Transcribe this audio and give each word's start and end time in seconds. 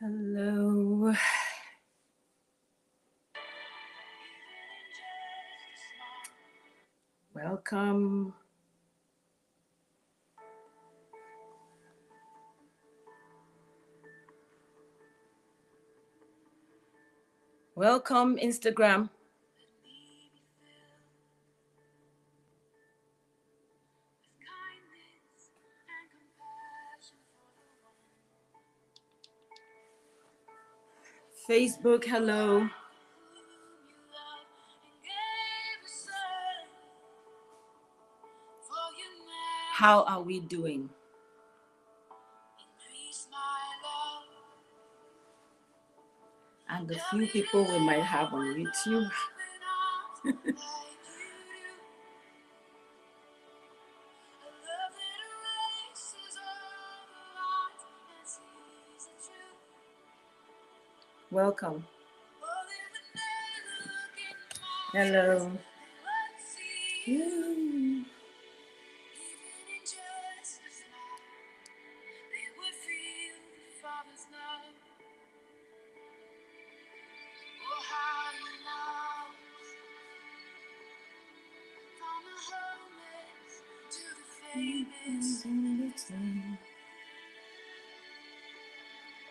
Hello. 0.00 1.12
Welcome. 7.34 8.32
Welcome, 17.74 18.36
Instagram. 18.38 19.10
Facebook, 31.48 32.04
hello. 32.04 32.68
How 39.72 40.02
are 40.02 40.20
we 40.20 40.40
doing? 40.40 40.90
And 46.68 46.86
the 46.86 47.00
few 47.10 47.26
people 47.28 47.64
we 47.64 47.78
might 47.78 48.02
have 48.02 48.34
on 48.34 48.66
YouTube. 48.84 49.10
Welcome. 61.38 61.84
Hello. 64.92 65.52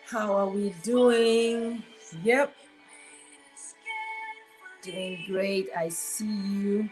How 0.06 0.32
are 0.32 0.48
we 0.48 0.74
doing? 0.82 1.82
Yep. 2.22 2.54
Doing 4.82 5.24
great. 5.28 5.68
I 5.76 5.88
see 5.90 6.26
you. 6.26 6.90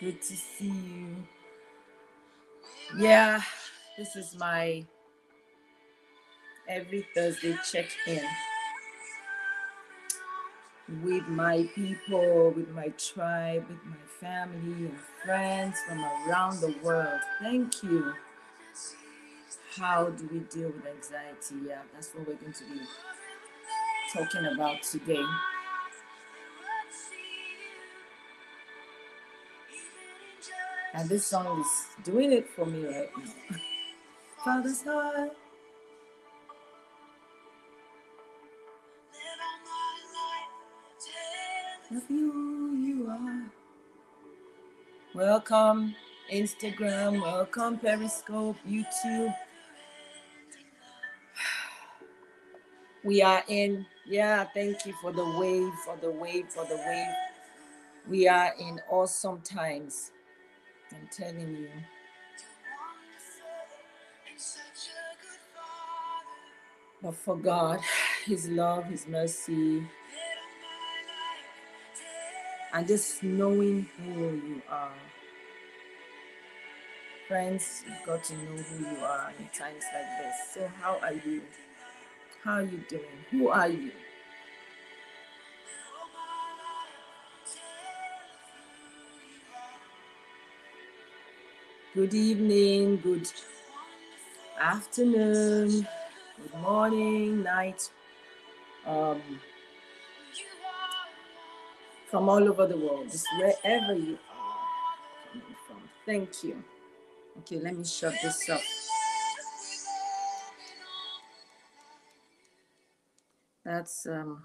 Good 0.00 0.22
to 0.22 0.36
see 0.36 0.66
you. 0.66 1.16
Yeah, 2.98 3.40
this 3.98 4.16
is 4.16 4.36
my 4.38 4.84
every 6.68 7.06
Thursday 7.14 7.56
check 7.70 7.86
in 8.06 8.24
with 11.02 11.26
my 11.28 11.68
people, 11.74 12.50
with 12.50 12.68
my 12.70 12.88
tribe, 12.90 13.66
with 13.68 13.84
my 13.84 13.96
family 14.20 14.86
and 14.86 14.98
friends 15.24 15.78
from 15.88 16.04
around 16.04 16.60
the 16.60 16.74
world. 16.82 17.20
Thank 17.40 17.82
you. 17.82 18.14
How 19.76 20.06
do 20.10 20.28
we 20.32 20.40
deal 20.40 20.68
with 20.68 20.86
anxiety? 20.86 21.66
Yeah, 21.68 21.82
that's 21.92 22.14
what 22.14 22.28
we're 22.28 22.34
going 22.34 22.52
to 22.52 22.64
be 22.64 22.80
talking 24.14 24.46
about 24.46 24.80
today. 24.82 25.24
And 30.94 31.08
this 31.08 31.26
song 31.26 31.60
is 31.60 32.04
doing 32.04 32.30
it 32.32 32.48
for 32.48 32.64
me 32.64 32.86
right 32.86 33.10
now. 33.18 33.56
Father's 34.44 34.82
heart. 34.82 35.30
Of 41.90 42.02
you, 42.08 42.76
you 42.76 43.08
are. 43.10 43.44
Welcome, 45.14 45.94
Instagram. 46.32 47.20
Welcome, 47.20 47.78
Periscope, 47.78 48.56
YouTube. 48.68 49.34
We 53.04 53.20
are 53.22 53.42
in, 53.48 53.86
yeah, 54.06 54.44
thank 54.54 54.86
you 54.86 54.94
for 55.00 55.12
the 55.12 55.24
wave, 55.38 55.72
for 55.84 55.96
the 55.96 56.10
wave, 56.10 56.46
for 56.48 56.64
the 56.66 56.76
wave. 56.76 57.14
We 58.08 58.28
are 58.28 58.52
in 58.58 58.80
awesome 58.90 59.40
times. 59.40 60.12
I'm 60.92 61.08
telling 61.10 61.56
you. 61.56 61.68
But 67.02 67.14
for 67.14 67.36
God, 67.36 67.80
His 68.24 68.48
love, 68.48 68.86
His 68.86 69.06
mercy, 69.06 69.86
and 72.72 72.86
just 72.86 73.22
knowing 73.22 73.88
who 73.96 74.20
you 74.34 74.62
are. 74.68 74.92
Friends, 77.28 77.84
you've 77.86 78.06
got 78.06 78.24
to 78.24 78.34
know 78.34 78.62
who 78.62 78.84
you 78.84 79.04
are 79.04 79.32
in 79.38 79.46
times 79.46 79.84
like 79.94 80.18
this. 80.22 80.34
So, 80.54 80.70
how 80.80 80.98
are 81.02 81.12
you? 81.14 81.42
How 82.44 82.56
are 82.56 82.62
you 82.62 82.84
doing? 82.90 83.02
Who 83.30 83.48
are 83.48 83.68
you? 83.70 83.90
Good 91.94 92.12
evening, 92.12 92.98
good 93.02 93.32
afternoon, 94.60 95.86
good 96.42 96.60
morning, 96.60 97.44
night. 97.44 97.88
Um, 98.84 99.22
from 102.10 102.28
all 102.28 102.46
over 102.46 102.66
the 102.66 102.76
world, 102.76 103.10
just 103.10 103.26
wherever 103.38 103.94
you 103.94 104.18
are 104.30 105.32
coming 105.32 105.56
from. 105.66 105.76
Thank 106.04 106.44
you. 106.44 106.62
Okay, 107.38 107.58
let 107.60 107.74
me 107.74 107.84
shut 107.86 108.12
this 108.22 108.50
up. 108.50 108.60
That's 113.64 114.06
um, 114.06 114.44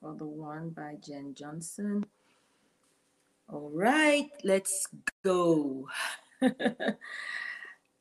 for 0.00 0.14
the 0.14 0.26
one 0.26 0.70
by 0.70 0.96
Jenn 1.06 1.34
Johnson. 1.34 2.06
All 3.52 3.70
right, 3.72 4.30
let's 4.44 4.88
go. 5.24 5.88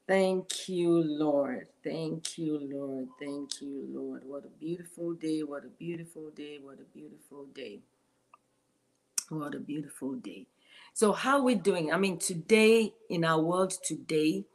Thank 0.07 0.69
you, 0.69 1.03
Lord. 1.03 1.68
Thank 1.84 2.38
you, 2.38 2.59
Lord. 2.62 3.09
Thank 3.19 3.62
you, 3.62 3.88
Lord. 3.91 4.23
What 4.25 4.45
a 4.45 4.50
beautiful 4.50 5.13
day. 5.13 5.41
What 5.44 5.66
a 5.66 5.69
beautiful 5.69 6.29
day. 6.31 6.59
What 6.62 6.79
a 6.79 6.85
beautiful 6.97 7.45
day. 7.56 7.79
What 9.29 9.56
a 9.56 9.59
beautiful 9.59 10.13
day. 10.16 10.47
So, 10.94 11.13
how 11.13 11.41
we 11.44 11.56
doing? 11.56 11.94
I 11.94 11.97
mean, 11.97 12.19
today, 12.19 12.94
in 13.09 13.25
our 13.25 13.41
world 13.41 13.74
today, 13.84 14.45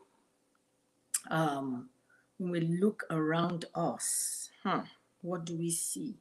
um, 1.31 1.91
when 2.39 2.51
we 2.53 2.61
look 2.61 3.05
around 3.11 3.67
us, 3.75 4.51
huh, 4.65 4.83
what 5.23 5.45
do 5.45 5.57
we 5.57 5.71
see? 5.71 6.17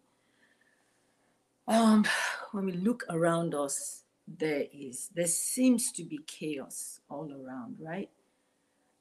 Um, 1.67 2.05
when 2.51 2.65
we 2.65 2.71
look 2.73 3.03
around 3.09 3.53
us, 3.53 4.03
there 4.27 4.65
is, 4.71 5.09
there 5.13 5.27
seems 5.27 5.91
to 5.93 6.03
be 6.03 6.19
chaos 6.25 7.01
all 7.09 7.31
around, 7.31 7.77
right? 7.79 8.09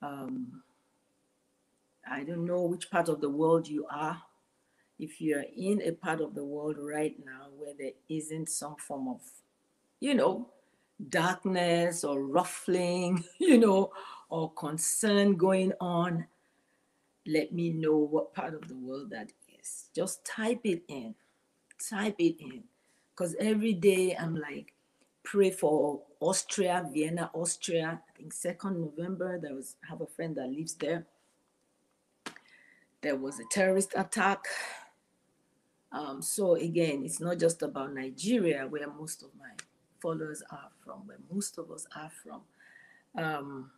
Um, 0.02 0.62
I 2.10 2.24
don't 2.24 2.46
know 2.46 2.62
which 2.62 2.90
part 2.90 3.08
of 3.08 3.20
the 3.20 3.28
world 3.28 3.68
you 3.68 3.86
are. 3.90 4.22
If 4.98 5.20
you're 5.20 5.44
in 5.56 5.80
a 5.82 5.92
part 5.92 6.20
of 6.20 6.34
the 6.34 6.44
world 6.44 6.76
right 6.78 7.14
now 7.24 7.48
where 7.56 7.74
there 7.78 7.92
isn't 8.08 8.48
some 8.48 8.76
form 8.76 9.08
of, 9.08 9.20
you 10.00 10.14
know, 10.14 10.48
darkness 11.08 12.04
or 12.04 12.22
ruffling, 12.24 13.24
you 13.38 13.58
know, 13.58 13.92
or 14.28 14.52
concern 14.52 15.36
going 15.36 15.72
on, 15.80 16.26
let 17.26 17.52
me 17.52 17.70
know 17.70 17.96
what 17.96 18.34
part 18.34 18.54
of 18.54 18.68
the 18.68 18.76
world 18.76 19.10
that 19.10 19.30
Just 19.94 20.24
type 20.24 20.60
it 20.64 20.82
in. 20.88 21.14
Type 21.88 22.16
it 22.18 22.36
in. 22.40 22.64
Because 23.10 23.34
every 23.38 23.74
day 23.74 24.16
I'm 24.16 24.34
like, 24.34 24.72
pray 25.22 25.50
for 25.50 26.02
Austria, 26.20 26.88
Vienna, 26.92 27.30
Austria. 27.34 28.00
I 28.08 28.18
think 28.18 28.34
2nd 28.34 28.76
November, 28.76 29.38
there 29.38 29.54
was 29.54 29.76
I 29.84 29.90
have 29.90 30.00
a 30.00 30.06
friend 30.06 30.36
that 30.36 30.48
lives 30.48 30.74
there. 30.74 31.06
There 33.02 33.16
was 33.16 33.40
a 33.40 33.44
terrorist 33.50 33.94
attack. 33.96 34.44
Um, 35.92 36.22
so 36.22 36.54
again, 36.54 37.02
it's 37.04 37.20
not 37.20 37.38
just 37.38 37.62
about 37.62 37.94
Nigeria, 37.94 38.66
where 38.66 38.88
most 38.88 39.22
of 39.22 39.30
my 39.38 39.50
followers 40.00 40.42
are 40.50 40.70
from, 40.84 41.06
where 41.06 41.18
most 41.32 41.58
of 41.58 41.70
us 41.70 41.86
are 41.96 42.10
from. 42.22 42.42
Um, 43.16 43.70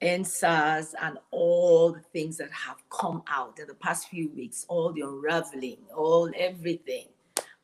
EndSARS 0.00 0.94
and 1.00 1.18
all 1.30 1.92
the 1.92 2.00
things 2.00 2.36
that 2.36 2.50
have 2.50 2.82
come 2.90 3.22
out 3.28 3.58
in 3.58 3.66
the 3.66 3.74
past 3.74 4.08
few 4.08 4.30
weeks, 4.30 4.66
all 4.68 4.92
the 4.92 5.00
unraveling, 5.00 5.78
all 5.94 6.30
everything, 6.36 7.06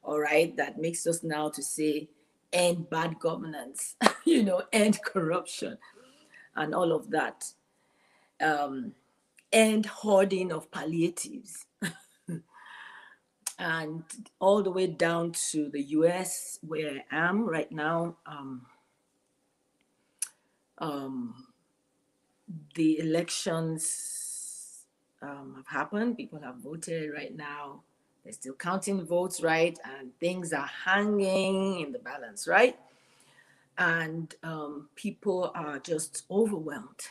all 0.02 0.18
right, 0.18 0.56
that 0.56 0.80
makes 0.80 1.06
us 1.06 1.22
now 1.22 1.48
to 1.50 1.62
say 1.62 2.08
end 2.52 2.88
bad 2.90 3.18
governance, 3.18 3.96
you 4.24 4.42
know, 4.42 4.62
end 4.72 5.02
corruption 5.04 5.78
and 6.56 6.74
all 6.74 6.92
of 6.92 7.10
that. 7.10 7.52
Um, 8.40 8.92
end 9.52 9.86
hoarding 9.86 10.52
of 10.52 10.70
palliatives. 10.70 11.66
and 13.58 14.02
all 14.40 14.62
the 14.62 14.70
way 14.70 14.86
down 14.86 15.32
to 15.50 15.68
the 15.68 15.82
US, 15.82 16.58
where 16.62 17.02
I 17.10 17.28
am 17.28 17.46
right 17.46 17.70
now. 17.70 18.16
Um, 18.26 18.66
um, 20.78 21.51
the 22.74 22.98
elections 22.98 24.84
um, 25.20 25.54
have 25.56 25.66
happened. 25.66 26.16
People 26.16 26.40
have 26.40 26.56
voted 26.56 27.12
right 27.12 27.34
now. 27.34 27.82
They're 28.24 28.32
still 28.32 28.54
counting 28.54 29.04
votes, 29.04 29.42
right? 29.42 29.78
And 29.84 30.16
things 30.20 30.52
are 30.52 30.70
hanging 30.84 31.80
in 31.80 31.92
the 31.92 31.98
balance, 31.98 32.46
right? 32.46 32.78
And 33.78 34.34
um, 34.42 34.88
people 34.94 35.50
are 35.54 35.78
just 35.78 36.24
overwhelmed 36.30 37.08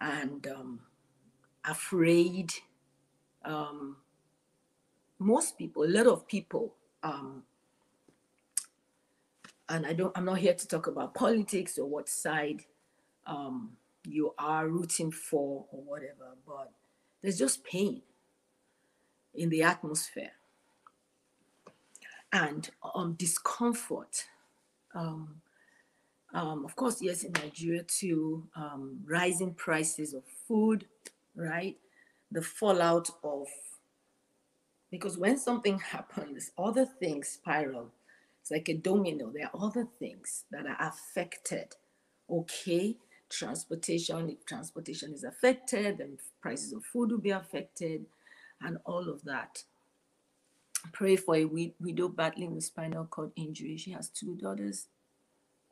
and 0.00 0.46
um, 0.48 0.80
afraid. 1.64 2.52
Um, 3.44 3.96
most 5.18 5.56
people, 5.58 5.84
a 5.84 5.86
lot 5.86 6.06
of 6.06 6.26
people, 6.26 6.74
um, 7.02 7.44
and 9.68 9.86
I 9.86 9.92
don't, 9.92 10.16
I'm 10.16 10.24
not 10.24 10.38
here 10.38 10.54
to 10.54 10.68
talk 10.68 10.88
about 10.88 11.14
politics 11.14 11.78
or 11.78 11.86
what 11.86 12.08
side 12.08 12.64
um, 13.26 13.76
you 14.06 14.34
are 14.38 14.68
rooting 14.68 15.10
for 15.12 15.66
or 15.70 15.82
whatever, 15.82 16.36
but 16.46 16.70
there's 17.22 17.38
just 17.38 17.64
pain 17.64 18.02
in 19.34 19.48
the 19.48 19.62
atmosphere 19.62 20.32
and 22.32 22.70
um, 22.94 23.14
discomfort. 23.14 24.26
Um, 24.94 25.42
um, 26.34 26.64
of 26.64 26.74
course, 26.76 27.02
yes, 27.02 27.24
in 27.24 27.32
Nigeria 27.32 27.82
too, 27.82 28.48
um, 28.56 29.00
rising 29.06 29.54
prices 29.54 30.14
of 30.14 30.24
food, 30.48 30.86
right? 31.34 31.76
The 32.30 32.42
fallout 32.42 33.10
of, 33.22 33.46
because 34.90 35.18
when 35.18 35.38
something 35.38 35.78
happens, 35.92 36.50
other 36.58 36.86
things 36.86 37.28
spiral. 37.28 37.90
It's 38.40 38.50
like 38.50 38.68
a 38.68 38.74
domino. 38.74 39.30
There 39.32 39.48
are 39.54 39.66
other 39.66 39.86
things 40.00 40.44
that 40.50 40.66
are 40.66 40.76
affected. 40.80 41.76
Okay, 42.28 42.96
transportation, 43.32 44.30
if 44.30 44.44
transportation 44.46 45.12
is 45.12 45.24
affected, 45.24 45.98
then 45.98 46.18
prices 46.40 46.72
of 46.72 46.84
food 46.84 47.10
will 47.10 47.18
be 47.18 47.30
affected, 47.30 48.06
and 48.60 48.78
all 48.84 49.08
of 49.08 49.24
that. 49.24 49.64
Pray 50.92 51.16
for 51.16 51.36
a 51.36 51.44
widow 51.44 52.08
battling 52.08 52.54
with 52.54 52.64
spinal 52.64 53.06
cord 53.06 53.32
injury. 53.36 53.76
She 53.76 53.92
has 53.92 54.08
two 54.08 54.36
daughters. 54.36 54.88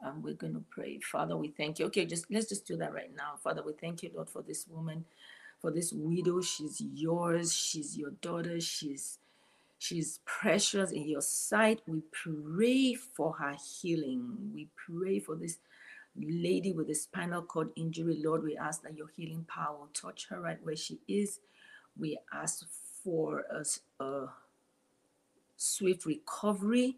And 0.03 0.25
we're 0.25 0.35
going 0.35 0.55
to 0.55 0.65
pray. 0.71 0.99
Father, 1.01 1.37
we 1.37 1.49
thank 1.49 1.79
you. 1.79 1.87
Okay, 1.87 2.07
just 2.07 2.25
let's 2.31 2.49
just 2.49 2.67
do 2.67 2.77
that 2.77 2.95
right 2.95 3.15
now. 3.15 3.35
Father, 3.43 3.63
we 3.63 3.75
thank 3.75 4.03
you, 4.03 4.11
Lord, 4.15 4.31
for 4.31 4.41
this 4.41 4.67
woman, 4.67 5.05
for 5.61 5.71
this 5.71 5.93
widow. 5.93 6.41
She's 6.41 6.81
yours. 6.81 7.55
She's 7.55 7.99
your 7.99 8.13
daughter. 8.23 8.61
She's 8.61 9.19
she's 9.79 10.21
precious 10.25 10.91
in 10.93 11.07
your 11.07 11.21
sight. 11.21 11.83
We 11.87 12.03
pray 12.13 12.95
for 12.95 13.35
her 13.35 13.57
healing. 13.83 14.53
We 14.55 14.69
pray 14.87 15.19
for 15.19 15.35
this 15.37 15.59
lady 16.17 16.73
with 16.73 16.91
a 16.91 16.95
spinal 16.95 17.43
cord 17.43 17.71
injury, 17.77 18.21
Lord, 18.23 18.43
we 18.43 18.57
ask 18.57 18.83
that 18.83 18.97
your 18.97 19.09
healing 19.09 19.45
power 19.49 19.77
will 19.79 19.89
touch 19.95 20.27
her 20.31 20.41
right 20.41 20.59
where 20.63 20.77
she 20.77 21.01
is. 21.09 21.41
We 21.99 22.19
ask 22.33 22.67
for 23.03 23.45
a, 23.51 24.05
a 24.05 24.29
swift 25.57 26.07
recovery. 26.07 26.97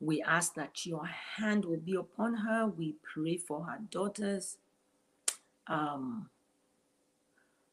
We 0.00 0.22
ask 0.22 0.54
that 0.54 0.84
your 0.84 1.06
hand 1.06 1.64
will 1.64 1.80
be 1.80 1.94
upon 1.94 2.34
her. 2.34 2.66
We 2.66 2.96
pray 3.02 3.36
for 3.36 3.64
her 3.64 3.78
daughters. 3.90 4.58
Um, 5.66 6.28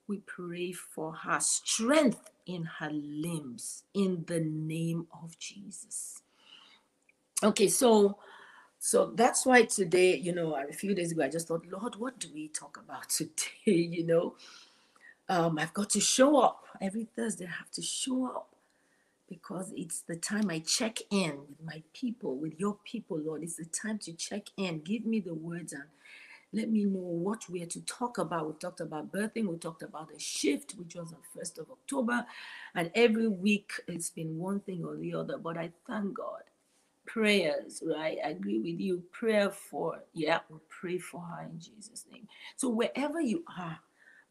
we 0.08 0.18
pray 0.26 0.72
for 0.72 1.14
her 1.14 1.40
strength 1.40 2.32
in 2.46 2.64
her 2.64 2.90
limbs 2.92 3.84
in 3.94 4.24
the 4.28 4.40
name 4.40 5.08
of 5.24 5.38
Jesus. 5.38 6.22
Okay, 7.44 7.68
so 7.68 8.18
so 8.80 9.08
that's 9.16 9.46
why 9.46 9.64
today, 9.64 10.16
you 10.18 10.34
know, 10.34 10.56
a 10.56 10.74
few 10.74 10.96
days 10.96 11.12
ago, 11.12 11.24
I 11.24 11.30
just 11.30 11.48
thought, 11.50 11.66
Lord, 11.72 11.96
what 11.98 12.20
do 12.20 12.30
we 12.34 12.50
talk 12.50 12.78
about 12.84 13.10
today? 13.12 13.42
You 13.66 14.06
know, 14.06 14.36
um, 15.30 15.60
I've 15.60 15.74
got 15.74 15.90
to 15.92 16.02
show 16.02 16.40
up 16.40 16.66
every 16.81 17.06
Thursday. 17.16 17.46
I 17.46 17.58
have 17.58 17.72
to 17.72 17.81
show 17.81 18.28
up 18.28 18.56
because 19.30 19.74
it's 19.78 20.02
the 20.02 20.16
time 20.18 20.50
I 20.50 20.60
check 20.60 21.00
in 21.12 21.40
with 21.50 21.62
my 21.66 21.84
people, 21.94 22.38
with 22.38 22.60
your 22.60 22.78
people, 22.86 23.20
Lord. 23.20 23.44
It's 23.44 23.58
the 23.58 23.66
time 23.66 24.00
to 24.00 24.14
check 24.14 24.48
in. 24.58 24.80
Give 24.81 25.06
me 25.06 25.20
the 25.22 25.34
words 25.36 25.74
and 25.74 25.84
let 26.54 26.70
me 26.70 26.86
know 26.86 27.00
what 27.00 27.50
we 27.50 27.64
are 27.64 27.68
to 27.68 27.81
talk 27.81 28.18
about. 28.18 28.48
We 28.48 28.54
talked 28.56 28.81
about 28.81 29.12
birthing, 29.12 29.48
we 29.48 29.58
talked 29.58 29.84
about 29.84 30.12
the 30.14 30.20
shift, 30.20 30.74
which 30.80 30.96
was 30.96 31.14
on 31.14 31.20
1st 31.38 31.60
of 31.60 31.72
October. 31.72 32.26
And 32.76 32.92
every 32.96 33.28
week 33.28 33.74
it's 33.88 34.10
been 34.10 34.40
one 34.40 34.62
thing 34.62 34.86
or 34.86 34.98
the 34.98 35.16
other. 35.16 35.38
But 35.38 35.58
I 35.58 35.72
thank 35.88 36.16
God 36.18 36.44
prayers, 37.14 37.82
right? 37.86 38.18
I 38.24 38.30
agree 38.30 38.60
with 38.60 38.80
you. 38.80 39.04
Prayer 39.12 39.50
for, 39.50 40.04
yeah, 40.14 40.40
we 40.50 40.58
pray 40.70 40.98
for 41.00 41.22
her 41.22 41.44
in 41.44 41.60
Jesus' 41.60 42.06
name. 42.12 42.28
So 42.56 42.70
wherever 42.70 43.20
you 43.22 43.44
are 43.58 43.80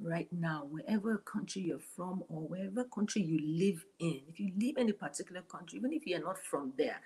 right 0.00 0.28
now, 0.32 0.66
wherever 0.70 1.18
country 1.18 1.62
you're 1.62 1.80
from 1.80 2.22
or 2.28 2.42
wherever 2.42 2.84
country 2.84 3.22
you 3.22 3.40
live 3.42 3.84
in, 3.98 4.20
if 4.28 4.38
you 4.38 4.52
live 4.56 4.76
in 4.76 4.90
a 4.90 4.92
particular 4.92 5.42
country, 5.42 5.78
even 5.78 5.92
if 5.92 6.06
you're 6.06 6.22
not 6.22 6.38
from 6.38 6.72
there, 6.78 7.00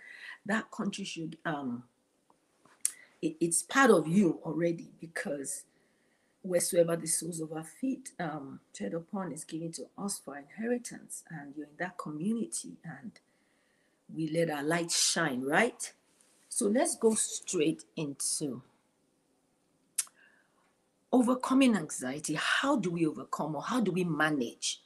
that 0.47 0.71
country 0.71 1.05
should 1.05 1.39
um 1.47 1.85
it, 3.23 3.37
it's 3.41 3.63
part 3.63 3.91
of 3.91 4.07
you 4.07 4.41
already 4.45 4.91
because 5.01 5.65
wheresoever 6.43 6.97
the 6.97 7.07
soles 7.07 7.41
of 7.41 7.53
our 7.53 7.65
feet 7.65 8.11
um 8.21 8.61
tread 8.75 8.95
upon 8.95 9.33
is 9.33 9.45
given 9.45 9.73
to 9.73 9.87
us 9.97 10.19
for 10.19 10.37
inheritance 10.37 11.23
and 11.31 11.55
you're 11.57 11.67
in 11.67 11.73
that 11.79 11.97
community 11.97 12.77
and 12.85 13.13
we 14.15 14.29
let 14.29 14.51
our 14.51 14.63
light 14.63 14.91
shine, 14.91 15.43
right? 15.43 15.93
So 16.49 16.67
let's 16.67 16.97
go 16.97 17.15
straight 17.15 17.85
into 17.97 18.63
overcoming 21.13 21.77
anxiety. 21.77 22.35
How 22.35 22.77
do 22.77 22.91
we 22.91 23.07
overcome 23.07 23.57
or 23.57 23.63
how 23.63 23.81
do 23.81 23.93
we 23.93 24.05
manage 24.05 24.81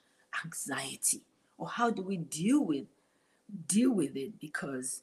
anxiety? 0.44 1.22
Or 1.58 1.68
how 1.68 1.90
do 1.90 2.02
we 2.02 2.18
deal 2.18 2.64
with 2.64 2.84
deal 3.66 3.92
with 3.92 4.16
it? 4.16 4.38
Because 4.40 5.02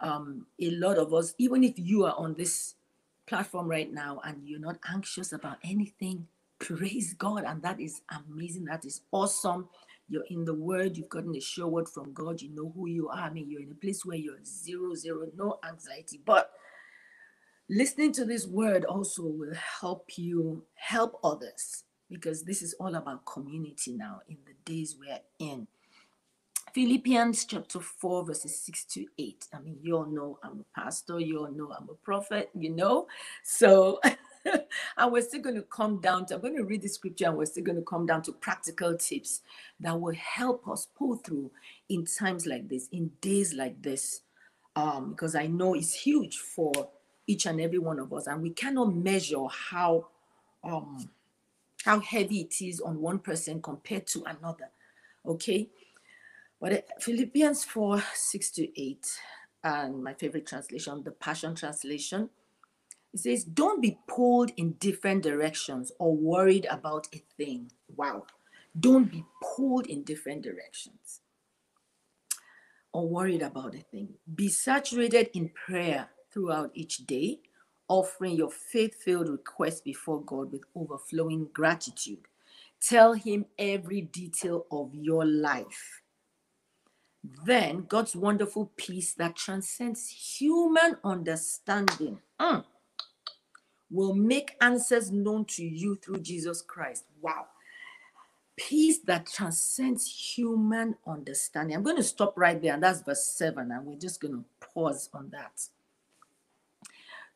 um, 0.00 0.46
a 0.60 0.70
lot 0.70 0.98
of 0.98 1.12
us, 1.12 1.34
even 1.38 1.64
if 1.64 1.74
you 1.76 2.04
are 2.04 2.14
on 2.16 2.34
this 2.34 2.74
platform 3.26 3.68
right 3.68 3.92
now 3.92 4.20
and 4.24 4.46
you're 4.46 4.60
not 4.60 4.78
anxious 4.90 5.32
about 5.32 5.58
anything, 5.64 6.26
praise 6.58 7.14
God. 7.14 7.44
And 7.44 7.62
that 7.62 7.80
is 7.80 8.02
amazing. 8.28 8.66
That 8.66 8.84
is 8.84 9.00
awesome 9.10 9.68
you're 10.08 10.24
in 10.30 10.44
the 10.44 10.54
word, 10.54 10.96
you've 10.96 11.08
gotten 11.08 11.34
a 11.36 11.40
sure 11.40 11.68
word 11.68 11.88
from 11.88 12.12
God, 12.12 12.40
you 12.40 12.50
know 12.54 12.72
who 12.74 12.88
you 12.88 13.08
are. 13.08 13.18
I 13.18 13.30
mean, 13.30 13.50
you're 13.50 13.62
in 13.62 13.72
a 13.72 13.74
place 13.74 14.04
where 14.04 14.16
you're 14.16 14.42
zero, 14.44 14.94
zero, 14.94 15.26
no 15.36 15.58
anxiety. 15.68 16.20
But 16.24 16.50
listening 17.68 18.12
to 18.12 18.24
this 18.24 18.46
word 18.46 18.84
also 18.84 19.22
will 19.24 19.54
help 19.54 20.16
you 20.16 20.64
help 20.74 21.18
others 21.22 21.84
because 22.10 22.44
this 22.44 22.62
is 22.62 22.74
all 22.80 22.94
about 22.94 23.26
community 23.26 23.92
now 23.92 24.20
in 24.28 24.38
the 24.46 24.54
days 24.70 24.96
we're 24.98 25.20
in. 25.38 25.66
Philippians 26.74 27.44
chapter 27.46 27.80
4, 27.80 28.26
verses 28.26 28.58
6 28.60 28.84
to 28.84 29.06
8. 29.18 29.46
I 29.54 29.60
mean, 29.60 29.78
you 29.82 29.96
all 29.96 30.06
know 30.06 30.38
I'm 30.42 30.60
a 30.60 30.80
pastor, 30.80 31.18
you 31.18 31.38
all 31.38 31.50
know 31.50 31.72
I'm 31.72 31.88
a 31.90 31.94
prophet, 31.94 32.50
you 32.54 32.70
know. 32.70 33.06
So 33.42 34.00
and 34.96 35.12
we're 35.12 35.22
still 35.22 35.40
going 35.40 35.56
to 35.56 35.62
come 35.62 36.00
down 36.00 36.26
to, 36.26 36.34
I'm 36.34 36.40
going 36.40 36.56
to 36.56 36.64
read 36.64 36.82
the 36.82 36.88
scripture 36.88 37.26
and 37.26 37.36
we're 37.36 37.46
still 37.46 37.64
going 37.64 37.78
to 37.78 37.84
come 37.84 38.06
down 38.06 38.22
to 38.22 38.32
practical 38.32 38.96
tips 38.96 39.40
that 39.80 40.00
will 40.00 40.14
help 40.14 40.66
us 40.68 40.88
pull 40.96 41.16
through 41.16 41.50
in 41.88 42.04
times 42.06 42.46
like 42.46 42.68
this, 42.68 42.88
in 42.92 43.10
days 43.20 43.54
like 43.54 43.82
this. 43.82 44.22
Um, 44.76 45.10
because 45.10 45.34
I 45.34 45.48
know 45.48 45.74
it's 45.74 45.92
huge 45.92 46.38
for 46.38 46.72
each 47.26 47.46
and 47.46 47.60
every 47.60 47.78
one 47.78 47.98
of 47.98 48.12
us, 48.12 48.26
and 48.26 48.42
we 48.42 48.50
cannot 48.50 48.94
measure 48.94 49.46
how 49.48 50.06
um 50.62 51.08
how 51.84 52.00
heavy 52.00 52.40
it 52.40 52.60
is 52.60 52.80
on 52.80 53.00
one 53.00 53.18
person 53.18 53.62
compared 53.62 54.06
to 54.08 54.22
another. 54.24 54.70
Okay. 55.26 55.68
But 56.60 56.72
uh, 56.72 56.80
Philippians 57.00 57.64
4 57.64 58.02
6 58.14 58.50
to 58.52 58.80
8, 58.80 59.20
and 59.64 60.02
my 60.02 60.14
favorite 60.14 60.46
translation, 60.46 61.02
the 61.04 61.12
Passion 61.12 61.54
Translation, 61.54 62.30
it 63.14 63.20
says, 63.20 63.44
Don't 63.44 63.82
be 63.82 63.98
pulled 64.08 64.52
in 64.56 64.72
different 64.74 65.22
directions 65.24 65.92
or 65.98 66.16
worried 66.16 66.66
about 66.70 67.08
a 67.14 67.22
thing. 67.36 67.72
Wow. 67.96 68.26
Don't 68.78 69.10
be 69.10 69.24
pulled 69.42 69.86
in 69.86 70.04
different 70.04 70.42
directions 70.42 71.20
or 72.92 73.08
worried 73.08 73.42
about 73.42 73.74
a 73.74 73.80
thing. 73.80 74.10
Be 74.34 74.48
saturated 74.48 75.30
in 75.34 75.50
prayer 75.50 76.10
throughout 76.32 76.70
each 76.74 76.98
day. 77.06 77.40
offering 77.88 78.36
your 78.36 78.50
faith 78.50 78.94
filled 79.04 79.28
request 79.28 79.84
before 79.84 80.22
God 80.22 80.52
with 80.52 80.62
overflowing 80.76 81.48
gratitude. 81.52 82.20
Tell 82.80 83.14
Him 83.14 83.46
every 83.58 84.02
detail 84.02 84.66
of 84.72 84.94
your 84.94 85.24
life. 85.26 86.02
Then 87.46 87.86
God's 87.88 88.16
wonderful 88.16 88.72
peace 88.76 89.14
that 89.14 89.36
transcends 89.36 90.08
human 90.38 90.96
understanding 91.04 92.20
mm, 92.40 92.64
will 93.90 94.14
make 94.14 94.56
answers 94.60 95.10
known 95.10 95.44
to 95.46 95.64
you 95.64 95.96
through 95.96 96.20
Jesus 96.20 96.62
Christ. 96.62 97.04
Wow. 97.20 97.46
Peace 98.56 98.98
that 99.06 99.26
transcends 99.26 100.34
human 100.36 100.96
understanding. 101.06 101.76
I'm 101.76 101.84
going 101.84 101.96
to 101.96 102.02
stop 102.02 102.34
right 102.36 102.60
there, 102.60 102.74
and 102.74 102.82
that's 102.82 103.02
verse 103.02 103.24
7, 103.24 103.70
and 103.70 103.86
we're 103.86 103.98
just 103.98 104.20
going 104.20 104.34
to 104.34 104.44
pause 104.74 105.08
on 105.14 105.30
that. 105.30 105.68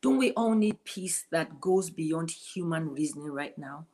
Don't 0.02 0.18
we 0.18 0.32
all 0.32 0.54
need 0.54 0.82
peace 0.82 1.26
that 1.30 1.60
goes 1.60 1.88
beyond 1.88 2.30
human 2.30 2.90
reasoning 2.90 3.30
right 3.30 3.56
now? 3.56 3.86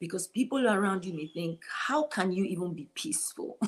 Because 0.00 0.26
people 0.26 0.68
around 0.68 1.04
you 1.04 1.14
may 1.14 1.28
think, 1.28 1.60
how 1.86 2.02
can 2.08 2.32
you 2.32 2.44
even 2.44 2.74
be 2.74 2.88
peaceful 2.94 3.58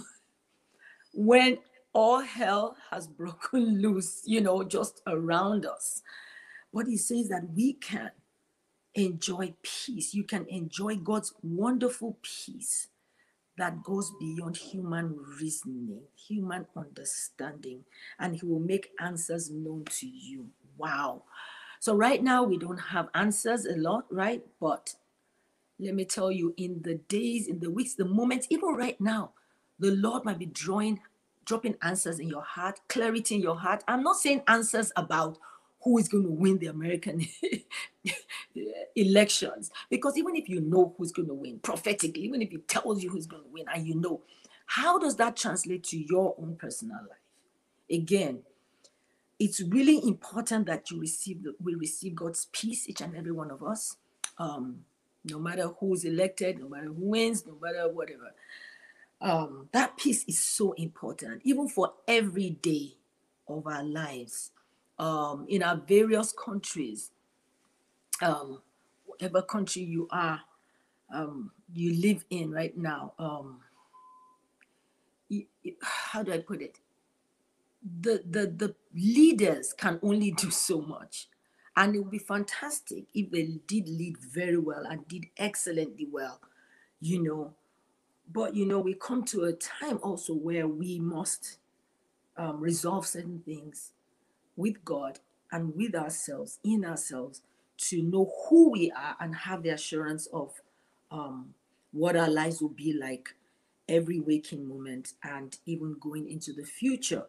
when 1.15 1.59
all 1.93 2.19
hell 2.19 2.77
has 2.91 3.07
broken 3.07 3.81
loose, 3.81 4.23
you 4.27 4.41
know, 4.41 4.65
just 4.65 5.03
around 5.07 5.65
us? 5.65 6.03
But 6.73 6.89
he 6.89 6.97
says 6.97 7.29
that 7.29 7.49
we 7.55 7.75
can 7.75 8.11
enjoy 8.95 9.55
peace. 9.63 10.15
You 10.15 10.25
can 10.25 10.47
enjoy 10.49 10.97
God's 10.97 11.35
wonderful 11.43 12.17
peace 12.23 12.89
that 13.57 13.83
goes 13.83 14.13
beyond 14.19 14.57
human 14.57 15.17
reasoning, 15.41 16.01
human 16.17 16.67
understanding, 16.77 17.85
and 18.19 18.37
He 18.37 18.47
will 18.47 18.61
make 18.61 18.91
answers 19.01 19.51
known 19.51 19.85
to 19.91 20.07
you. 20.07 20.49
Wow. 20.77 21.23
So, 21.81 21.95
right 21.95 22.23
now, 22.23 22.43
we 22.43 22.59
don't 22.59 22.79
have 22.79 23.09
answers 23.15 23.67
a 23.67 23.77
lot, 23.77 24.07
right? 24.11 24.45
But 24.61 24.95
let 25.79 25.95
me 25.95 26.05
tell 26.05 26.31
you, 26.33 26.55
in 26.57 26.83
the 26.83 26.95
days, 26.95 27.47
in 27.47 27.61
the 27.61 27.71
weeks, 27.71 27.95
the 27.95 28.05
moments, 28.05 28.47
even 28.51 28.71
right 28.71 29.01
now, 29.01 29.33
the 29.79 29.91
Lord 29.91 30.25
might 30.25 30.39
be 30.39 30.47
drawing, 30.47 31.01
dropping 31.45 31.77
answers 31.83 32.19
in 32.19 32.29
your 32.29 32.43
heart, 32.43 32.81
clarity 32.89 33.37
in 33.37 33.41
your 33.41 33.57
heart. 33.57 33.85
I'm 33.87 34.03
not 34.03 34.17
saying 34.17 34.43
answers 34.49 34.93
about 34.97 35.39
who 35.85 35.99
is 35.99 36.09
going 36.09 36.25
to 36.25 36.31
win 36.31 36.59
the 36.59 36.67
American 36.67 37.27
elections. 38.97 39.71
Because 39.91 40.17
even 40.17 40.35
if 40.35 40.49
you 40.49 40.61
know 40.61 40.95
who's 40.97 41.13
going 41.13 41.29
to 41.29 41.35
win 41.35 41.59
prophetically, 41.59 42.23
even 42.23 42.41
if 42.41 42.51
he 42.51 42.59
tells 42.59 43.03
you 43.03 43.11
who's 43.11 43.27
going 43.27 43.43
to 43.43 43.49
win 43.51 43.67
and 43.73 43.87
you 43.87 43.95
know, 43.95 44.23
how 44.67 44.99
does 44.99 45.17
that 45.17 45.37
translate 45.37 45.85
to 45.85 45.99
your 45.99 46.35
own 46.39 46.57
personal 46.57 46.97
life? 46.97 47.19
Again, 47.91 48.41
it's 49.39 49.61
really 49.61 50.01
important 50.09 50.67
that 50.67 50.91
you 50.91 50.99
receive 51.01 51.43
the, 51.43 51.55
we 51.63 51.75
receive 51.75 52.15
God's 52.15 52.49
peace, 52.51 52.89
each 52.89 53.03
and 53.03 53.15
every 53.15 53.33
one 53.33 53.51
of 53.51 53.63
us, 53.63 53.97
um, 54.39 54.79
no 55.25 55.39
matter 55.39 55.69
who's 55.81 56.05
elected, 56.05 56.59
no 56.59 56.69
matter 56.69 56.87
who 56.87 57.11
wins, 57.11 57.45
no 57.47 57.59
matter 57.61 57.89
whatever. 57.93 58.33
Um, 59.21 59.69
that 59.73 59.97
peace 59.99 60.25
is 60.27 60.39
so 60.39 60.73
important, 60.73 61.43
even 61.45 61.69
for 61.69 61.93
every 62.09 62.51
day 62.51 62.95
of 63.49 63.67
our 63.67 63.85
lives. 63.85 64.51
Um, 64.99 65.47
in 65.49 65.63
our 65.63 65.77
various 65.77 66.33
countries, 66.33 67.11
um, 68.23 68.63
whatever 69.07 69.43
country 69.43 69.83
you 69.83 70.09
are, 70.11 70.41
um, 71.13 71.51
you 71.73 71.95
live 72.01 72.25
in 72.31 72.53
right 72.53 72.77
now. 72.77 73.13
Um, 73.19 73.61
how 75.83 76.23
do 76.23 76.33
I 76.33 76.39
put 76.39 76.63
it? 76.63 76.79
the 78.01 78.23
the 78.29 78.47
the 78.47 78.75
leaders 78.95 79.73
can 79.75 79.99
only 80.03 80.31
do 80.31 80.51
so 80.51 80.81
much 80.81 81.29
and 81.77 81.95
it 81.95 81.99
would 81.99 82.11
be 82.11 82.19
fantastic 82.19 83.05
if 83.13 83.31
they 83.31 83.61
did 83.67 83.89
lead 83.89 84.17
very 84.19 84.57
well 84.57 84.85
and 84.87 85.07
did 85.07 85.27
excellently 85.37 86.07
well 86.11 86.41
you 87.01 87.23
know 87.23 87.53
but 88.33 88.55
you 88.55 88.65
know 88.65 88.79
we 88.79 88.95
come 88.95 89.23
to 89.23 89.45
a 89.45 89.53
time 89.53 89.99
also 90.03 90.33
where 90.33 90.67
we 90.67 90.99
must 90.99 91.59
um, 92.39 92.59
resolve 92.59 93.07
certain 93.07 93.43
things 93.45 93.93
with 94.57 94.85
god 94.85 95.21
and 95.53 95.75
with 95.77 95.95
ourselves 95.95 96.59
in 96.65 96.85
ourselves 96.85 97.43
to 97.79 98.03
know 98.03 98.33
who 98.49 98.71
we 98.71 98.91
are 98.93 99.17
and 99.21 99.35
have 99.35 99.63
the 99.63 99.71
assurance 99.71 100.27
of 100.29 100.63
um, 101.11 101.55
what 101.93 102.17
our 102.17 102.31
lives 102.31 102.63
will 102.63 102.71
be 102.71 102.93
like 102.93 103.31
every 103.89 104.21
waking 104.21 104.69
moment 104.69 105.15
and 105.25 105.59
even 105.67 105.97
going 106.01 106.29
into 106.31 106.53
the 106.53 106.65
future 106.65 107.25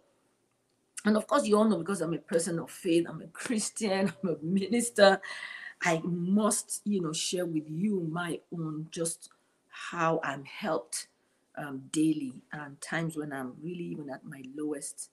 and 1.06 1.18
of 1.18 1.28
course, 1.28 1.46
you 1.48 1.58
all 1.58 1.66
know 1.66 1.80
because 1.80 2.02
I'm 2.02 2.14
a 2.14 2.20
person 2.20 2.60
of 2.60 2.70
faith, 2.72 3.06
I'm 3.10 3.22
a 3.22 3.28
Christian, 3.28 4.14
I'm 4.24 4.30
a 4.30 4.38
minister. 4.44 5.22
I 5.84 6.02
must, 6.04 6.82
you 6.86 7.02
know, 7.02 7.14
share 7.14 7.46
with 7.46 7.66
you 7.70 8.08
my 8.12 8.40
own 8.54 8.88
just 8.92 9.30
how 9.70 10.22
I'm 10.24 10.46
helped 10.46 11.08
um, 11.58 11.84
daily 11.92 12.34
and 12.54 12.80
times 12.82 13.18
when 13.18 13.34
I'm 13.34 13.54
really 13.64 13.86
even 13.86 14.10
at 14.12 14.26
my 14.26 14.44
lowest 14.56 15.10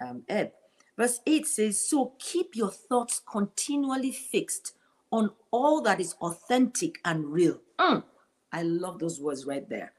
um, 0.00 0.22
ebb. 0.28 0.52
Verse 1.00 1.20
8 1.24 1.46
says, 1.46 1.80
So 1.80 2.12
keep 2.18 2.54
your 2.54 2.70
thoughts 2.70 3.22
continually 3.26 4.12
fixed 4.12 4.74
on 5.10 5.30
all 5.50 5.80
that 5.80 5.98
is 5.98 6.14
authentic 6.20 6.98
and 7.06 7.24
real. 7.24 7.58
Mm, 7.78 8.04
I 8.52 8.62
love 8.64 8.98
those 8.98 9.18
words 9.18 9.46
right 9.46 9.66
there. 9.66 9.92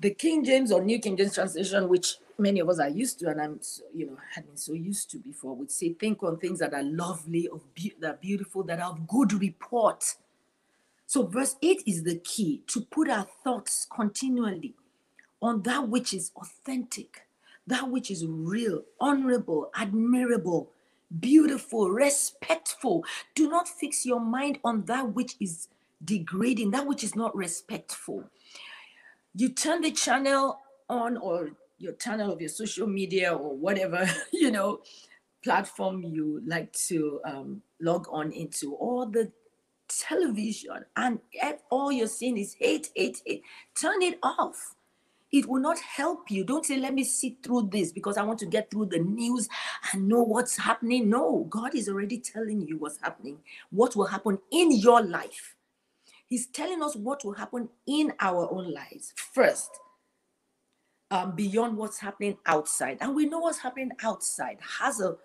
The 0.00 0.10
King 0.10 0.44
James 0.44 0.72
or 0.72 0.82
New 0.82 0.98
King 0.98 1.16
James 1.16 1.36
translation, 1.36 1.88
which 1.88 2.16
many 2.36 2.58
of 2.58 2.68
us 2.68 2.80
are 2.80 2.88
used 2.88 3.20
to, 3.20 3.28
and 3.28 3.40
I'm, 3.40 3.60
you 3.94 4.06
know, 4.06 4.16
had 4.34 4.48
been 4.48 4.56
so 4.56 4.72
used 4.72 5.08
to 5.12 5.18
before, 5.18 5.54
would 5.54 5.70
say, 5.70 5.92
think 5.92 6.20
on 6.24 6.38
things 6.38 6.58
that 6.58 6.74
are 6.74 6.82
lovely, 6.82 7.46
of 7.46 7.72
be- 7.72 7.94
that 8.00 8.10
are 8.10 8.18
beautiful, 8.20 8.64
that 8.64 8.80
are 8.80 8.90
of 8.90 9.06
good 9.06 9.34
report. 9.34 10.16
So, 11.06 11.26
verse 11.26 11.54
8 11.62 11.84
is 11.86 12.02
the 12.02 12.16
key 12.16 12.64
to 12.66 12.80
put 12.80 13.08
our 13.08 13.28
thoughts 13.44 13.86
continually 13.88 14.74
on 15.40 15.62
that 15.62 15.88
which 15.88 16.12
is 16.12 16.32
authentic, 16.34 17.28
that 17.70 17.88
which 17.88 18.10
is 18.10 18.26
real, 18.26 18.82
honorable, 19.00 19.70
admirable, 19.74 20.70
beautiful, 21.18 21.90
respectful. 21.90 23.04
Do 23.34 23.48
not 23.48 23.68
fix 23.68 24.04
your 24.04 24.20
mind 24.20 24.58
on 24.64 24.84
that 24.84 25.14
which 25.14 25.36
is 25.40 25.68
degrading, 26.04 26.72
that 26.72 26.86
which 26.86 27.02
is 27.02 27.16
not 27.16 27.34
respectful. 27.34 28.24
You 29.34 29.48
turn 29.50 29.80
the 29.80 29.90
channel 29.90 30.60
on 30.88 31.16
or 31.16 31.50
your 31.78 31.92
channel 31.94 32.32
of 32.32 32.40
your 32.40 32.50
social 32.50 32.86
media 32.86 33.32
or 33.32 33.56
whatever 33.56 34.08
you 34.32 34.50
know 34.50 34.80
platform 35.42 36.02
you 36.02 36.42
like 36.46 36.70
to 36.72 37.20
um, 37.24 37.62
log 37.80 38.06
on 38.10 38.32
into 38.32 38.74
all 38.74 39.06
the 39.06 39.32
television 39.88 40.84
and 40.96 41.18
all 41.70 41.90
you're 41.90 42.06
seeing 42.06 42.36
is 42.36 42.54
hate 42.58 42.90
hate 42.94 43.22
hate 43.24 43.42
turn 43.74 44.02
it 44.02 44.18
off 44.22 44.76
it 45.32 45.46
will 45.46 45.60
not 45.60 45.78
help 45.78 46.30
you. 46.30 46.44
Don't 46.44 46.66
say 46.66 46.76
let 46.76 46.94
me 46.94 47.04
sit 47.04 47.42
through 47.42 47.68
this 47.72 47.92
because 47.92 48.16
i 48.16 48.22
want 48.22 48.38
to 48.40 48.46
get 48.46 48.70
through 48.70 48.86
the 48.86 48.98
news 48.98 49.48
and 49.92 50.08
know 50.08 50.22
what's 50.22 50.56
happening. 50.56 51.08
No 51.08 51.46
god 51.48 51.74
is 51.74 51.88
already 51.88 52.18
telling 52.18 52.66
you 52.66 52.78
what's 52.78 52.98
happening 53.00 53.38
what 53.70 53.96
will 53.96 54.06
happen 54.06 54.38
in 54.50 54.72
your 54.72 55.02
life. 55.02 55.54
He's 56.26 56.46
telling 56.46 56.82
us 56.82 56.94
what 56.94 57.24
will 57.24 57.32
happen 57.32 57.68
in 57.86 58.12
our 58.20 58.48
own 58.52 58.72
lives 58.72 59.12
first 59.16 59.70
um, 61.10 61.34
beyond 61.34 61.76
what's 61.76 61.98
happening 61.98 62.38
outside. 62.46 62.98
And 63.00 63.14
we 63.14 63.26
know 63.26 63.40
what's 63.40 63.58
happening 63.58 63.90
outside 64.02 64.58
has 64.78 65.00
a, 65.00 65.16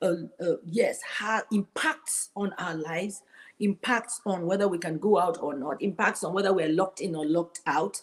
a, 0.00 0.14
a 0.40 0.56
yes, 0.64 1.00
ha, 1.02 1.42
impacts 1.52 2.30
on 2.34 2.52
our 2.58 2.74
lives, 2.74 3.22
impacts 3.60 4.20
on 4.24 4.46
whether 4.46 4.68
we 4.68 4.78
can 4.78 4.98
go 4.98 5.18
out 5.18 5.38
or 5.40 5.54
not, 5.54 5.82
impacts 5.82 6.24
on 6.24 6.32
whether 6.32 6.52
we're 6.52 6.68
locked 6.68 7.00
in 7.00 7.14
or 7.14 7.26
locked 7.26 7.60
out, 7.66 8.00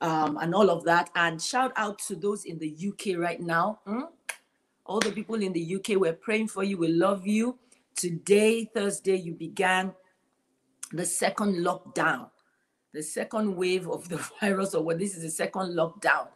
um, 0.00 0.38
and 0.40 0.54
all 0.54 0.70
of 0.70 0.84
that. 0.84 1.10
And 1.14 1.40
shout 1.40 1.72
out 1.76 1.98
to 2.08 2.16
those 2.16 2.44
in 2.44 2.58
the 2.58 2.74
UK 2.88 3.18
right 3.18 3.40
now. 3.40 3.80
Hmm? 3.86 4.02
All 4.86 5.00
the 5.00 5.12
people 5.12 5.36
in 5.36 5.52
the 5.52 5.76
UK, 5.76 6.00
we're 6.00 6.12
praying 6.12 6.48
for 6.48 6.64
you. 6.64 6.78
We 6.78 6.88
love 6.88 7.26
you. 7.26 7.58
Today, 7.94 8.64
Thursday, 8.64 9.16
you 9.16 9.34
began 9.34 9.92
the 10.92 11.04
second 11.04 11.56
lockdown, 11.56 12.30
the 12.92 13.02
second 13.02 13.54
wave 13.56 13.88
of 13.88 14.08
the 14.08 14.16
virus, 14.40 14.74
or 14.74 14.82
what 14.82 14.98
this 14.98 15.16
is 15.16 15.22
the 15.22 15.30
second 15.30 15.76
lockdown. 15.76 16.28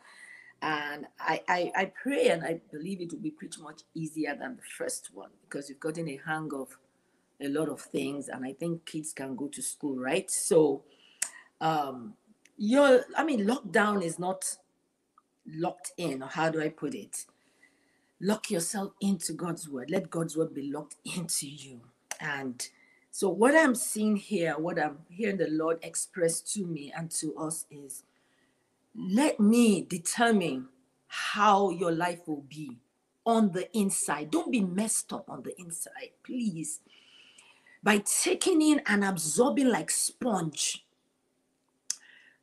And 0.62 1.06
I, 1.18 1.40
I, 1.49 1.73
I 1.76 1.92
pray 2.02 2.28
and 2.28 2.42
I 2.42 2.61
believe 2.73 3.00
it 3.00 3.12
will 3.12 3.21
be 3.21 3.30
pretty 3.30 3.61
much 3.61 3.83
easier 3.94 4.35
than 4.35 4.56
the 4.56 4.62
first 4.78 5.11
one 5.12 5.30
because 5.42 5.68
you've 5.68 5.80
gotten 5.80 6.09
a 6.09 6.18
hang 6.25 6.50
of 6.54 6.78
a 7.40 7.49
lot 7.49 7.68
of 7.68 7.80
things. 7.80 8.28
And 8.28 8.47
I 8.47 8.52
think 8.52 8.87
kids 8.87 9.12
can 9.12 9.37
go 9.37 9.49
to 9.49 9.61
school, 9.61 9.97
right? 9.97 10.30
So, 10.30 10.85
um, 11.61 12.14
you're, 12.58 13.04
I 13.16 13.25
mean, 13.25 13.46
lockdown 13.46 14.02
is 14.02 14.18
not 14.18 14.44
locked 15.46 15.92
in, 15.99 16.23
or 16.23 16.28
how 16.28 16.50
do 16.50 16.62
I 16.62 16.70
put 16.70 16.94
it? 16.94 17.26
Lock 18.20 18.50
yourself 18.50 18.92
into 19.00 19.34
God's 19.34 19.68
word. 19.68 19.90
Let 19.90 20.11
God's 20.11 20.37
word 20.37 20.54
be 20.54 20.73
locked 20.73 20.96
into 21.16 21.49
you. 21.49 21.80
And 22.20 22.66
so, 23.11 23.28
what 23.30 23.56
I'm 23.56 23.75
seeing 23.75 24.16
here, 24.16 24.54
what 24.58 24.78
I'm 24.80 24.99
hearing 25.11 25.38
the 25.38 25.49
Lord 25.49 25.78
express 25.82 26.40
to 26.54 26.66
me 26.66 26.92
and 26.96 27.11
to 27.12 27.37
us 27.37 27.66
is 27.70 28.04
let 28.96 29.40
me 29.40 29.82
determine 29.82 30.68
how 31.08 31.70
your 31.70 31.92
life 31.92 32.20
will 32.26 32.44
be 32.49 32.78
on 33.26 33.52
the 33.52 33.75
inside. 33.76 34.30
Don't 34.30 34.52
be 34.52 34.61
messed 34.62 35.12
up 35.12 35.30
on 35.30 35.42
the 35.42 35.58
inside, 35.61 36.11
please. 36.25 36.80
by 37.82 37.99
taking 37.99 38.62
in 38.62 38.82
and 38.87 39.04
absorbing 39.04 39.68
like 39.68 39.90
sponge 39.90 40.84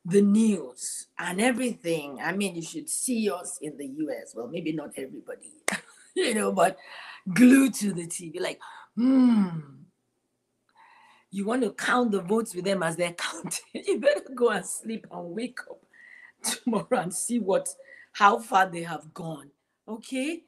the 0.04 0.20
news 0.20 1.06
and 1.18 1.40
everything. 1.40 2.18
I 2.22 2.32
mean, 2.32 2.56
you 2.56 2.62
should 2.62 2.88
see 2.88 3.30
us 3.30 3.58
in 3.60 3.76
the 3.76 3.86
US. 3.86 4.34
Well, 4.34 4.48
maybe 4.48 4.72
not 4.72 4.90
everybody, 4.96 5.52
you 6.14 6.34
know, 6.34 6.52
but 6.52 6.76
glued 7.32 7.74
to 7.74 7.92
the 7.92 8.06
TV, 8.06 8.40
like, 8.40 8.60
hmm. 8.96 9.48
You 11.34 11.46
want 11.46 11.62
to 11.62 11.72
count 11.72 12.12
the 12.12 12.20
votes 12.20 12.54
with 12.54 12.66
them 12.66 12.82
as 12.82 12.94
they're 12.94 13.12
counting. 13.16 13.82
You 13.86 13.98
better 13.98 14.20
go 14.34 14.50
and 14.50 14.66
sleep 14.66 15.06
and 15.10 15.34
wake 15.34 15.60
up 15.70 15.80
tomorrow 16.42 17.00
and 17.00 17.12
see 17.12 17.38
what 17.38 17.68
how 18.12 18.38
far 18.38 18.68
they 18.68 18.82
have 18.82 19.14
gone. 19.14 19.50
Okay? 19.88 20.42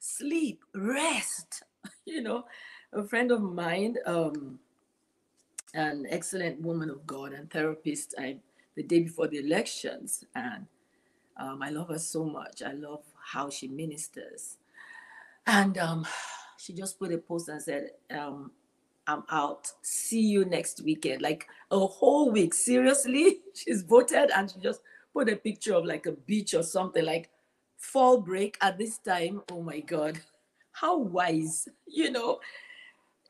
Sleep, 0.00 0.62
rest. 0.74 1.62
You 2.06 2.22
know, 2.22 2.44
a 2.92 3.04
friend 3.04 3.30
of 3.30 3.42
mine, 3.42 3.96
um, 4.06 4.58
an 5.74 6.06
excellent 6.08 6.60
woman 6.60 6.88
of 6.88 7.06
God 7.06 7.32
and 7.32 7.50
therapist, 7.50 8.14
I 8.18 8.36
the 8.76 8.82
day 8.82 9.00
before 9.00 9.28
the 9.28 9.38
elections, 9.38 10.24
and 10.34 10.66
um, 11.36 11.62
I 11.62 11.70
love 11.70 11.88
her 11.88 11.98
so 11.98 12.24
much. 12.24 12.62
I 12.62 12.72
love 12.72 13.02
how 13.32 13.50
she 13.50 13.68
ministers, 13.68 14.58
and 15.46 15.76
um, 15.78 16.06
she 16.58 16.72
just 16.72 16.98
put 16.98 17.12
a 17.12 17.18
post 17.18 17.48
and 17.48 17.62
said, 17.62 17.90
um, 18.10 18.50
"I'm 19.06 19.24
out. 19.30 19.70
See 19.82 20.20
you 20.20 20.44
next 20.44 20.82
weekend." 20.82 21.22
Like 21.22 21.46
a 21.70 21.78
whole 21.78 22.30
week. 22.30 22.54
Seriously, 22.54 23.40
she's 23.54 23.82
voted, 23.82 24.30
and 24.34 24.50
she 24.50 24.60
just 24.60 24.80
put 25.12 25.28
a 25.28 25.36
picture 25.36 25.74
of 25.74 25.84
like 25.84 26.06
a 26.06 26.12
beach 26.12 26.54
or 26.54 26.62
something 26.62 27.04
like 27.04 27.30
fall 27.78 28.20
break 28.20 28.56
at 28.60 28.78
this 28.78 28.98
time. 28.98 29.42
Oh 29.52 29.62
my 29.62 29.80
God, 29.80 30.18
how 30.72 30.98
wise, 30.98 31.68
you 31.86 32.10
know, 32.10 32.40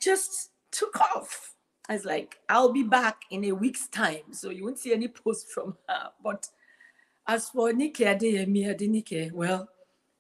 just 0.01 0.51
took 0.71 1.01
off 1.01 1.54
I 1.89 1.95
was 1.95 2.05
like, 2.05 2.39
I'll 2.49 2.73
be 2.73 2.83
back 2.83 3.23
in 3.31 3.45
a 3.45 3.53
week's 3.53 3.89
time. 3.89 4.33
So 4.33 4.51
you 4.51 4.65
won't 4.65 4.79
see 4.79 4.93
any 4.93 5.09
post 5.09 5.51
from 5.51 5.77
her. 5.89 6.11
But 6.23 6.49
as 7.27 7.49
for 7.51 7.73
Nikki 7.73 8.05
Adeyemi 8.05 8.65
Adenike, 8.67 9.33
well, 9.33 9.69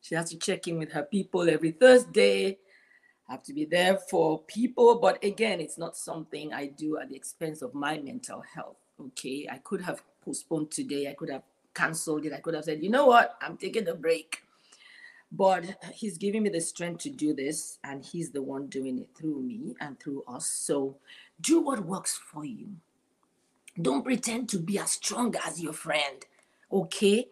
she 0.02 0.14
has 0.14 0.30
to 0.30 0.38
check 0.38 0.68
in 0.68 0.78
with 0.78 0.92
her 0.92 1.04
people 1.04 1.49
every 1.49 1.71
Thursday. 1.71 2.59
have 3.28 3.42
to 3.44 3.52
be 3.54 3.64
there 3.64 3.97
for 3.97 4.40
people. 4.42 4.99
But 4.99 5.23
again, 5.25 5.61
it's 5.61 5.78
not 5.78 5.97
something 5.97 6.52
I 6.52 6.66
do 6.66 6.99
at 6.99 7.09
the 7.09 7.16
expense 7.16 7.62
of 7.62 7.75
my 7.75 7.99
mental 7.99 8.42
health. 8.54 8.76
Okay. 9.00 9.49
I 9.50 9.59
could 9.59 9.80
have 9.83 10.02
postponed 10.25 10.71
today. 10.71 11.09
I 11.09 11.14
could 11.14 11.30
have 11.30 11.42
canceled 11.75 12.26
it. 12.26 12.33
I 12.33 12.40
could 12.40 12.54
have 12.54 12.64
said, 12.64 12.83
you 12.83 12.90
know 12.90 13.06
what? 13.06 13.37
I'm 13.40 13.56
taking 13.56 13.88
a 13.88 13.94
break. 13.94 14.42
But 15.33 15.64
he's 15.92 16.16
giving 16.16 16.44
me 16.44 16.50
the 16.50 16.61
strength 16.61 17.02
to 17.02 17.11
do 17.11 17.35
this, 17.35 17.78
and 17.83 18.04
he's 18.04 18.30
the 18.30 18.42
one 18.42 18.68
doing 18.68 19.00
it 19.00 19.09
through 19.16 19.42
me 19.42 19.75
and 19.80 19.99
through 19.99 20.23
us. 20.28 20.47
So 20.47 20.97
do 21.41 21.61
what 21.61 21.85
works 21.85 22.17
for 22.33 22.45
you. 22.45 22.76
Don't 23.81 24.05
pretend 24.05 24.49
to 24.50 24.59
be 24.59 24.79
as 24.79 24.93
strong 24.93 25.35
as 25.47 25.61
your 25.61 25.73
friend. 25.73 26.25
Okay? 26.73 27.26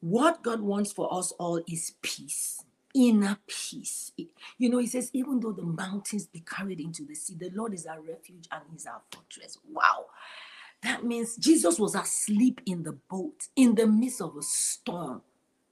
What 0.00 0.42
God 0.42 0.60
wants 0.60 0.92
for 0.92 1.12
us 1.12 1.32
all 1.32 1.62
is 1.68 1.94
peace, 2.02 2.62
inner 2.94 3.38
peace. 3.46 4.12
You 4.58 4.70
know, 4.70 4.78
He 4.78 4.86
says, 4.86 5.10
even 5.12 5.40
though 5.40 5.52
the 5.52 5.64
mountains 5.64 6.26
be 6.26 6.40
carried 6.40 6.80
into 6.80 7.04
the 7.04 7.14
sea, 7.14 7.34
the 7.38 7.50
Lord 7.54 7.74
is 7.74 7.86
our 7.86 8.00
refuge 8.00 8.48
and 8.52 8.62
He's 8.72 8.86
our 8.86 9.02
fortress. 9.12 9.58
Wow. 9.70 10.06
That 10.82 11.04
means 11.04 11.36
Jesus 11.36 11.78
was 11.78 11.94
asleep 11.94 12.60
in 12.66 12.82
the 12.84 12.92
boat 12.92 13.48
in 13.56 13.74
the 13.74 13.86
midst 13.86 14.20
of 14.20 14.36
a 14.36 14.42
storm. 14.42 15.22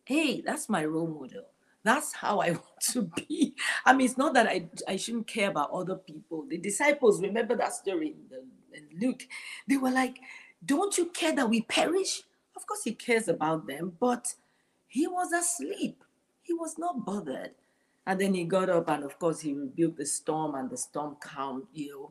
Hey, 0.04 0.40
that's 0.40 0.68
my 0.68 0.84
role 0.84 1.06
model. 1.06 1.44
That's 1.84 2.12
how 2.14 2.40
I 2.40 2.50
want 2.52 2.80
to 2.92 3.02
be. 3.02 3.54
I 3.84 3.92
mean, 3.92 4.06
it's 4.06 4.18
not 4.18 4.34
that 4.34 4.46
I, 4.46 4.66
I 4.88 4.96
shouldn't 4.96 5.26
care 5.26 5.50
about 5.50 5.70
other 5.70 5.96
people. 5.96 6.44
The 6.48 6.58
disciples, 6.58 7.22
remember 7.22 7.54
that 7.56 7.74
story 7.74 8.08
in, 8.08 8.24
the, 8.30 8.78
in 8.78 9.00
Luke? 9.00 9.22
They 9.68 9.76
were 9.76 9.90
like, 9.90 10.18
Don't 10.64 10.96
you 10.98 11.06
care 11.06 11.34
that 11.36 11.48
we 11.48 11.62
perish? 11.62 12.22
Of 12.56 12.66
course, 12.66 12.84
he 12.84 12.92
cares 12.94 13.28
about 13.28 13.66
them, 13.66 13.92
but 14.00 14.34
he 14.86 15.06
was 15.06 15.32
asleep. 15.32 16.02
He 16.42 16.52
was 16.52 16.78
not 16.78 17.04
bothered. 17.04 17.50
And 18.06 18.20
then 18.20 18.34
he 18.34 18.44
got 18.44 18.68
up, 18.68 18.88
and 18.88 19.04
of 19.04 19.18
course, 19.18 19.40
he 19.40 19.54
rebuked 19.54 19.96
the 19.96 20.06
storm, 20.06 20.54
and 20.54 20.68
the 20.70 20.76
storm 20.76 21.16
calmed, 21.20 21.64
you 21.72 21.90
know, 21.90 22.10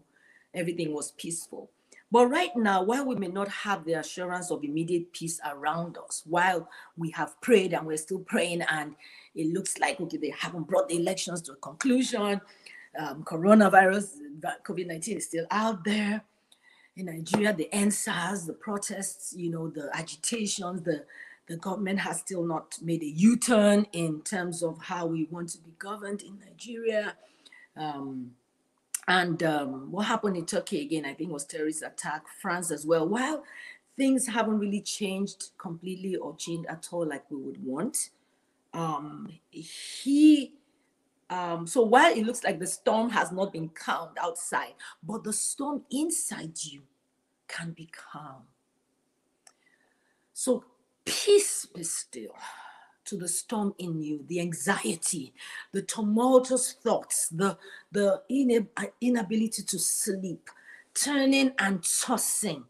everything 0.53 0.93
was 0.93 1.11
peaceful. 1.11 1.69
But 2.13 2.27
right 2.27 2.55
now, 2.55 2.83
while 2.83 3.07
we 3.07 3.15
may 3.15 3.29
not 3.29 3.47
have 3.47 3.85
the 3.85 3.93
assurance 3.93 4.51
of 4.51 4.63
immediate 4.63 5.11
peace 5.13 5.41
around 5.43 5.97
us, 5.97 6.21
while 6.27 6.69
we 6.95 7.09
have 7.09 7.41
prayed 7.41 7.73
and 7.73 7.87
we're 7.87 7.97
still 7.97 8.19
praying, 8.19 8.61
and 8.69 8.93
it 9.33 9.51
looks 9.51 9.79
like 9.79 9.99
okay, 9.99 10.17
they 10.17 10.31
haven't 10.37 10.67
brought 10.67 10.89
the 10.89 10.95
elections 10.95 11.41
to 11.41 11.53
a 11.53 11.55
conclusion, 11.55 12.39
um, 12.99 13.23
coronavirus, 13.23 14.09
COVID 14.63 14.85
19 14.85 15.17
is 15.17 15.25
still 15.25 15.47
out 15.49 15.83
there. 15.83 16.21
In 16.95 17.07
Nigeria, 17.07 17.51
the 17.51 17.67
EndSARS, 17.73 18.45
the 18.45 18.53
protests, 18.53 19.33
you 19.35 19.49
know, 19.49 19.69
the 19.69 19.89
agitations, 19.91 20.83
the 20.83 21.05
the 21.47 21.57
government 21.57 21.97
has 21.97 22.19
still 22.19 22.45
not 22.45 22.77
made 22.83 23.01
a 23.01 23.07
U-turn 23.07 23.87
in 23.91 24.21
terms 24.21 24.61
of 24.61 24.77
how 24.83 25.07
we 25.07 25.27
want 25.31 25.49
to 25.49 25.57
be 25.57 25.71
governed 25.79 26.21
in 26.21 26.37
Nigeria. 26.37 27.15
Um, 27.75 28.35
and 29.07 29.43
um, 29.43 29.91
what 29.91 30.05
happened 30.05 30.37
in 30.37 30.45
Turkey 30.45 30.81
again, 30.81 31.05
I 31.05 31.13
think 31.13 31.31
was 31.31 31.45
terrorist 31.45 31.83
attack, 31.83 32.23
France 32.41 32.71
as 32.71 32.85
well. 32.85 33.07
While 33.07 33.43
things 33.97 34.27
haven't 34.27 34.59
really 34.59 34.81
changed 34.81 35.51
completely 35.57 36.15
or 36.15 36.35
changed 36.37 36.67
at 36.69 36.87
all 36.91 37.05
like 37.05 37.29
we 37.29 37.37
would 37.37 37.63
want, 37.63 38.09
um, 38.73 39.29
he 39.51 40.53
um, 41.29 41.65
so 41.65 41.81
while 41.81 42.15
it 42.15 42.25
looks 42.25 42.43
like 42.43 42.59
the 42.59 42.67
storm 42.67 43.09
has 43.09 43.31
not 43.31 43.51
been 43.51 43.69
calmed 43.69 44.17
outside, 44.21 44.73
but 45.01 45.23
the 45.23 45.33
storm 45.33 45.83
inside 45.89 46.53
you 46.61 46.81
can 47.47 47.71
be 47.71 47.87
calm. 47.87 48.43
So 50.33 50.63
peace 51.05 51.65
be 51.65 51.83
still 51.83 52.35
to 53.05 53.17
the 53.17 53.27
storm 53.27 53.73
in 53.77 54.01
you, 54.01 54.23
the 54.27 54.39
anxiety, 54.39 55.33
the 55.71 55.81
tumultuous 55.81 56.73
thoughts, 56.73 57.27
the, 57.29 57.57
the 57.91 58.21
uh, 58.77 58.83
inability 59.01 59.63
to 59.63 59.79
sleep, 59.79 60.49
turning 60.93 61.51
and 61.59 61.83
tossing. 61.83 62.63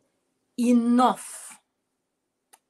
Enough. 0.58 1.60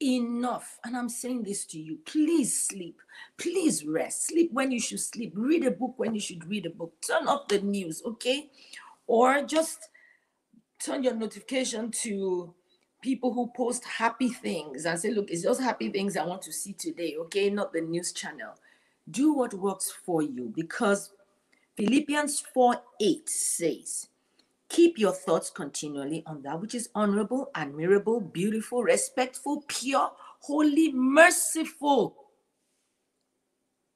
Enough. 0.00 0.78
And 0.84 0.96
I'm 0.96 1.08
saying 1.08 1.44
this 1.44 1.64
to 1.66 1.78
you. 1.78 1.98
Please 2.04 2.68
sleep. 2.68 3.00
Please 3.38 3.84
rest. 3.84 4.28
Sleep 4.28 4.50
when 4.52 4.70
you 4.70 4.80
should 4.80 5.00
sleep. 5.00 5.32
Read 5.34 5.64
a 5.64 5.70
book 5.70 5.94
when 5.96 6.14
you 6.14 6.20
should 6.20 6.44
read 6.46 6.66
a 6.66 6.70
book. 6.70 6.94
Turn 7.06 7.28
off 7.28 7.48
the 7.48 7.60
news, 7.60 8.02
okay? 8.04 8.50
Or 9.06 9.42
just 9.42 9.88
turn 10.82 11.02
your 11.02 11.14
notification 11.14 11.90
to 11.90 12.54
people 13.04 13.34
who 13.34 13.52
post 13.54 13.84
happy 13.84 14.30
things 14.30 14.86
and 14.86 14.98
say, 14.98 15.10
look, 15.10 15.30
it's 15.30 15.42
just 15.42 15.60
happy 15.60 15.90
things 15.90 16.16
I 16.16 16.24
want 16.24 16.40
to 16.42 16.52
see 16.52 16.72
today, 16.72 17.16
okay? 17.20 17.50
Not 17.50 17.74
the 17.74 17.82
news 17.82 18.12
channel. 18.12 18.54
Do 19.10 19.34
what 19.34 19.52
works 19.52 19.92
for 19.92 20.22
you 20.22 20.50
because 20.56 21.12
Philippians 21.76 22.40
4 22.40 22.76
8 22.98 23.28
says, 23.28 24.08
Keep 24.70 24.98
your 24.98 25.12
thoughts 25.12 25.50
continually 25.50 26.22
on 26.26 26.40
that 26.42 26.58
which 26.62 26.74
is 26.74 26.88
honorable, 26.94 27.50
admirable, 27.54 28.22
beautiful, 28.22 28.82
respectful, 28.82 29.62
pure, 29.68 30.10
holy, 30.40 30.90
merciful. 30.94 32.16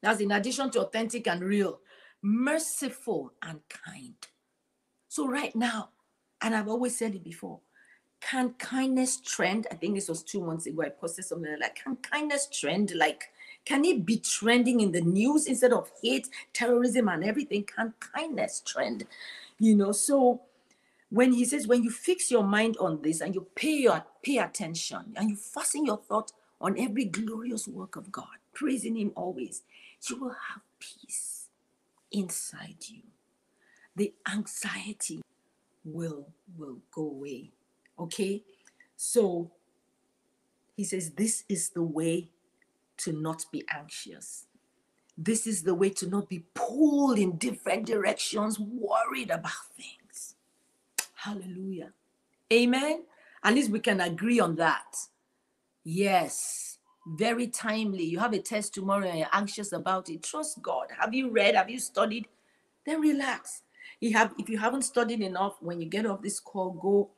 That's 0.02 0.20
in 0.20 0.32
addition 0.32 0.70
to 0.72 0.82
authentic 0.82 1.26
and 1.26 1.42
real, 1.42 1.80
merciful 2.22 3.32
and 3.42 3.60
kind. 3.70 4.16
So, 5.08 5.26
right 5.26 5.56
now, 5.56 5.88
and 6.42 6.54
I've 6.54 6.68
always 6.68 6.98
said 6.98 7.14
it 7.14 7.24
before, 7.24 7.60
can 8.20 8.54
kindness 8.54 9.20
trend? 9.20 9.66
I 9.70 9.74
think 9.74 9.94
this 9.94 10.08
was 10.08 10.22
two 10.22 10.40
months 10.40 10.66
ago. 10.66 10.82
I 10.82 10.88
posted 10.88 11.24
something 11.24 11.56
like, 11.60 11.76
can 11.82 11.96
kindness 11.96 12.48
trend? 12.52 12.92
Like, 12.94 13.30
can 13.64 13.84
it 13.84 14.04
be 14.04 14.18
trending 14.18 14.80
in 14.80 14.92
the 14.92 15.00
news 15.00 15.46
instead 15.46 15.72
of 15.72 15.90
hate, 16.02 16.28
terrorism, 16.52 17.08
and 17.08 17.24
everything? 17.24 17.64
Can 17.64 17.94
kindness 18.00 18.62
trend? 18.64 19.04
You 19.58 19.76
know, 19.76 19.92
so 19.92 20.42
when 21.10 21.32
he 21.32 21.44
says, 21.44 21.66
when 21.66 21.82
you 21.82 21.90
fix 21.90 22.30
your 22.30 22.44
mind 22.44 22.76
on 22.78 23.02
this 23.02 23.20
and 23.20 23.34
you 23.34 23.46
pay 23.54 23.76
your 23.76 24.04
pay 24.22 24.38
attention 24.38 25.12
and 25.16 25.30
you 25.30 25.36
fasten 25.36 25.86
your 25.86 25.98
thought 25.98 26.32
on 26.60 26.78
every 26.78 27.04
glorious 27.04 27.68
work 27.68 27.96
of 27.96 28.10
God, 28.10 28.38
praising 28.52 28.96
him 28.96 29.12
always, 29.14 29.62
you 30.08 30.16
will 30.20 30.36
have 30.50 30.62
peace 30.78 31.48
inside 32.10 32.76
you. 32.88 33.02
The 33.96 34.12
anxiety 34.30 35.22
will 35.84 36.28
will 36.56 36.78
go 36.92 37.02
away 37.02 37.52
Okay. 37.98 38.42
So 38.96 39.50
he 40.76 40.84
says, 40.84 41.10
This 41.10 41.44
is 41.48 41.70
the 41.70 41.82
way 41.82 42.30
to 42.98 43.12
not 43.12 43.44
be 43.50 43.64
anxious. 43.74 44.46
This 45.16 45.46
is 45.46 45.62
the 45.62 45.74
way 45.74 45.90
to 45.90 46.08
not 46.08 46.28
be 46.28 46.44
pulled 46.54 47.18
in 47.18 47.36
different 47.38 47.86
directions, 47.86 48.58
worried 48.58 49.30
about 49.30 49.50
things. 49.76 50.36
Hallelujah. 51.14 51.92
Amen. 52.52 53.02
At 53.42 53.54
least 53.54 53.70
we 53.70 53.80
can 53.80 54.00
agree 54.00 54.38
on 54.38 54.54
that. 54.56 54.96
Yes, 55.82 56.78
very 57.06 57.48
timely. 57.48 58.04
You 58.04 58.20
have 58.20 58.32
a 58.32 58.38
test 58.38 58.74
tomorrow 58.74 59.08
and 59.08 59.18
you're 59.18 59.28
anxious 59.32 59.72
about 59.72 60.08
it. 60.08 60.22
Trust 60.22 60.62
God. 60.62 60.86
Have 61.00 61.12
you 61.12 61.30
read? 61.30 61.56
Have 61.56 61.70
you 61.70 61.80
studied? 61.80 62.28
Then 62.86 63.00
relax. 63.00 63.62
You 64.00 64.12
have, 64.12 64.34
if 64.38 64.48
you 64.48 64.58
haven't 64.58 64.82
studied 64.82 65.20
enough, 65.20 65.56
when 65.60 65.80
you 65.80 65.88
get 65.88 66.06
off 66.06 66.22
this 66.22 66.38
call, 66.38 66.70
go 66.70 67.10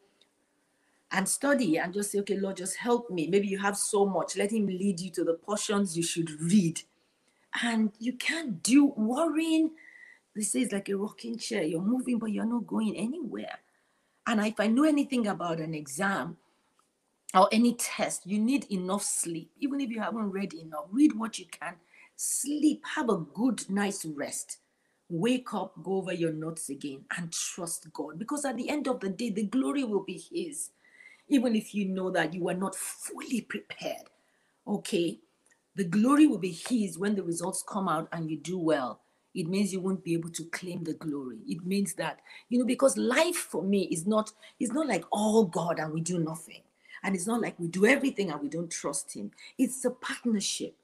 and 1.12 1.28
study 1.28 1.78
and 1.78 1.92
just 1.92 2.12
say, 2.12 2.20
okay, 2.20 2.36
Lord, 2.36 2.56
just 2.56 2.76
help 2.76 3.10
me. 3.10 3.26
Maybe 3.26 3.48
you 3.48 3.58
have 3.58 3.76
so 3.76 4.06
much. 4.06 4.36
Let 4.36 4.52
Him 4.52 4.66
lead 4.66 5.00
you 5.00 5.10
to 5.10 5.24
the 5.24 5.34
portions 5.34 5.96
you 5.96 6.02
should 6.02 6.30
read. 6.40 6.82
And 7.62 7.90
you 7.98 8.12
can't 8.12 8.62
do 8.62 8.86
worrying. 8.96 9.72
They 10.36 10.42
say 10.42 10.60
it's 10.60 10.72
like 10.72 10.88
a 10.88 10.96
rocking 10.96 11.36
chair. 11.36 11.62
You're 11.64 11.82
moving, 11.82 12.18
but 12.18 12.30
you're 12.30 12.44
not 12.44 12.66
going 12.66 12.96
anywhere. 12.96 13.58
And 14.26 14.40
if 14.40 14.60
I 14.60 14.68
know 14.68 14.84
anything 14.84 15.26
about 15.26 15.58
an 15.58 15.74
exam 15.74 16.36
or 17.34 17.48
any 17.50 17.74
test, 17.74 18.26
you 18.26 18.38
need 18.38 18.70
enough 18.70 19.02
sleep. 19.02 19.50
Even 19.58 19.80
if 19.80 19.90
you 19.90 20.00
haven't 20.00 20.30
read 20.30 20.54
enough, 20.54 20.84
read 20.92 21.18
what 21.18 21.38
you 21.38 21.46
can. 21.50 21.74
Sleep, 22.14 22.84
have 22.94 23.08
a 23.08 23.16
good, 23.16 23.68
nice 23.68 24.04
rest. 24.04 24.58
Wake 25.08 25.52
up, 25.54 25.74
go 25.82 25.94
over 25.94 26.12
your 26.12 26.32
notes 26.32 26.68
again, 26.68 27.04
and 27.16 27.32
trust 27.32 27.92
God. 27.92 28.16
Because 28.16 28.44
at 28.44 28.56
the 28.56 28.68
end 28.68 28.86
of 28.86 29.00
the 29.00 29.08
day, 29.08 29.30
the 29.30 29.46
glory 29.46 29.82
will 29.82 30.04
be 30.04 30.22
His 30.32 30.70
even 31.30 31.56
if 31.56 31.74
you 31.74 31.86
know 31.86 32.10
that 32.10 32.34
you 32.34 32.44
were 32.44 32.54
not 32.54 32.74
fully 32.74 33.40
prepared. 33.40 34.10
Okay, 34.66 35.18
the 35.76 35.84
glory 35.84 36.26
will 36.26 36.38
be 36.38 36.52
His 36.52 36.98
when 36.98 37.14
the 37.14 37.22
results 37.22 37.64
come 37.66 37.88
out 37.88 38.08
and 38.12 38.30
you 38.30 38.36
do 38.36 38.58
well. 38.58 39.00
It 39.34 39.46
means 39.46 39.72
you 39.72 39.80
won't 39.80 40.04
be 40.04 40.14
able 40.14 40.30
to 40.30 40.44
claim 40.46 40.82
the 40.82 40.94
glory. 40.94 41.38
It 41.46 41.64
means 41.64 41.94
that, 41.94 42.18
you 42.48 42.58
know, 42.58 42.66
because 42.66 42.96
life 42.96 43.36
for 43.36 43.62
me 43.62 43.84
is 43.84 44.06
not, 44.06 44.32
is 44.58 44.72
not 44.72 44.88
like 44.88 45.04
all 45.12 45.44
God 45.44 45.78
and 45.78 45.92
we 45.94 46.00
do 46.00 46.18
nothing. 46.18 46.62
And 47.04 47.14
it's 47.14 47.28
not 47.28 47.40
like 47.40 47.58
we 47.58 47.68
do 47.68 47.86
everything 47.86 48.30
and 48.30 48.40
we 48.42 48.48
don't 48.48 48.70
trust 48.70 49.14
Him. 49.14 49.30
It's 49.56 49.84
a 49.84 49.90
partnership. 49.90 50.74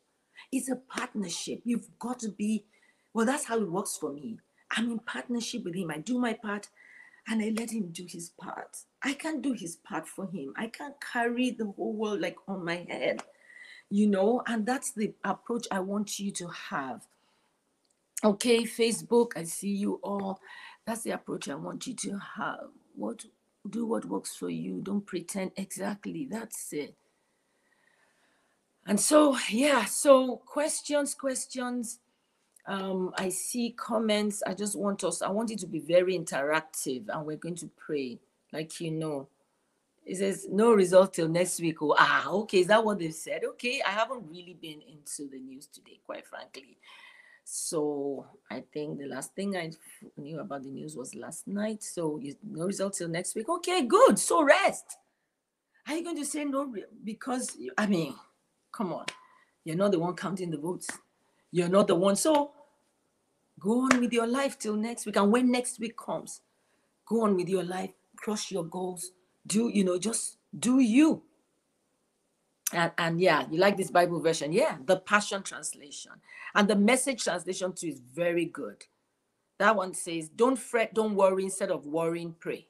It's 0.52 0.70
a 0.70 0.76
partnership. 0.76 1.60
You've 1.64 1.88
got 1.98 2.20
to 2.20 2.28
be, 2.28 2.64
well, 3.12 3.26
that's 3.26 3.44
how 3.44 3.58
it 3.58 3.70
works 3.70 3.96
for 3.96 4.12
me. 4.12 4.38
I'm 4.70 4.92
in 4.92 5.00
partnership 5.00 5.64
with 5.64 5.74
Him. 5.74 5.90
I 5.90 5.98
do 5.98 6.18
my 6.18 6.32
part 6.32 6.68
and 7.28 7.42
I 7.42 7.52
let 7.56 7.70
him 7.70 7.88
do 7.92 8.06
his 8.08 8.30
part. 8.30 8.78
I 9.02 9.14
can't 9.14 9.42
do 9.42 9.52
his 9.52 9.76
part 9.76 10.06
for 10.06 10.26
him. 10.26 10.52
I 10.56 10.68
can't 10.68 10.94
carry 11.00 11.50
the 11.50 11.66
whole 11.66 11.92
world 11.92 12.20
like 12.20 12.36
on 12.46 12.64
my 12.64 12.86
head, 12.88 13.22
you 13.90 14.06
know, 14.06 14.42
and 14.46 14.64
that's 14.64 14.92
the 14.92 15.12
approach 15.24 15.66
I 15.70 15.80
want 15.80 16.18
you 16.18 16.30
to 16.32 16.48
have. 16.48 17.06
Okay, 18.24 18.64
Facebook, 18.64 19.32
I 19.36 19.44
see 19.44 19.74
you 19.74 20.00
all. 20.02 20.40
That's 20.86 21.02
the 21.02 21.10
approach 21.10 21.48
I 21.48 21.54
want 21.54 21.86
you 21.86 21.94
to 21.94 22.18
have. 22.36 22.68
What 22.94 23.24
do 23.68 23.86
what 23.86 24.04
works 24.04 24.34
for 24.36 24.50
you. 24.50 24.80
Don't 24.82 25.04
pretend 25.04 25.52
exactly. 25.56 26.26
That's 26.30 26.72
it. 26.72 26.94
And 28.86 29.00
so, 29.00 29.36
yeah, 29.50 29.84
so 29.84 30.36
questions, 30.36 31.14
questions 31.14 31.98
um, 32.66 33.12
I 33.16 33.28
see 33.28 33.74
comments. 33.76 34.42
I 34.46 34.54
just 34.54 34.76
want 34.76 35.04
us, 35.04 35.22
I 35.22 35.30
want 35.30 35.50
it 35.50 35.58
to 35.60 35.66
be 35.66 35.78
very 35.78 36.18
interactive 36.18 37.04
and 37.08 37.24
we're 37.24 37.36
going 37.36 37.54
to 37.56 37.70
pray, 37.76 38.18
like 38.52 38.80
you 38.80 38.90
know. 38.90 39.28
It 40.04 40.18
says 40.18 40.46
no 40.48 40.72
result 40.72 41.14
till 41.14 41.28
next 41.28 41.60
week. 41.60 41.82
Oh, 41.82 41.96
ah, 41.98 42.28
okay. 42.28 42.60
Is 42.60 42.68
that 42.68 42.84
what 42.84 43.00
they 43.00 43.10
said? 43.10 43.42
Okay. 43.44 43.82
I 43.84 43.90
haven't 43.90 44.28
really 44.30 44.56
been 44.60 44.80
into 44.80 45.28
the 45.28 45.38
news 45.40 45.66
today, 45.66 45.98
quite 46.06 46.24
frankly. 46.24 46.78
So 47.42 48.26
I 48.50 48.62
think 48.72 48.98
the 48.98 49.06
last 49.06 49.34
thing 49.34 49.56
I 49.56 49.70
knew 50.16 50.40
about 50.40 50.62
the 50.62 50.68
news 50.68 50.96
was 50.96 51.14
last 51.14 51.46
night. 51.48 51.82
So 51.82 52.20
no 52.44 52.66
result 52.66 52.94
till 52.94 53.08
next 53.08 53.34
week. 53.34 53.48
Okay, 53.48 53.82
good. 53.82 54.18
So 54.18 54.42
rest. 54.44 54.96
Are 55.88 55.96
you 55.96 56.02
going 56.02 56.16
to 56.16 56.24
say 56.24 56.44
no? 56.44 56.72
Because 57.04 57.56
I 57.78 57.86
mean, 57.86 58.14
come 58.72 58.92
on, 58.92 59.06
you're 59.64 59.76
not 59.76 59.92
the 59.92 59.98
one 59.98 60.14
counting 60.14 60.50
the 60.50 60.56
votes. 60.56 60.88
You're 61.52 61.68
not 61.68 61.86
the 61.86 61.94
one. 61.94 62.16
So 62.16 62.52
Go 63.58 63.82
on 63.82 64.00
with 64.00 64.12
your 64.12 64.26
life 64.26 64.58
till 64.58 64.76
next 64.76 65.06
week. 65.06 65.16
And 65.16 65.32
when 65.32 65.50
next 65.50 65.80
week 65.80 65.96
comes, 65.96 66.42
go 67.06 67.22
on 67.22 67.36
with 67.36 67.48
your 67.48 67.64
life, 67.64 67.90
crush 68.16 68.50
your 68.50 68.64
goals, 68.64 69.12
do, 69.46 69.70
you 69.72 69.84
know, 69.84 69.98
just 69.98 70.38
do 70.58 70.80
you. 70.80 71.22
And, 72.72 72.90
and 72.98 73.20
yeah, 73.20 73.46
you 73.50 73.58
like 73.58 73.76
this 73.76 73.90
Bible 73.90 74.20
version? 74.20 74.52
Yeah, 74.52 74.76
the 74.84 74.96
Passion 74.96 75.42
Translation. 75.42 76.12
And 76.54 76.68
the 76.68 76.76
message 76.76 77.22
translation 77.24 77.72
too 77.72 77.88
is 77.88 78.00
very 78.00 78.46
good. 78.46 78.84
That 79.58 79.76
one 79.76 79.94
says, 79.94 80.28
Don't 80.28 80.58
fret, 80.58 80.92
don't 80.92 81.14
worry. 81.14 81.44
Instead 81.44 81.70
of 81.70 81.86
worrying, 81.86 82.34
pray. 82.38 82.66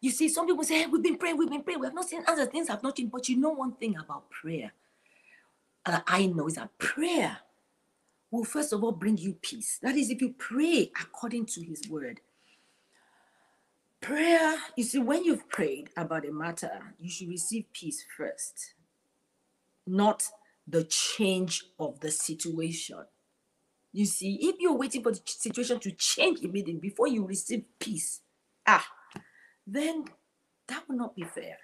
You 0.00 0.10
see, 0.10 0.28
some 0.28 0.46
people 0.46 0.64
say, 0.64 0.80
hey, 0.80 0.86
We've 0.86 1.02
been 1.02 1.18
praying, 1.18 1.36
we've 1.36 1.50
been 1.50 1.62
praying, 1.62 1.80
we 1.80 1.86
have 1.86 1.94
not 1.94 2.08
seen 2.08 2.22
other 2.26 2.46
things 2.46 2.68
have 2.68 2.82
not 2.82 2.96
changed. 2.96 3.12
But 3.12 3.28
you 3.28 3.36
know 3.36 3.50
one 3.50 3.72
thing 3.72 3.96
about 3.96 4.30
prayer, 4.30 4.72
I 5.84 6.26
know 6.26 6.46
is 6.46 6.54
that 6.54 6.78
prayer 6.78 7.38
will 8.30 8.44
first 8.44 8.72
of 8.72 8.84
all 8.84 8.92
bring 8.92 9.18
you 9.18 9.34
peace. 9.34 9.78
That 9.82 9.96
is, 9.96 10.10
if 10.10 10.20
you 10.20 10.34
pray 10.38 10.90
according 11.00 11.46
to 11.46 11.62
his 11.62 11.88
word. 11.88 12.20
Prayer, 14.00 14.56
you 14.76 14.84
see, 14.84 14.98
when 14.98 15.24
you've 15.24 15.48
prayed 15.48 15.90
about 15.96 16.26
a 16.26 16.32
matter, 16.32 16.94
you 16.98 17.10
should 17.10 17.28
receive 17.28 17.66
peace 17.72 18.02
first, 18.16 18.74
not 19.86 20.22
the 20.66 20.84
change 20.84 21.64
of 21.78 22.00
the 22.00 22.10
situation. 22.10 23.04
You 23.92 24.06
see, 24.06 24.38
if 24.40 24.56
you're 24.58 24.76
waiting 24.76 25.02
for 25.02 25.12
the 25.12 25.20
situation 25.26 25.80
to 25.80 25.90
change 25.90 26.40
immediately 26.40 26.80
before 26.80 27.08
you 27.08 27.26
receive 27.26 27.64
peace, 27.78 28.20
ah, 28.66 28.86
then 29.66 30.04
that 30.68 30.88
will 30.88 30.96
not 30.96 31.14
be 31.16 31.24
fair. 31.24 31.58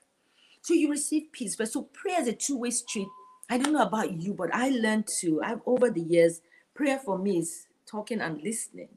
So 0.60 0.74
you 0.74 0.90
receive 0.90 1.30
peace 1.32 1.54
first. 1.54 1.72
So 1.72 1.82
prayer 1.82 2.20
is 2.20 2.28
a 2.28 2.32
two-way 2.32 2.70
street. 2.70 3.06
I 3.48 3.58
don't 3.58 3.72
know 3.72 3.82
about 3.82 4.12
you, 4.20 4.34
but 4.34 4.52
I 4.52 4.70
learned 4.70 5.06
to, 5.20 5.40
I've 5.42 5.60
over 5.64 5.88
the 5.88 6.00
years, 6.00 6.40
prayer 6.76 6.98
for 6.98 7.18
me 7.18 7.38
is 7.38 7.66
talking 7.86 8.20
and 8.20 8.42
listening. 8.42 8.88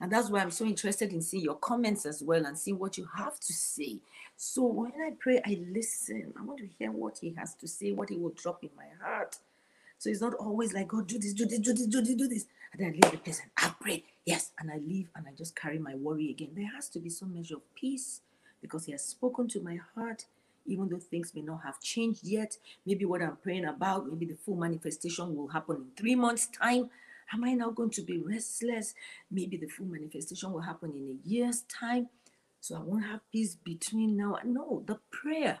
And 0.00 0.10
that's 0.10 0.30
why 0.30 0.40
I'm 0.40 0.50
so 0.50 0.64
interested 0.64 1.12
in 1.12 1.22
seeing 1.22 1.44
your 1.44 1.54
comments 1.54 2.06
as 2.06 2.22
well 2.22 2.44
and 2.44 2.58
seeing 2.58 2.78
what 2.78 2.98
you 2.98 3.08
have 3.16 3.38
to 3.38 3.52
say. 3.52 3.98
So 4.36 4.64
when 4.64 4.92
I 4.92 5.12
pray, 5.18 5.40
I 5.46 5.60
listen. 5.70 6.32
I 6.38 6.42
want 6.42 6.58
to 6.58 6.66
hear 6.78 6.90
what 6.90 7.18
he 7.18 7.34
has 7.38 7.54
to 7.56 7.68
say, 7.68 7.92
what 7.92 8.10
he 8.10 8.16
will 8.16 8.34
drop 8.36 8.64
in 8.64 8.70
my 8.76 8.86
heart. 9.00 9.36
So 9.98 10.10
it's 10.10 10.20
not 10.20 10.34
always 10.34 10.72
like, 10.72 10.88
God, 10.88 11.06
do 11.06 11.18
this, 11.18 11.32
do 11.32 11.46
this, 11.46 11.60
do 11.60 11.72
this, 11.72 11.86
do 11.86 12.00
this, 12.00 12.14
do 12.16 12.28
this. 12.28 12.46
And 12.72 12.80
then 12.80 12.88
I 12.88 12.90
leave 12.90 13.12
the 13.12 13.18
place 13.18 13.40
and 13.40 13.50
I 13.56 13.72
pray, 13.80 14.04
yes. 14.26 14.50
And 14.58 14.70
I 14.72 14.78
leave 14.78 15.08
and 15.14 15.26
I 15.28 15.32
just 15.38 15.54
carry 15.54 15.78
my 15.78 15.94
worry 15.94 16.30
again. 16.30 16.50
There 16.56 16.70
has 16.74 16.88
to 16.90 16.98
be 16.98 17.08
some 17.08 17.32
measure 17.32 17.56
of 17.56 17.74
peace 17.76 18.22
because 18.60 18.86
he 18.86 18.92
has 18.92 19.04
spoken 19.04 19.46
to 19.48 19.60
my 19.60 19.78
heart 19.94 20.24
even 20.66 20.88
though 20.88 20.98
things 20.98 21.34
may 21.34 21.42
not 21.42 21.62
have 21.64 21.80
changed 21.80 22.24
yet. 22.24 22.56
Maybe 22.86 23.04
what 23.04 23.22
I'm 23.22 23.36
praying 23.36 23.64
about, 23.66 24.06
maybe 24.08 24.26
the 24.26 24.36
full 24.36 24.56
manifestation 24.56 25.36
will 25.36 25.48
happen 25.48 25.76
in 25.76 25.86
three 25.96 26.14
months' 26.14 26.46
time. 26.46 26.90
Am 27.32 27.44
I 27.44 27.54
now 27.54 27.70
going 27.70 27.90
to 27.90 28.02
be 28.02 28.18
restless? 28.18 28.94
Maybe 29.30 29.56
the 29.56 29.68
full 29.68 29.86
manifestation 29.86 30.52
will 30.52 30.60
happen 30.60 30.92
in 30.92 31.18
a 31.24 31.28
year's 31.28 31.62
time. 31.62 32.08
So 32.60 32.76
I 32.76 32.80
won't 32.80 33.04
have 33.06 33.20
peace 33.32 33.56
between 33.56 34.16
now 34.16 34.38
no. 34.44 34.82
The 34.86 34.98
prayer 35.10 35.60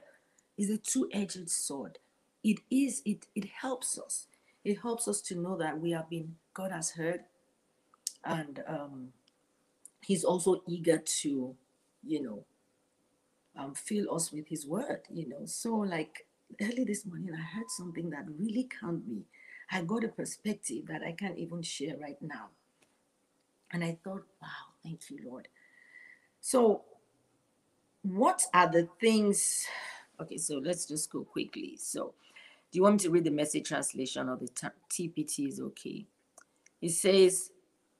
is 0.58 0.70
a 0.70 0.78
two-edged 0.78 1.50
sword. 1.50 1.98
It 2.44 2.58
is, 2.70 3.02
it 3.04 3.26
it 3.34 3.46
helps 3.62 3.98
us. 3.98 4.26
It 4.64 4.80
helps 4.82 5.08
us 5.08 5.20
to 5.22 5.34
know 5.36 5.56
that 5.58 5.80
we 5.80 5.92
have 5.92 6.08
been, 6.10 6.36
God 6.54 6.72
has 6.72 6.92
heard, 6.92 7.24
and 8.24 8.62
um, 8.66 9.08
He's 10.02 10.24
also 10.24 10.62
eager 10.68 10.98
to, 10.98 11.56
you 12.04 12.22
know, 12.22 12.44
um, 13.58 13.74
fill 13.74 14.14
us 14.14 14.32
with 14.32 14.48
His 14.48 14.66
word, 14.66 15.02
you 15.12 15.28
know. 15.28 15.44
So, 15.46 15.74
like 15.74 16.26
early 16.60 16.84
this 16.84 17.06
morning, 17.06 17.30
I 17.34 17.42
heard 17.42 17.70
something 17.70 18.10
that 18.10 18.24
really 18.38 18.68
calmed 18.80 19.06
me. 19.06 19.22
I 19.70 19.82
got 19.82 20.04
a 20.04 20.08
perspective 20.08 20.86
that 20.88 21.02
I 21.02 21.12
can't 21.12 21.38
even 21.38 21.62
share 21.62 21.96
right 21.96 22.20
now. 22.20 22.48
And 23.72 23.82
I 23.82 23.98
thought, 24.04 24.24
wow, 24.40 24.74
thank 24.82 25.10
you, 25.10 25.18
Lord. 25.24 25.48
So, 26.40 26.82
what 28.02 28.42
are 28.52 28.70
the 28.70 28.88
things? 29.00 29.66
Okay, 30.20 30.36
so 30.36 30.58
let's 30.58 30.86
just 30.86 31.10
go 31.10 31.24
quickly. 31.24 31.76
So, 31.80 32.14
do 32.70 32.78
you 32.78 32.82
want 32.82 32.94
me 32.94 32.98
to 33.00 33.10
read 33.10 33.24
the 33.24 33.30
message 33.30 33.68
translation 33.68 34.28
or 34.28 34.36
the 34.36 34.48
TPT 34.90 35.48
is 35.48 35.60
okay? 35.60 36.06
It 36.80 36.90
says, 36.90 37.50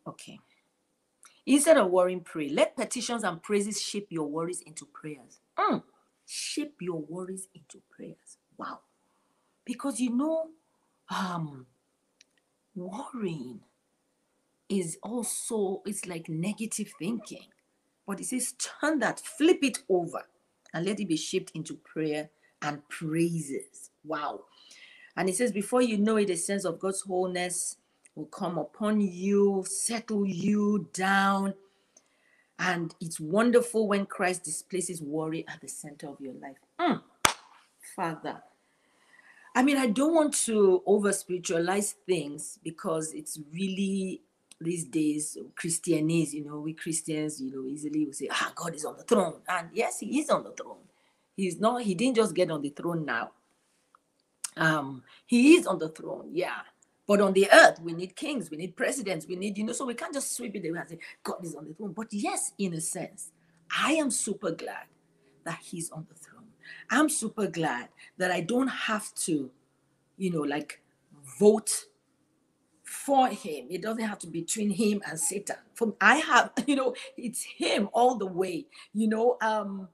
okay. 0.06 0.40
Instead 1.44 1.76
of 1.76 1.90
worrying, 1.90 2.20
pray. 2.20 2.48
Let 2.48 2.76
petitions 2.76 3.24
and 3.24 3.42
praises 3.42 3.80
shape 3.80 4.06
your 4.10 4.26
worries 4.26 4.62
into 4.62 4.86
prayers. 4.86 5.40
Mm. 5.58 5.82
Shape 6.26 6.76
your 6.80 7.00
worries 7.00 7.48
into 7.54 7.82
prayers. 7.90 8.38
Wow. 8.56 8.80
Because 9.64 10.00
you 10.00 10.10
know, 10.10 10.48
um, 11.10 11.66
worrying 12.74 13.60
is 14.68 14.98
also 15.02 15.82
it's 15.84 16.06
like 16.06 16.28
negative 16.28 16.92
thinking. 16.98 17.46
But 18.06 18.20
it 18.20 18.26
says 18.26 18.54
turn 18.54 18.98
that, 19.00 19.20
flip 19.20 19.58
it 19.62 19.78
over, 19.88 20.22
and 20.74 20.84
let 20.86 21.00
it 21.00 21.08
be 21.08 21.16
shaped 21.16 21.52
into 21.54 21.74
prayer 21.74 22.30
and 22.62 22.86
praises. 22.88 23.90
Wow. 24.04 24.44
And 25.16 25.28
it 25.28 25.36
says, 25.36 25.52
before 25.52 25.82
you 25.82 25.98
know 25.98 26.16
it, 26.16 26.30
a 26.30 26.36
sense 26.36 26.64
of 26.64 26.78
God's 26.78 27.02
wholeness 27.02 27.76
will 28.14 28.26
come 28.26 28.58
upon 28.58 29.00
you, 29.00 29.64
settle 29.66 30.26
you 30.26 30.88
down, 30.92 31.54
and 32.62 32.94
it's 33.00 33.18
wonderful 33.18 33.88
when 33.88 34.06
Christ 34.06 34.44
displaces 34.44 35.02
worry 35.02 35.44
at 35.48 35.60
the 35.60 35.66
center 35.66 36.08
of 36.08 36.20
your 36.20 36.34
life. 36.34 36.56
Mm. 36.80 37.02
Father, 37.96 38.40
I 39.54 39.64
mean, 39.64 39.76
I 39.76 39.88
don't 39.88 40.14
want 40.14 40.34
to 40.46 40.80
over 40.86 41.12
spiritualize 41.12 41.96
things 42.06 42.60
because 42.62 43.12
it's 43.14 43.40
really 43.52 44.22
these 44.60 44.84
days 44.84 45.36
Christianese, 45.60 46.34
you 46.34 46.44
know, 46.44 46.60
we 46.60 46.72
Christians, 46.72 47.40
you 47.40 47.50
know, 47.50 47.66
easily 47.66 48.06
we 48.06 48.12
say, 48.12 48.28
ah, 48.30 48.52
God 48.54 48.76
is 48.76 48.84
on 48.84 48.96
the 48.96 49.02
throne. 49.02 49.34
And 49.48 49.68
yes, 49.72 49.98
he 49.98 50.20
is 50.20 50.30
on 50.30 50.44
the 50.44 50.52
throne. 50.52 50.76
He's 51.36 51.58
not, 51.58 51.82
he 51.82 51.96
didn't 51.96 52.16
just 52.16 52.32
get 52.32 52.50
on 52.52 52.62
the 52.62 52.70
throne 52.70 53.04
now. 53.04 53.32
Um, 54.56 55.02
he 55.26 55.56
is 55.56 55.66
on 55.66 55.80
the 55.80 55.88
throne, 55.88 56.28
yeah. 56.30 56.60
But 57.06 57.20
on 57.20 57.32
the 57.32 57.48
earth, 57.52 57.80
we 57.80 57.92
need 57.92 58.14
kings, 58.14 58.50
we 58.50 58.56
need 58.56 58.76
presidents, 58.76 59.26
we 59.26 59.36
need, 59.36 59.58
you 59.58 59.64
know, 59.64 59.72
so 59.72 59.84
we 59.84 59.94
can't 59.94 60.14
just 60.14 60.36
sweep 60.36 60.54
it 60.54 60.68
away 60.68 60.78
and 60.78 60.88
say, 60.88 60.98
God 61.22 61.44
is 61.44 61.54
on 61.54 61.66
the 61.66 61.74
throne. 61.74 61.92
But 61.92 62.12
yes, 62.12 62.52
in 62.58 62.74
a 62.74 62.80
sense, 62.80 63.32
I 63.76 63.94
am 63.94 64.10
super 64.10 64.52
glad 64.52 64.86
that 65.44 65.58
he's 65.62 65.90
on 65.90 66.06
the 66.08 66.14
throne. 66.14 66.46
I'm 66.90 67.08
super 67.08 67.46
glad 67.48 67.88
that 68.18 68.30
I 68.30 68.40
don't 68.40 68.68
have 68.68 69.12
to, 69.14 69.50
you 70.16 70.30
know, 70.30 70.42
like 70.42 70.80
vote 71.38 71.86
for 72.84 73.28
him. 73.28 73.66
It 73.70 73.82
doesn't 73.82 74.04
have 74.04 74.18
to 74.20 74.26
be 74.26 74.40
between 74.42 74.70
him 74.70 75.02
and 75.08 75.18
Satan. 75.18 75.56
From 75.74 75.94
I 76.00 76.16
have, 76.16 76.52
you 76.66 76.76
know, 76.76 76.94
it's 77.16 77.42
him 77.42 77.88
all 77.92 78.16
the 78.16 78.26
way. 78.26 78.66
You 78.92 79.08
know, 79.08 79.38
um, 79.40 79.88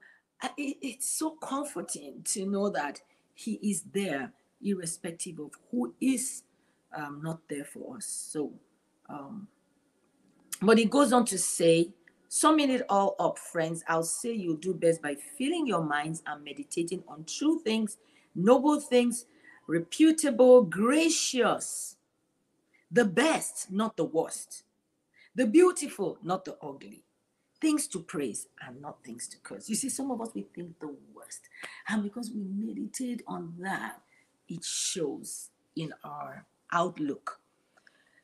it, 0.57 0.77
it's 0.81 1.09
so 1.09 1.31
comforting 1.31 2.21
to 2.25 2.45
know 2.45 2.69
that 2.69 3.01
he 3.33 3.53
is 3.63 3.83
there, 3.93 4.31
irrespective 4.61 5.39
of 5.39 5.51
who 5.71 5.93
is 6.01 6.43
um, 6.95 7.21
not 7.23 7.39
there 7.49 7.65
for 7.65 7.97
us. 7.97 8.05
So, 8.05 8.51
um, 9.09 9.47
but 10.61 10.77
he 10.77 10.85
goes 10.85 11.13
on 11.13 11.25
to 11.25 11.37
say, 11.37 11.89
summing 12.27 12.69
it 12.69 12.85
all 12.89 13.15
up, 13.19 13.39
friends, 13.39 13.83
I'll 13.87 14.03
say 14.03 14.33
you'll 14.33 14.57
do 14.57 14.73
best 14.73 15.01
by 15.01 15.15
filling 15.37 15.67
your 15.67 15.83
minds 15.83 16.21
and 16.27 16.43
meditating 16.43 17.03
on 17.07 17.25
true 17.25 17.59
things, 17.63 17.97
noble 18.35 18.79
things, 18.79 19.25
reputable, 19.67 20.63
gracious, 20.63 21.95
the 22.91 23.05
best, 23.05 23.71
not 23.71 23.95
the 23.97 24.03
worst, 24.03 24.63
the 25.35 25.45
beautiful, 25.45 26.17
not 26.23 26.43
the 26.45 26.57
ugly, 26.61 27.03
things 27.61 27.87
to 27.87 27.99
praise 27.99 28.47
and 28.65 28.81
not 28.81 29.03
things 29.03 29.27
to 29.27 29.37
curse. 29.39 29.69
You 29.69 29.75
see, 29.75 29.89
some 29.89 30.11
of 30.11 30.21
us 30.21 30.29
we 30.33 30.43
think 30.55 30.79
the 30.79 30.95
worst, 31.13 31.41
and 31.87 32.03
because 32.03 32.31
we 32.31 32.43
meditate 32.43 33.21
on 33.27 33.53
that, 33.59 34.01
it 34.47 34.63
shows 34.63 35.49
in 35.75 35.93
our 36.03 36.45
outlook. 36.71 37.39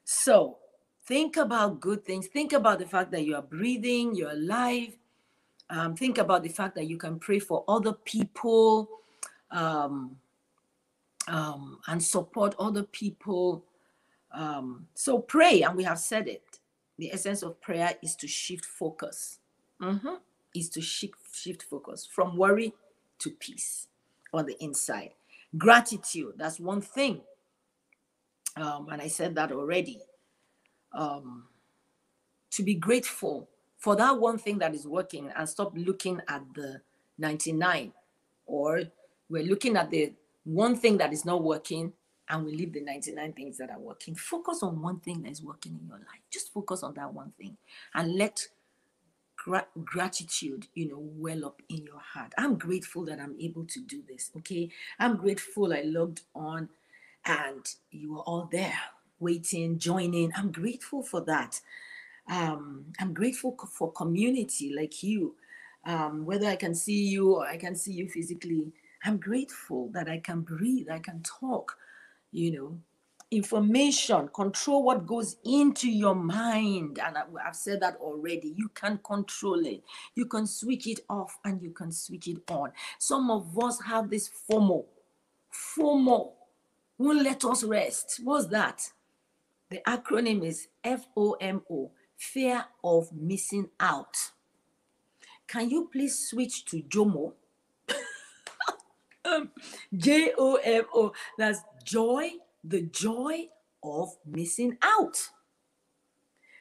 So 0.03 0.57
think 1.05 1.37
about 1.37 1.79
good 1.79 2.05
things. 2.05 2.27
Think 2.27 2.53
about 2.53 2.79
the 2.79 2.85
fact 2.85 3.11
that 3.11 3.25
you 3.25 3.35
are 3.35 3.41
breathing, 3.41 4.15
you're 4.15 4.31
alive. 4.31 4.97
Um, 5.69 5.95
think 5.95 6.17
about 6.17 6.43
the 6.43 6.49
fact 6.49 6.75
that 6.75 6.87
you 6.87 6.97
can 6.97 7.19
pray 7.19 7.39
for 7.39 7.63
other 7.67 7.93
people 7.93 8.87
um, 9.51 10.15
um, 11.27 11.79
and 11.87 12.03
support 12.03 12.55
other 12.59 12.83
people. 12.83 13.63
Um, 14.31 14.87
so 14.93 15.19
pray, 15.19 15.63
and 15.63 15.75
we 15.75 15.83
have 15.83 15.99
said 15.99 16.27
it. 16.27 16.59
The 16.97 17.11
essence 17.11 17.41
of 17.41 17.59
prayer 17.61 17.95
is 18.01 18.15
to 18.17 18.27
shift 18.27 18.65
focus. 18.65 19.39
Mm-hmm. 19.81 20.15
Is 20.53 20.69
to 20.69 20.81
shift 20.81 21.15
shift 21.33 21.63
focus 21.63 22.07
from 22.09 22.37
worry 22.37 22.73
to 23.19 23.29
peace 23.29 23.87
on 24.33 24.45
the 24.45 24.61
inside. 24.63 25.11
Gratitude. 25.57 26.33
That's 26.37 26.59
one 26.59 26.81
thing. 26.81 27.21
Um, 28.55 28.89
and 28.91 29.01
I 29.01 29.07
said 29.07 29.35
that 29.35 29.51
already. 29.51 30.01
Um, 30.93 31.45
to 32.51 32.63
be 32.63 32.75
grateful 32.75 33.49
for 33.77 33.95
that 33.95 34.17
one 34.19 34.37
thing 34.37 34.59
that 34.59 34.73
is 34.73 34.87
working 34.87 35.31
and 35.35 35.47
stop 35.47 35.73
looking 35.75 36.21
at 36.27 36.41
the 36.55 36.81
99 37.17 37.91
or 38.45 38.83
we're 39.29 39.43
looking 39.43 39.75
at 39.77 39.89
the 39.91 40.13
one 40.45 40.75
thing 40.77 40.97
that 40.97 41.11
is 41.13 41.25
not 41.25 41.43
working 41.43 41.93
and 42.29 42.45
we 42.45 42.53
leave 42.55 42.73
the 42.73 42.81
99 42.81 43.33
things 43.33 43.57
that 43.57 43.69
are 43.69 43.79
working. 43.79 44.15
Focus 44.15 44.63
on 44.63 44.81
one 44.81 44.99
thing 44.99 45.21
that 45.23 45.31
is 45.31 45.43
working 45.43 45.77
in 45.79 45.87
your 45.87 45.97
life. 45.97 46.21
Just 46.31 46.53
focus 46.53 46.83
on 46.83 46.93
that 46.95 47.13
one 47.13 47.33
thing 47.37 47.57
and 47.93 48.15
let 48.15 48.47
gra- 49.37 49.67
gratitude, 49.83 50.67
you 50.73 50.89
know, 50.89 50.99
well 50.99 51.45
up 51.45 51.61
in 51.69 51.83
your 51.83 51.99
heart. 51.99 52.33
I'm 52.37 52.57
grateful 52.57 53.05
that 53.05 53.19
I'm 53.19 53.35
able 53.39 53.65
to 53.65 53.79
do 53.81 54.03
this. 54.07 54.31
Okay. 54.37 54.69
I'm 54.99 55.17
grateful 55.17 55.73
I 55.73 55.83
logged 55.83 56.21
on 56.35 56.69
and 57.25 57.65
you 57.91 58.13
were 58.15 58.21
all 58.21 58.49
there 58.51 58.77
waiting, 59.19 59.79
joining. 59.79 60.31
I'm 60.35 60.51
grateful 60.51 61.03
for 61.03 61.21
that. 61.21 61.61
Um, 62.29 62.87
I'm 62.99 63.13
grateful 63.13 63.57
for 63.73 63.91
community 63.93 64.73
like 64.75 65.03
you. 65.03 65.35
Um, 65.85 66.25
whether 66.25 66.47
I 66.47 66.55
can 66.57 66.75
see 66.75 67.05
you 67.07 67.35
or 67.35 67.47
I 67.47 67.57
can 67.57 67.75
see 67.75 67.93
you 67.93 68.09
physically, 68.09 68.73
I'm 69.05 69.17
grateful 69.17 69.89
that 69.93 70.09
I 70.09 70.19
can 70.19 70.41
breathe, 70.41 70.89
I 70.91 70.99
can 70.99 71.23
talk, 71.23 71.77
you 72.31 72.51
know. 72.51 72.79
Information, 73.31 74.29
control 74.29 74.83
what 74.83 75.07
goes 75.07 75.37
into 75.45 75.89
your 75.91 76.15
mind. 76.15 76.99
And 77.03 77.17
I, 77.17 77.23
I've 77.45 77.55
said 77.57 77.81
that 77.81 77.97
already. 77.97 78.53
You 78.57 78.69
can 78.69 78.99
control 79.03 79.65
it. 79.65 79.83
You 80.15 80.27
can 80.27 80.47
switch 80.47 80.87
it 80.87 81.01
off 81.09 81.37
and 81.45 81.61
you 81.61 81.71
can 81.71 81.91
switch 81.91 82.27
it 82.29 82.39
on. 82.49 82.71
Some 82.99 83.31
of 83.31 83.59
us 83.59 83.81
have 83.81 84.09
this 84.11 84.29
FOMO. 84.49 84.85
FOMO 85.77 86.33
won't 86.97 87.23
let 87.23 87.43
us 87.45 87.63
rest. 87.63 88.19
What's 88.23 88.47
that? 88.47 88.81
The 89.69 89.81
acronym 89.87 90.45
is 90.45 90.67
FOMO, 90.85 91.89
fear 92.17 92.65
of 92.83 93.11
missing 93.13 93.69
out. 93.79 94.15
Can 95.47 95.69
you 95.69 95.89
please 95.91 96.29
switch 96.29 96.65
to 96.65 96.81
JOMO? 96.83 97.33
um, 99.25 99.51
J 99.95 100.31
O 100.37 100.55
M 100.55 100.85
O. 100.93 101.13
That's 101.37 101.61
joy, 101.83 102.31
the 102.63 102.83
joy 102.83 103.47
of 103.83 104.09
missing 104.25 104.77
out. 104.81 105.17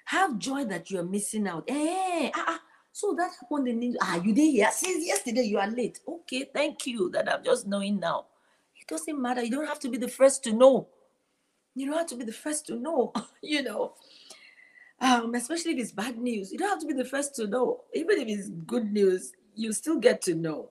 Have 0.06 0.38
joy 0.38 0.64
that 0.66 0.90
you 0.90 1.00
are 1.00 1.04
missing 1.04 1.48
out. 1.48 1.64
Hey, 1.68 2.30
ah, 2.34 2.44
ah. 2.48 2.60
So 2.92 3.14
that 3.18 3.30
happened 3.40 3.68
in 3.68 3.96
ah, 4.00 4.16
you 4.16 4.34
did 4.34 4.52
here 4.52 4.70
since 4.72 5.06
yesterday. 5.06 5.42
You 5.42 5.58
are 5.58 5.70
late. 5.70 6.00
Okay, 6.06 6.48
thank 6.54 6.86
you. 6.86 7.10
That 7.10 7.32
I'm 7.32 7.44
just 7.44 7.66
knowing 7.66 8.00
now. 8.00 8.26
It 8.86 8.92
doesn't 8.92 9.20
matter. 9.20 9.42
You 9.42 9.50
don't 9.50 9.66
have 9.66 9.80
to 9.80 9.88
be 9.88 9.96
the 9.96 10.08
first 10.08 10.44
to 10.44 10.52
know. 10.52 10.88
You 11.74 11.86
don't 11.86 11.96
have 11.96 12.06
to 12.08 12.16
be 12.16 12.24
the 12.24 12.32
first 12.32 12.66
to 12.66 12.76
know, 12.76 13.12
you 13.42 13.62
know. 13.62 13.94
Um, 15.00 15.34
especially 15.34 15.72
if 15.72 15.78
it's 15.78 15.92
bad 15.92 16.18
news. 16.18 16.52
You 16.52 16.58
don't 16.58 16.68
have 16.68 16.80
to 16.80 16.86
be 16.86 16.92
the 16.92 17.04
first 17.04 17.34
to 17.36 17.46
know. 17.46 17.82
Even 17.94 18.18
if 18.20 18.28
it's 18.28 18.48
good 18.48 18.92
news, 18.92 19.32
you 19.54 19.72
still 19.72 19.98
get 19.98 20.20
to 20.22 20.34
know. 20.34 20.70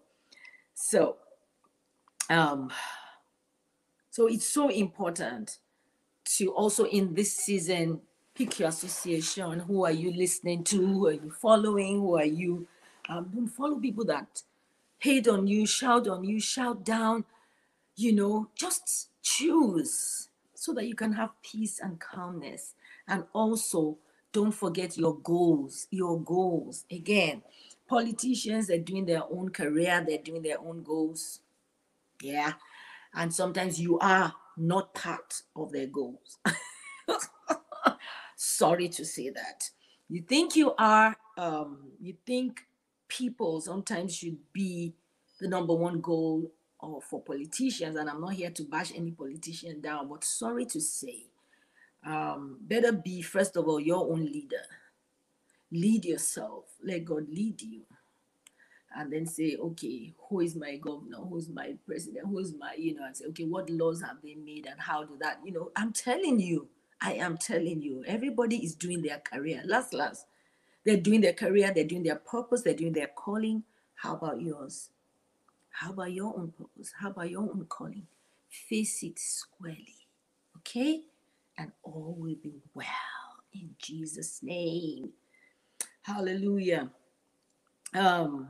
So, 0.76 1.18
um, 2.30 2.72
so 4.12 4.28
it's 4.28 4.48
so 4.48 4.70
important 4.70 5.58
to 6.38 6.52
also 6.52 6.86
in 6.86 7.14
this 7.16 7.34
season 7.36 8.00
pick 8.36 8.60
your 8.60 8.70
association. 8.70 9.60
Who 9.62 9.86
are 9.86 9.92
you 9.92 10.12
listening 10.14 10.64
to? 10.66 10.78
Who 10.78 11.08
are 11.08 11.14
you 11.14 11.32
following? 11.32 12.00
Who 12.00 12.18
are 12.18 12.26
you? 12.26 12.68
Um, 13.10 13.30
don't 13.34 13.48
follow 13.48 13.80
people 13.80 14.06
that 14.06 14.44
hate 15.00 15.28
on 15.28 15.48
you, 15.48 15.66
shout 15.66 16.08
on 16.08 16.24
you, 16.24 16.40
shout 16.40 16.86
down 16.86 17.26
you 17.96 18.14
know, 18.14 18.50
just 18.56 19.10
choose 19.22 20.30
so 20.54 20.74
that 20.74 20.88
you 20.88 20.96
can 20.96 21.14
have 21.14 21.30
peace 21.44 21.80
and 21.80 22.00
calmness. 22.00 22.74
And 23.08 23.26
also, 23.34 23.98
don't 24.32 24.52
forget 24.52 24.98
your 24.98 25.16
goals. 25.18 25.88
Your 25.92 26.20
goals. 26.22 26.86
Again, 26.92 27.42
politicians 27.88 28.70
are 28.70 28.78
doing 28.78 29.06
their 29.06 29.24
own 29.30 29.50
career, 29.50 30.04
they're 30.06 30.18
doing 30.18 30.42
their 30.42 30.60
own 30.60 30.84
goals. 30.84 31.40
Yeah. 32.22 32.54
And 33.14 33.34
sometimes 33.34 33.80
you 33.80 34.00
are 34.00 34.34
not 34.58 34.94
part 34.94 35.42
of 35.56 35.72
their 35.72 35.88
goals. 35.88 36.40
Sorry 38.36 38.90
to 38.90 39.06
say 39.06 39.30
that. 39.30 39.70
You 40.10 40.22
think 40.22 40.56
you 40.56 40.74
are, 40.78 41.16
um, 41.38 41.92
you 42.02 42.16
think 42.26 42.62
people 43.08 43.62
sometimes 43.62 44.16
should 44.16 44.38
be 44.52 44.94
the 45.40 45.48
number 45.48 45.74
one 45.74 46.02
goal 46.02 46.52
or 46.84 47.02
for 47.02 47.22
politicians, 47.22 47.96
and 47.96 48.10
I'm 48.10 48.22
not 48.22 48.34
here 48.34 48.50
to 48.52 48.64
bash 48.64 48.92
any 48.96 49.12
politician 49.12 49.80
down, 49.82 50.10
but 50.10 50.24
sorry 50.24 50.66
to 50.66 50.82
say, 50.82 51.26
um, 52.06 52.58
better 52.62 52.92
be, 52.92 53.22
first 53.22 53.56
of 53.56 53.68
all, 53.68 53.80
your 53.80 54.12
own 54.12 54.26
leader. 54.26 54.64
Lead 55.72 56.06
yourself, 56.06 56.66
let 56.84 57.06
God 57.06 57.28
lead 57.30 57.62
you. 57.62 57.82
And 58.96 59.12
then 59.12 59.26
say, 59.26 59.56
okay, 59.56 60.14
who 60.30 60.42
is 60.42 60.56
my 60.56 60.76
governor? 60.76 61.18
Who's 61.18 61.50
my 61.50 61.74
president? 61.88 62.28
Who's 62.28 62.54
my, 62.54 62.76
you 62.78 62.94
know, 62.94 63.06
and 63.06 63.18
say, 63.18 63.26
okay, 63.26 63.46
what 63.46 63.68
laws 63.70 64.04
have 64.04 64.18
they 64.22 64.36
made 64.36 64.68
and 64.68 64.80
how 64.80 65.04
do 65.04 65.18
that? 65.20 65.40
You 65.44 65.52
know, 65.52 65.72
I'm 65.76 65.94
telling 65.94 66.40
you, 66.40 66.68
I 67.02 67.14
am 67.14 67.38
telling 67.38 67.82
you, 67.82 68.04
everybody 68.06 68.58
is 68.58 68.76
doing 68.76 69.02
their 69.02 69.18
career. 69.18 69.64
Last, 69.66 69.94
last, 69.94 70.28
they're 70.86 70.98
doing 70.98 71.22
their 71.22 71.34
career, 71.34 71.72
they're 71.74 71.86
doing 71.86 72.04
their 72.04 72.18
purpose, 72.18 72.62
they're 72.62 72.76
doing 72.76 72.94
their 72.94 73.08
calling. 73.08 73.64
How 73.96 74.14
about 74.16 74.42
yours? 74.42 74.90
How 75.74 75.92
about 75.92 76.14
your 76.14 76.34
own 76.38 76.54
purpose? 76.58 76.94
How 76.98 77.10
about 77.10 77.30
your 77.30 77.42
own 77.42 77.66
calling? 77.68 78.08
Face 78.50 79.04
it 79.04 79.20
squarely, 79.20 80.08
okay? 80.58 81.02
And 81.58 81.72
all 81.84 82.16
will 82.18 82.36
be 82.42 82.62
well 82.74 82.86
in 83.54 83.72
Jesus' 83.78 84.42
name. 84.42 85.10
Hallelujah. 86.04 86.90
Um, 87.94 88.50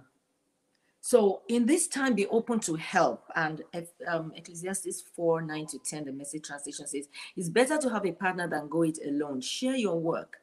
so 0.99 1.41
in 1.47 1.65
this 1.65 1.87
time, 1.87 2.13
be 2.13 2.27
open 2.27 2.59
to 2.61 2.75
help. 2.75 3.25
And 3.35 3.63
um, 4.07 4.33
Ecclesiastes 4.35 5.03
4 5.15 5.41
9 5.41 5.67
to 5.67 5.79
10, 5.79 6.05
the 6.05 6.11
message 6.11 6.45
translation 6.45 6.87
says, 6.87 7.07
It's 7.35 7.49
better 7.49 7.77
to 7.77 7.89
have 7.89 8.05
a 8.05 8.11
partner 8.11 8.47
than 8.47 8.69
go 8.69 8.83
it 8.83 8.99
alone. 9.05 9.41
Share 9.41 9.75
your 9.75 9.99
work, 9.99 10.37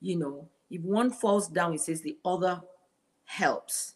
you 0.00 0.16
know, 0.16 0.48
if 0.70 0.82
one 0.82 1.10
falls 1.10 1.48
down, 1.48 1.74
it 1.74 1.80
says 1.80 2.02
the 2.02 2.18
other 2.24 2.60
helps. 3.24 3.94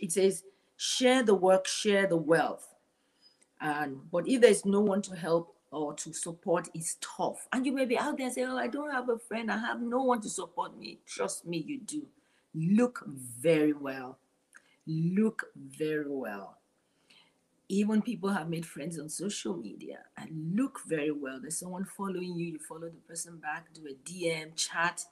It 0.00 0.12
says, 0.12 0.44
share 0.76 1.22
the 1.22 1.34
work, 1.34 1.66
share 1.66 2.06
the 2.06 2.16
wealth. 2.16 2.74
And 3.60 4.10
but 4.10 4.28
if 4.28 4.40
there's 4.40 4.64
no 4.64 4.80
one 4.80 5.02
to 5.02 5.16
help 5.16 5.54
or 5.70 5.94
to 5.94 6.12
support, 6.12 6.68
it's 6.74 6.96
tough. 7.00 7.48
And 7.52 7.64
you 7.66 7.72
may 7.72 7.84
be 7.86 7.98
out 7.98 8.16
there 8.18 8.26
and 8.26 8.34
say, 8.34 8.44
Oh, 8.44 8.56
I 8.56 8.68
don't 8.68 8.92
have 8.92 9.08
a 9.08 9.18
friend, 9.18 9.50
I 9.50 9.58
have 9.58 9.80
no 9.80 10.02
one 10.02 10.20
to 10.22 10.28
support 10.28 10.78
me. 10.78 11.00
Trust 11.06 11.46
me, 11.46 11.58
you 11.66 11.80
do. 11.80 12.06
Look 12.54 13.04
very 13.06 13.72
well. 13.72 14.18
Look 14.86 15.46
very 15.56 16.08
well. 16.08 16.58
Even 17.68 18.00
people 18.00 18.30
have 18.30 18.48
made 18.48 18.64
friends 18.64 18.98
on 18.98 19.08
social 19.08 19.56
media 19.56 19.98
and 20.16 20.54
look 20.54 20.80
very 20.86 21.10
well. 21.10 21.40
There's 21.40 21.58
someone 21.58 21.84
following 21.84 22.38
you, 22.38 22.46
you 22.52 22.58
follow 22.60 22.88
the 22.88 23.00
person 23.08 23.38
back, 23.38 23.66
do 23.74 23.82
a 23.88 24.08
DM, 24.08 24.54
chat. 24.54 25.04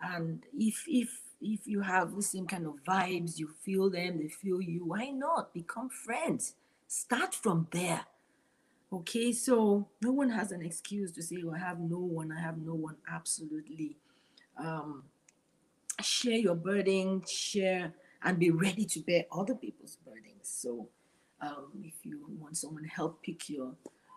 And 0.00 0.42
if 0.58 0.84
if 0.88 1.20
if 1.42 1.66
you 1.66 1.80
have 1.80 2.14
the 2.14 2.22
same 2.22 2.46
kind 2.46 2.66
of 2.66 2.82
vibes, 2.86 3.38
you 3.38 3.48
feel 3.64 3.90
them, 3.90 4.18
they 4.18 4.28
feel 4.28 4.60
you, 4.60 4.84
why 4.84 5.10
not 5.10 5.52
become 5.52 5.88
friends? 5.88 6.54
Start 6.86 7.34
from 7.34 7.68
there. 7.72 8.06
Okay, 8.92 9.32
so 9.32 9.88
no 10.02 10.12
one 10.12 10.30
has 10.30 10.52
an 10.52 10.62
excuse 10.62 11.10
to 11.12 11.22
say, 11.22 11.42
oh, 11.44 11.52
I 11.52 11.58
have 11.58 11.80
no 11.80 11.98
one, 11.98 12.30
I 12.30 12.40
have 12.40 12.58
no 12.58 12.74
one. 12.74 12.96
Absolutely. 13.10 13.96
Um, 14.58 15.04
share 16.00 16.36
your 16.36 16.54
burden, 16.54 17.22
share 17.26 17.94
and 18.22 18.38
be 18.38 18.50
ready 18.50 18.84
to 18.84 19.00
bear 19.00 19.24
other 19.32 19.54
people's 19.54 19.96
burdens. 20.04 20.42
So 20.42 20.88
um, 21.40 21.70
if 21.82 21.94
you 22.04 22.20
want 22.38 22.56
someone 22.56 22.84
to 22.84 22.88
help 22.88 23.22
pick 23.22 23.48
your 23.48 23.72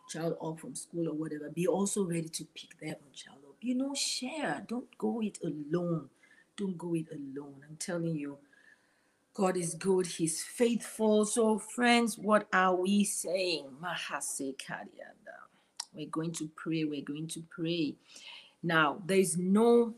child 0.10 0.38
up 0.44 0.60
from 0.60 0.76
school 0.76 1.08
or 1.10 1.14
whatever, 1.14 1.50
be 1.50 1.68
also 1.68 2.06
ready 2.06 2.30
to 2.30 2.46
pick 2.54 2.80
their 2.80 2.96
own 2.96 3.14
child 3.14 3.40
up. 3.48 3.56
You 3.62 3.76
know, 3.76 3.94
share. 3.96 4.64
Don't 4.68 4.96
go 4.98 5.22
it 5.22 5.40
alone. 5.44 6.10
Don't 6.58 6.78
go 6.78 6.96
it 6.96 7.08
alone. 7.12 7.64
I'm 7.68 7.78
telling 7.78 8.16
you, 8.16 8.38
God 9.34 9.58
is 9.58 9.74
good. 9.76 10.08
He's 10.08 10.42
faithful. 10.42 11.26
So, 11.26 11.60
friends, 11.60 12.18
what 12.18 12.48
are 12.54 12.74
we 12.74 13.04
saying? 13.04 13.66
We're 15.94 16.06
going 16.08 16.32
to 16.34 16.50
pray. 16.56 16.86
We're 16.86 17.04
going 17.04 17.28
to 17.30 17.44
pray. 17.50 17.96
Now, 18.64 19.02
there 19.06 19.18
is 19.18 19.38
no 19.38 19.94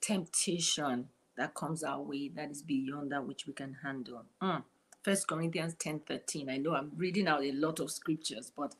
temptation 0.00 1.08
that 1.36 1.54
comes 1.54 1.82
our 1.82 2.00
way 2.00 2.28
that 2.28 2.50
is 2.50 2.62
beyond 2.62 3.12
that 3.12 3.26
which 3.26 3.46
we 3.46 3.52
can 3.52 3.76
handle. 3.82 4.24
Mm. 4.42 4.62
First 5.02 5.26
Corinthians 5.26 5.74
10 5.74 6.00
13. 6.00 6.48
I 6.50 6.58
know 6.58 6.74
I'm 6.74 6.92
reading 6.96 7.26
out 7.26 7.42
a 7.42 7.52
lot 7.52 7.80
of 7.80 7.90
scriptures, 7.90 8.52
but 8.56 8.74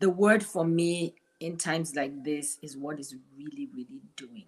the 0.00 0.10
word 0.10 0.42
for 0.42 0.64
me 0.64 1.14
in 1.40 1.56
times 1.56 1.94
like 1.94 2.24
this 2.24 2.58
is 2.62 2.76
what 2.76 2.98
is 2.98 3.14
really, 3.36 3.68
really 3.74 4.02
doing 4.16 4.46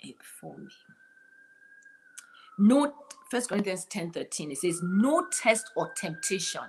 it 0.00 0.16
for 0.22 0.56
me. 0.56 0.68
Note 2.58 2.94
First 3.30 3.48
Corinthians 3.48 3.84
10 3.86 4.12
13. 4.12 4.50
It 4.52 4.58
says, 4.58 4.80
No 4.82 5.26
test 5.32 5.70
or 5.76 5.92
temptation 5.92 6.62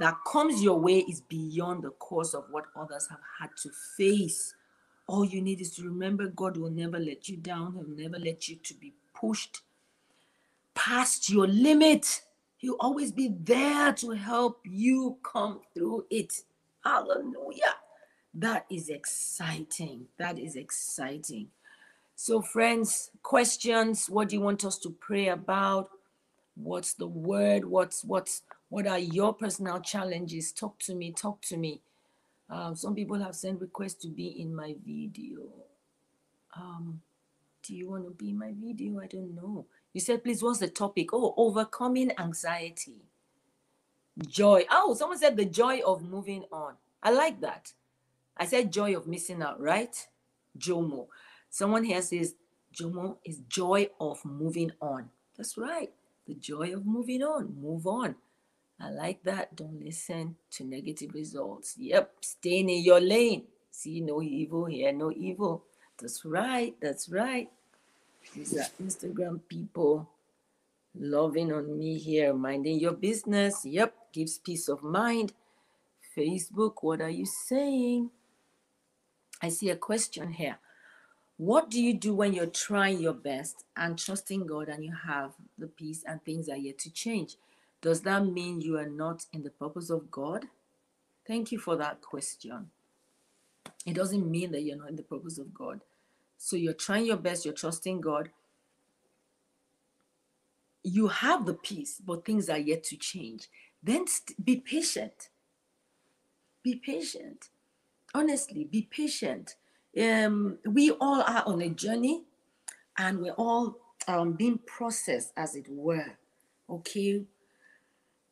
that 0.00 0.16
comes 0.30 0.62
your 0.62 0.78
way 0.78 1.00
is 1.00 1.20
beyond 1.22 1.82
the 1.82 1.90
course 1.90 2.34
of 2.34 2.44
what 2.50 2.66
others 2.76 3.08
have 3.10 3.20
had 3.40 3.50
to 3.62 3.70
face. 3.96 4.54
All 5.08 5.24
you 5.24 5.42
need 5.42 5.60
is 5.60 5.74
to 5.76 5.82
remember 5.84 6.28
God 6.28 6.56
will 6.56 6.70
never 6.70 6.98
let 6.98 7.28
you 7.28 7.36
down, 7.36 7.72
He'll 7.74 7.96
never 8.10 8.18
let 8.18 8.48
you 8.48 8.56
to 8.56 8.74
be 8.74 8.94
pushed 9.14 9.62
past 10.74 11.28
your 11.28 11.46
limit. 11.48 12.22
He'll 12.56 12.76
always 12.80 13.12
be 13.12 13.34
there 13.40 13.92
to 13.94 14.10
help 14.10 14.60
you 14.64 15.18
come 15.22 15.60
through 15.74 16.06
it. 16.10 16.32
Hallelujah. 16.84 17.74
That 18.34 18.66
is 18.70 18.88
exciting. 18.88 20.06
That 20.18 20.38
is 20.38 20.56
exciting. 20.56 21.48
So, 22.20 22.42
friends, 22.42 23.12
questions. 23.22 24.10
What 24.10 24.28
do 24.28 24.34
you 24.34 24.42
want 24.42 24.64
us 24.64 24.76
to 24.80 24.90
pray 24.90 25.28
about? 25.28 25.90
What's 26.56 26.94
the 26.94 27.06
word? 27.06 27.64
What's 27.64 28.02
what's 28.02 28.42
what 28.70 28.88
are 28.88 28.98
your 28.98 29.32
personal 29.32 29.78
challenges? 29.78 30.50
Talk 30.50 30.80
to 30.80 30.96
me. 30.96 31.12
Talk 31.12 31.40
to 31.42 31.56
me. 31.56 31.80
Um, 32.50 32.74
some 32.74 32.96
people 32.96 33.20
have 33.20 33.36
sent 33.36 33.60
requests 33.60 34.02
to 34.02 34.08
be 34.08 34.26
in 34.42 34.52
my 34.52 34.74
video. 34.84 35.42
Um, 36.56 37.02
do 37.62 37.76
you 37.76 37.88
want 37.88 38.04
to 38.06 38.10
be 38.10 38.30
in 38.30 38.38
my 38.38 38.52
video? 38.52 38.98
I 38.98 39.06
don't 39.06 39.36
know. 39.36 39.66
You 39.92 40.00
said, 40.00 40.24
please, 40.24 40.42
what's 40.42 40.58
the 40.58 40.66
topic? 40.66 41.10
Oh, 41.12 41.34
overcoming 41.36 42.10
anxiety. 42.18 43.04
Joy. 44.26 44.64
Oh, 44.72 44.92
someone 44.94 45.18
said 45.18 45.36
the 45.36 45.44
joy 45.44 45.82
of 45.86 46.02
moving 46.02 46.46
on. 46.50 46.74
I 47.00 47.12
like 47.12 47.40
that. 47.42 47.72
I 48.36 48.46
said 48.46 48.72
joy 48.72 48.96
of 48.96 49.06
missing 49.06 49.40
out, 49.40 49.60
right? 49.60 49.94
Jomo. 50.58 51.06
Someone 51.50 51.84
here 51.84 52.02
says, 52.02 52.34
Jomo 52.74 53.16
is 53.24 53.40
joy 53.48 53.88
of 54.00 54.24
moving 54.24 54.72
on. 54.80 55.10
That's 55.36 55.56
right. 55.56 55.90
The 56.26 56.34
joy 56.34 56.74
of 56.74 56.84
moving 56.84 57.22
on. 57.22 57.54
Move 57.60 57.86
on. 57.86 58.16
I 58.80 58.90
like 58.90 59.22
that. 59.24 59.56
Don't 59.56 59.82
listen 59.82 60.36
to 60.52 60.64
negative 60.64 61.12
results. 61.14 61.74
Yep. 61.78 62.12
Staying 62.20 62.70
in 62.70 62.84
your 62.84 63.00
lane. 63.00 63.44
See 63.70 64.00
no 64.00 64.22
evil 64.22 64.66
hear, 64.66 64.92
no 64.92 65.10
evil. 65.12 65.64
That's 66.00 66.24
right. 66.24 66.74
That's 66.80 67.08
right. 67.08 67.48
These 68.34 68.56
are 68.56 68.66
Instagram 68.82 69.40
people 69.48 70.08
loving 70.94 71.52
on 71.52 71.78
me 71.78 71.98
here, 71.98 72.34
minding 72.34 72.78
your 72.78 72.92
business. 72.92 73.64
Yep. 73.64 73.94
Gives 74.12 74.38
peace 74.38 74.68
of 74.68 74.82
mind. 74.82 75.32
Facebook, 76.16 76.74
what 76.82 77.00
are 77.00 77.10
you 77.10 77.26
saying? 77.26 78.10
I 79.40 79.48
see 79.50 79.70
a 79.70 79.76
question 79.76 80.32
here. 80.32 80.58
What 81.38 81.70
do 81.70 81.80
you 81.80 81.94
do 81.94 82.14
when 82.14 82.32
you're 82.32 82.46
trying 82.46 83.00
your 83.00 83.14
best 83.14 83.64
and 83.76 83.96
trusting 83.96 84.46
God 84.46 84.68
and 84.68 84.84
you 84.84 84.92
have 85.06 85.34
the 85.56 85.68
peace 85.68 86.02
and 86.04 86.22
things 86.24 86.48
are 86.48 86.56
yet 86.56 86.78
to 86.80 86.90
change? 86.90 87.36
Does 87.80 88.00
that 88.02 88.26
mean 88.26 88.60
you 88.60 88.76
are 88.76 88.88
not 88.88 89.24
in 89.32 89.44
the 89.44 89.50
purpose 89.50 89.88
of 89.88 90.10
God? 90.10 90.46
Thank 91.28 91.52
you 91.52 91.60
for 91.60 91.76
that 91.76 92.02
question. 92.02 92.70
It 93.86 93.94
doesn't 93.94 94.28
mean 94.28 94.50
that 94.50 94.62
you're 94.62 94.76
not 94.76 94.90
in 94.90 94.96
the 94.96 95.04
purpose 95.04 95.38
of 95.38 95.54
God. 95.54 95.80
So 96.38 96.56
you're 96.56 96.72
trying 96.72 97.06
your 97.06 97.16
best, 97.16 97.44
you're 97.44 97.54
trusting 97.54 98.00
God. 98.00 98.30
You 100.82 101.06
have 101.06 101.46
the 101.46 101.54
peace, 101.54 102.00
but 102.04 102.24
things 102.24 102.48
are 102.48 102.58
yet 102.58 102.82
to 102.84 102.96
change. 102.96 103.48
Then 103.80 104.06
be 104.42 104.56
patient. 104.56 105.28
Be 106.64 106.74
patient. 106.74 107.50
Honestly, 108.12 108.64
be 108.64 108.82
patient 108.90 109.54
um, 109.96 110.58
we 110.66 110.90
all 110.92 111.22
are 111.22 111.42
on 111.46 111.62
a 111.62 111.68
journey 111.68 112.24
and 112.98 113.20
we're 113.20 113.32
all 113.32 113.76
um, 114.06 114.32
being 114.32 114.58
processed, 114.66 115.32
as 115.36 115.54
it 115.54 115.66
were. 115.68 116.16
Okay. 116.68 117.24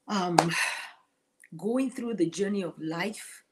Um, 0.09 0.37
going 1.57 1.91
through 1.91 2.15
the 2.15 2.29
journey 2.31 2.63
of 2.63 2.75
life 2.79 3.45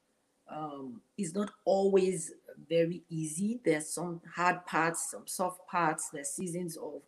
um, 0.49 1.01
is 1.17 1.33
not 1.33 1.51
always 1.65 2.33
very 2.69 3.03
easy. 3.09 3.59
There's 3.63 3.89
some 3.89 4.21
hard 4.35 4.65
parts, 4.65 5.11
some 5.11 5.27
soft 5.27 5.67
parts. 5.67 6.09
There's 6.11 6.29
seasons 6.29 6.77
of 6.77 7.01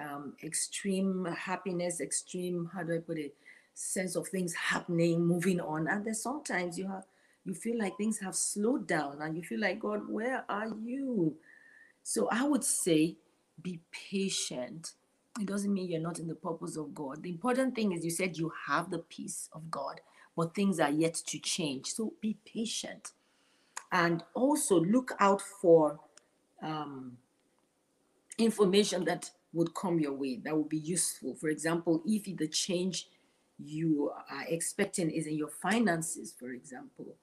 um, 0.00 0.34
extreme 0.42 1.24
happiness, 1.24 2.00
extreme, 2.00 2.70
how 2.72 2.82
do 2.82 2.94
I 2.94 2.98
put 2.98 3.18
it, 3.18 3.34
sense 3.74 4.16
of 4.16 4.28
things 4.28 4.54
happening, 4.54 5.24
moving 5.24 5.60
on. 5.60 5.88
And 5.88 6.04
there's 6.04 6.22
sometimes 6.22 6.78
you 6.78 6.88
have 6.88 7.04
you 7.44 7.54
feel 7.54 7.78
like 7.78 7.96
things 7.96 8.18
have 8.20 8.34
slowed 8.34 8.86
down 8.86 9.20
and 9.20 9.36
you 9.36 9.42
feel 9.42 9.60
like, 9.60 9.80
God, 9.80 10.02
where 10.08 10.44
are 10.48 10.68
you? 10.68 11.36
So 12.02 12.28
I 12.30 12.44
would 12.44 12.64
say 12.64 13.16
be 13.60 13.80
patient. 13.90 14.92
It 15.40 15.46
doesn't 15.46 15.72
mean 15.72 15.90
you're 15.90 16.00
not 16.00 16.18
in 16.18 16.28
the 16.28 16.34
purpose 16.34 16.76
of 16.76 16.94
God. 16.94 17.22
The 17.22 17.30
important 17.30 17.74
thing 17.74 17.92
is 17.92 18.04
you 18.04 18.10
said 18.10 18.36
you 18.36 18.52
have 18.66 18.90
the 18.90 18.98
peace 18.98 19.48
of 19.52 19.70
God, 19.70 20.00
but 20.36 20.54
things 20.54 20.78
are 20.78 20.90
yet 20.90 21.14
to 21.14 21.38
change. 21.38 21.86
So 21.86 22.12
be 22.20 22.36
patient. 22.44 23.12
And 23.90 24.22
also 24.34 24.80
look 24.80 25.12
out 25.18 25.42
for 25.42 25.98
um, 26.62 27.16
information 28.38 29.04
that 29.04 29.30
would 29.52 29.74
come 29.74 30.00
your 30.00 30.14
way 30.14 30.40
that 30.44 30.56
would 30.56 30.68
be 30.68 30.78
useful. 30.78 31.34
For 31.34 31.48
example, 31.48 32.02
if 32.06 32.24
the 32.36 32.48
change 32.48 33.08
you 33.58 34.10
are 34.30 34.44
expecting 34.48 35.10
is 35.10 35.26
in 35.26 35.36
your 35.36 35.50
finances, 35.60 36.34
for 36.38 36.50
example, 36.50 37.16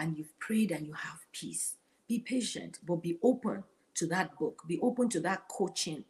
and 0.00 0.16
you've 0.16 0.36
prayed 0.40 0.72
and 0.72 0.86
you 0.86 0.94
have 0.94 1.20
peace. 1.30 1.76
Be 2.08 2.18
patient, 2.18 2.78
but 2.84 2.96
be 2.96 3.18
open 3.22 3.62
to 3.94 4.06
that 4.06 4.36
book. 4.38 4.62
Be 4.66 4.80
open 4.80 5.10
to 5.10 5.20
that 5.20 5.46
coaching 5.48 6.04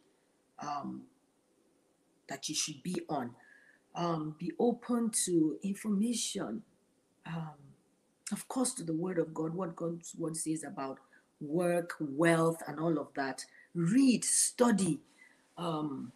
um, 0.59 1.03
that 2.29 2.47
you 2.47 2.55
should 2.55 2.81
be 2.81 3.01
on. 3.09 3.31
Um, 3.93 4.35
be 4.39 4.53
open 4.57 5.11
to 5.25 5.57
information. 5.61 6.63
Um, 7.27 7.51
of 8.31 8.47
course, 8.47 8.73
to 8.75 8.83
the 8.83 8.93
word 8.93 9.19
of 9.19 9.33
God, 9.33 9.53
what 9.53 9.75
God's 9.75 10.15
word 10.17 10.37
says 10.37 10.63
about 10.63 10.97
work, 11.41 11.95
wealth, 11.99 12.63
and 12.67 12.79
all 12.79 12.97
of 12.97 13.09
that. 13.15 13.43
Read, 13.75 14.23
study. 14.23 15.01
Um, 15.57 16.13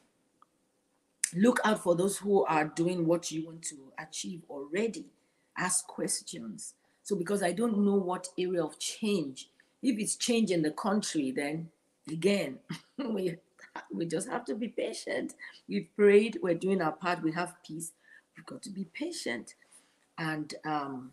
look 1.35 1.59
out 1.65 1.83
for 1.83 1.93
those 1.93 2.17
who 2.17 2.45
are 2.45 2.65
doing 2.65 3.05
what 3.05 3.31
you 3.31 3.45
want 3.45 3.63
to 3.63 3.75
achieve 3.99 4.43
already. 4.49 5.07
Ask 5.57 5.85
questions. 5.87 6.73
So 7.05 7.15
because 7.15 7.43
I 7.43 7.51
don't 7.51 7.85
know 7.85 7.93
what 7.93 8.29
area 8.35 8.63
of 8.63 8.79
change, 8.79 9.49
if 9.83 9.99
it's 9.99 10.15
change 10.15 10.49
in 10.49 10.63
the 10.63 10.71
country, 10.71 11.29
then 11.29 11.69
again, 12.11 12.57
we 12.97 13.37
we 13.93 14.07
just 14.07 14.27
have 14.27 14.43
to 14.45 14.55
be 14.55 14.69
patient. 14.69 15.35
We've 15.69 15.87
prayed, 15.95 16.39
we're 16.41 16.55
doing 16.55 16.81
our 16.81 16.93
part, 16.93 17.21
we 17.21 17.31
have 17.33 17.57
peace. 17.63 17.91
We've 18.35 18.45
got 18.47 18.63
to 18.63 18.71
be 18.71 18.85
patient 18.85 19.53
and 20.17 20.51
um 20.65 21.11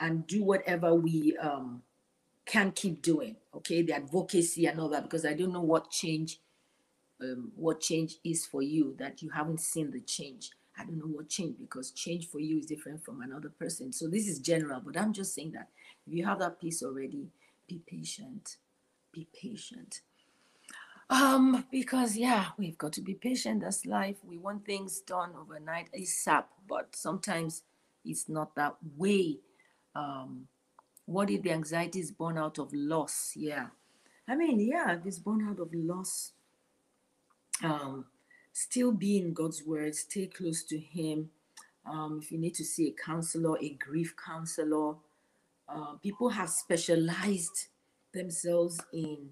and 0.00 0.26
do 0.26 0.42
whatever 0.42 0.94
we 0.94 1.36
um 1.36 1.82
can 2.46 2.72
keep 2.72 3.02
doing. 3.02 3.36
Okay, 3.54 3.82
the 3.82 3.92
advocacy 3.92 4.64
and 4.64 4.80
all 4.80 4.88
that, 4.88 5.02
because 5.02 5.26
I 5.26 5.34
don't 5.34 5.52
know 5.52 5.60
what 5.60 5.90
change 5.90 6.40
um 7.20 7.52
what 7.54 7.82
change 7.82 8.16
is 8.24 8.46
for 8.46 8.62
you 8.62 8.94
that 8.98 9.20
you 9.20 9.28
haven't 9.28 9.60
seen 9.60 9.90
the 9.90 10.00
change. 10.00 10.52
I 10.78 10.84
don't 10.84 10.98
know 10.98 11.06
what 11.06 11.28
change 11.28 11.56
because 11.58 11.92
change 11.92 12.28
for 12.28 12.40
you 12.40 12.58
is 12.58 12.66
different 12.66 13.04
from 13.04 13.22
another 13.22 13.48
person. 13.48 13.92
So 13.92 14.08
this 14.08 14.26
is 14.26 14.38
general, 14.40 14.80
but 14.84 14.96
I'm 14.96 15.12
just 15.12 15.34
saying 15.34 15.52
that 15.52 15.68
if 16.06 16.12
you 16.12 16.24
have 16.26 16.40
that 16.40 16.60
peace 16.60 16.82
already, 16.82 17.28
be 17.68 17.80
patient. 17.86 18.56
Be 19.12 19.28
patient. 19.40 20.00
Um, 21.10 21.66
because 21.70 22.16
yeah, 22.16 22.46
we've 22.58 22.78
got 22.78 22.92
to 22.94 23.00
be 23.00 23.14
patient. 23.14 23.60
That's 23.60 23.86
life. 23.86 24.16
We 24.26 24.38
want 24.38 24.64
things 24.64 25.00
done 25.00 25.32
overnight 25.40 25.90
ASAP, 25.92 26.44
but 26.68 26.96
sometimes 26.96 27.62
it's 28.04 28.28
not 28.28 28.54
that 28.56 28.76
way. 28.96 29.38
Um, 29.94 30.48
what 31.06 31.30
if 31.30 31.42
the 31.42 31.52
anxiety 31.52 32.00
is 32.00 32.10
born 32.10 32.38
out 32.38 32.58
of 32.58 32.72
loss? 32.72 33.32
Yeah. 33.36 33.66
I 34.26 34.34
mean, 34.34 34.58
yeah, 34.58 34.96
if 34.96 35.06
it's 35.06 35.18
born 35.18 35.46
out 35.48 35.60
of 35.60 35.68
loss, 35.72 36.32
um, 37.62 38.06
still 38.54 38.92
be 38.92 39.18
in 39.18 39.34
God's 39.34 39.62
word, 39.64 39.94
stay 39.94 40.26
close 40.26 40.62
to 40.64 40.78
Him. 40.78 41.28
Um, 41.84 42.20
if 42.22 42.32
you 42.32 42.38
need 42.38 42.54
to 42.54 42.64
see 42.64 42.88
a 42.88 43.04
counselor, 43.04 43.58
a 43.58 43.70
grief 43.70 44.14
counselor, 44.16 44.94
uh, 45.68 45.94
people 46.02 46.30
have 46.30 46.48
specialized 46.48 47.66
themselves 48.14 48.80
in 48.92 49.28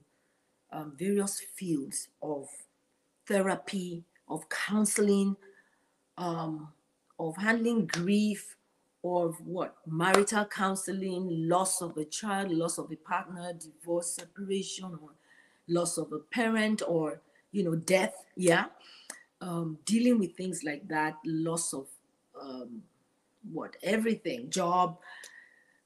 um, 0.73 0.93
various 0.99 1.41
fields 1.55 2.09
of 2.23 2.49
therapy, 3.27 4.05
of 4.29 4.49
counseling, 4.49 5.37
um, 6.19 6.69
of 7.19 7.37
handling 7.37 7.87
grief, 7.87 8.57
of 9.05 9.37
what 9.45 9.77
marital 9.87 10.45
counseling, 10.45 11.49
loss 11.49 11.81
of 11.81 11.97
a 11.97 12.05
child, 12.05 12.51
loss 12.51 12.79
of 12.79 12.91
a 12.91 12.97
partner, 12.97 13.53
divorce, 13.53 14.17
separation, 14.17 14.99
or 15.03 15.11
loss 15.69 15.97
of 15.97 16.13
a 16.13 16.19
parent, 16.19 16.83
or 16.87 17.21
you 17.53 17.63
know, 17.63 17.77
death. 17.77 18.15
Yeah, 18.37 18.67
um, 19.43 19.77
dealing 19.85 20.19
with 20.19 20.37
things 20.37 20.63
like 20.65 20.87
that, 20.89 21.17
loss 21.25 21.75
of 21.75 21.89
um, 22.41 22.83
what 23.53 23.77
everything, 23.83 24.49
job. 24.49 24.99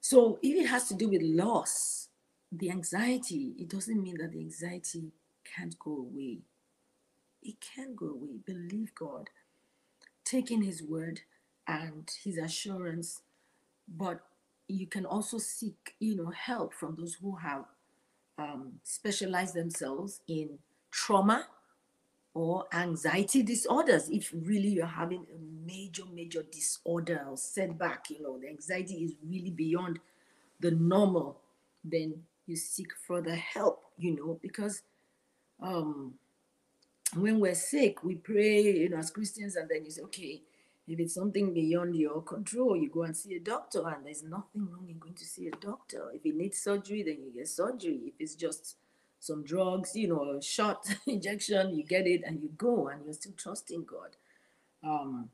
So 0.00 0.38
if 0.42 0.56
it 0.62 0.68
has 0.68 0.88
to 0.88 0.94
do 0.94 1.08
with 1.08 1.22
loss, 1.22 2.08
the 2.52 2.70
anxiety, 2.70 3.54
it 3.58 3.68
doesn't 3.68 4.00
mean 4.00 4.18
that 4.18 4.32
the 4.32 4.40
anxiety 4.40 5.10
can't 5.56 5.76
go 5.78 5.92
away. 5.96 6.38
It 7.42 7.56
can 7.60 7.94
go 7.96 8.10
away. 8.10 8.36
Believe 8.44 8.94
God. 8.94 9.30
Take 10.24 10.50
in 10.50 10.62
His 10.62 10.82
word 10.82 11.20
and 11.66 12.08
His 12.22 12.36
assurance, 12.36 13.22
but 13.88 14.20
you 14.68 14.86
can 14.86 15.06
also 15.06 15.38
seek, 15.38 15.94
you 15.98 16.16
know, 16.16 16.30
help 16.30 16.74
from 16.74 16.96
those 16.98 17.14
who 17.14 17.36
have 17.36 17.64
um, 18.38 18.74
specialized 18.82 19.54
themselves 19.54 20.20
in 20.28 20.58
trauma 20.90 21.46
or 22.36 22.66
anxiety 22.70 23.42
disorders. 23.42 24.10
If 24.10 24.30
really 24.34 24.68
you're 24.68 24.84
having 24.84 25.26
a 25.34 25.66
major, 25.66 26.02
major 26.14 26.42
disorder 26.42 27.24
or 27.30 27.38
setback, 27.38 28.10
you 28.10 28.22
know, 28.22 28.38
the 28.38 28.48
anxiety 28.48 28.96
is 28.96 29.14
really 29.26 29.50
beyond 29.50 30.00
the 30.60 30.70
normal, 30.70 31.40
then 31.82 32.24
you 32.46 32.56
seek 32.56 32.88
further 33.08 33.34
help, 33.34 33.82
you 33.96 34.14
know, 34.14 34.38
because 34.42 34.82
um 35.62 36.12
when 37.14 37.40
we're 37.40 37.54
sick, 37.54 38.04
we 38.04 38.16
pray, 38.16 38.60
you 38.60 38.90
know, 38.90 38.98
as 38.98 39.10
Christians, 39.10 39.56
and 39.56 39.70
then 39.70 39.84
you 39.86 39.90
say, 39.90 40.02
okay, 40.02 40.42
if 40.86 41.00
it's 41.00 41.14
something 41.14 41.54
beyond 41.54 41.96
your 41.96 42.20
control, 42.20 42.76
you 42.76 42.90
go 42.90 43.04
and 43.04 43.16
see 43.16 43.34
a 43.36 43.40
doctor, 43.40 43.88
and 43.88 44.04
there's 44.04 44.22
nothing 44.22 44.68
wrong 44.70 44.86
in 44.90 44.98
going 44.98 45.14
to 45.14 45.24
see 45.24 45.46
a 45.46 45.52
doctor. 45.52 46.10
If 46.12 46.26
you 46.26 46.34
need 46.36 46.54
surgery, 46.54 47.02
then 47.02 47.18
you 47.24 47.32
get 47.34 47.48
surgery. 47.48 48.00
If 48.08 48.14
it's 48.18 48.34
just 48.34 48.76
some 49.20 49.44
drugs, 49.44 49.96
you 49.96 50.08
know, 50.08 50.36
a 50.38 50.42
shot 50.42 50.86
injection, 51.06 51.76
you 51.76 51.84
get 51.84 52.06
it 52.06 52.22
and 52.24 52.42
you 52.42 52.50
go, 52.56 52.88
and 52.88 53.04
you're 53.04 53.14
still 53.14 53.32
trusting 53.36 53.84
God. 53.84 54.16
Um, 54.84 55.30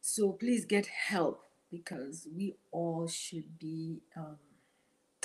so 0.00 0.32
please 0.32 0.64
get 0.64 0.86
help 0.86 1.44
because 1.70 2.26
we 2.34 2.54
all 2.70 3.06
should 3.06 3.58
be. 3.58 4.00
Um, 4.16 4.36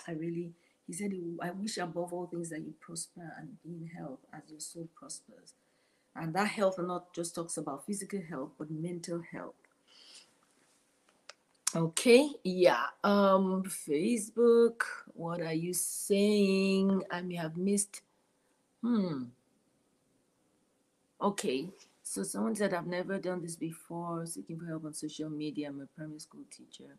I 0.08 0.12
really 0.12 0.54
he 0.88 0.94
said, 0.94 1.12
I 1.42 1.52
wish 1.52 1.78
above 1.78 2.14
all 2.14 2.28
things 2.28 2.50
that 2.50 2.62
you 2.62 2.74
prosper 2.80 3.34
and 3.38 3.62
be 3.62 3.72
in 3.72 3.88
health 3.88 4.20
as 4.34 4.50
your 4.50 4.62
soul 4.62 4.88
prospers. 4.96 5.54
And 6.16 6.34
that 6.34 6.48
health 6.48 6.80
not 6.80 7.14
just 7.14 7.36
talks 7.36 7.58
about 7.58 7.86
physical 7.86 8.22
health, 8.28 8.52
but 8.58 8.72
mental 8.72 9.22
health. 9.34 9.56
Okay, 11.76 12.30
yeah. 12.44 12.86
Um, 13.04 13.64
Facebook, 13.64 14.84
what 15.14 15.42
are 15.42 15.54
you 15.54 15.74
saying? 15.74 17.04
I 17.12 17.22
may 17.22 17.36
have 17.36 17.58
missed. 17.58 18.02
Hmm. 18.82 19.26
Okay, 21.22 21.70
so 22.04 22.24
someone 22.24 22.56
said 22.56 22.74
I've 22.74 22.88
never 22.88 23.18
done 23.18 23.42
this 23.42 23.56
before, 23.56 24.26
seeking 24.26 24.58
for 24.60 24.66
help 24.66 24.86
on 24.86 24.94
social 24.94 25.30
media. 25.30 25.68
I'm 25.68 25.82
a 25.82 25.86
primary 25.88 26.20
school 26.20 26.46
teacher. 26.50 26.98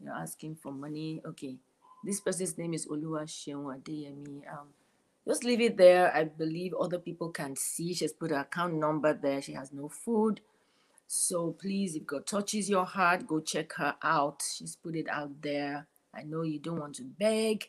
You're 0.00 0.14
asking 0.14 0.56
for 0.56 0.72
money. 0.72 1.22
Okay. 1.24 1.56
This 2.04 2.20
person's 2.20 2.58
name 2.58 2.74
is 2.74 2.86
Oluwaseun 2.86 3.80
Adeyemi. 3.80 4.42
Um, 4.52 4.68
just 5.26 5.44
leave 5.44 5.60
it 5.60 5.76
there. 5.78 6.14
I 6.14 6.24
believe 6.24 6.74
other 6.74 6.98
people 6.98 7.30
can 7.30 7.56
see. 7.56 7.94
She's 7.94 8.12
put 8.12 8.30
her 8.30 8.40
account 8.40 8.74
number 8.74 9.14
there. 9.14 9.40
She 9.40 9.52
has 9.52 9.72
no 9.72 9.88
food. 9.88 10.40
So 11.16 11.52
please, 11.52 11.94
if 11.94 12.06
God 12.06 12.26
touches 12.26 12.68
your 12.68 12.84
heart, 12.84 13.28
go 13.28 13.38
check 13.38 13.74
her 13.74 13.94
out. 14.02 14.42
She's 14.42 14.74
put 14.74 14.96
it 14.96 15.08
out 15.08 15.30
there. 15.42 15.86
I 16.12 16.24
know 16.24 16.42
you 16.42 16.58
don't 16.58 16.80
want 16.80 16.96
to 16.96 17.04
beg, 17.04 17.68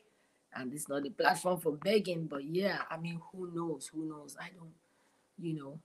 and 0.55 0.73
it's 0.73 0.89
not 0.89 1.05
a 1.05 1.11
platform 1.11 1.59
for 1.59 1.73
begging, 1.73 2.25
but 2.25 2.43
yeah, 2.43 2.79
I 2.89 2.97
mean, 2.97 3.21
who 3.31 3.51
knows? 3.53 3.91
Who 3.93 4.09
knows? 4.09 4.35
I 4.41 4.49
don't, 4.57 4.73
you 5.37 5.53
know. 5.53 5.79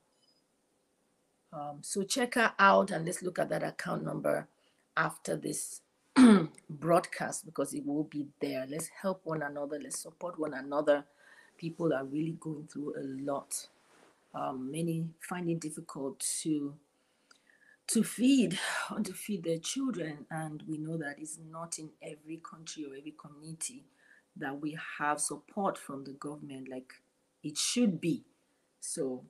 Um, 1.53 1.77
so 1.81 2.01
check 2.01 2.33
her 2.33 2.51
out 2.57 2.89
and 2.89 3.05
let's 3.05 3.21
look 3.21 3.37
at 3.37 3.49
that 3.49 3.61
account 3.61 4.05
number 4.05 4.47
after 4.97 5.35
this 5.35 5.81
broadcast 6.69 7.45
because 7.45 7.75
it 7.75 7.85
will 7.85 8.05
be 8.05 8.25
there. 8.41 8.65
Let's 8.67 8.89
help 9.03 9.21
one 9.23 9.43
another. 9.43 9.79
Let's 9.79 9.99
support 9.99 10.39
one 10.39 10.55
another. 10.55 11.05
People 11.59 11.93
are 11.93 12.05
really 12.05 12.37
going 12.39 12.67
through 12.73 12.95
a 12.97 13.05
lot. 13.23 13.67
Um, 14.33 14.71
many 14.71 15.05
find 15.19 15.47
it 15.47 15.59
difficult 15.59 16.19
to 16.41 16.73
to 17.91 18.03
feed 18.03 18.59
to 19.03 19.13
feed 19.13 19.43
their 19.43 19.59
children, 19.59 20.25
and 20.29 20.63
we 20.67 20.77
know 20.77 20.97
that 20.97 21.17
it's 21.19 21.37
not 21.51 21.77
in 21.79 21.89
every 22.01 22.37
country 22.37 22.85
or 22.85 22.95
every 22.95 23.13
community 23.19 23.83
that 24.37 24.61
we 24.61 24.77
have 24.99 25.19
support 25.19 25.77
from 25.77 26.03
the 26.05 26.13
government 26.13 26.69
like 26.69 26.93
it 27.43 27.57
should 27.57 27.99
be. 27.99 28.23
So 28.79 29.25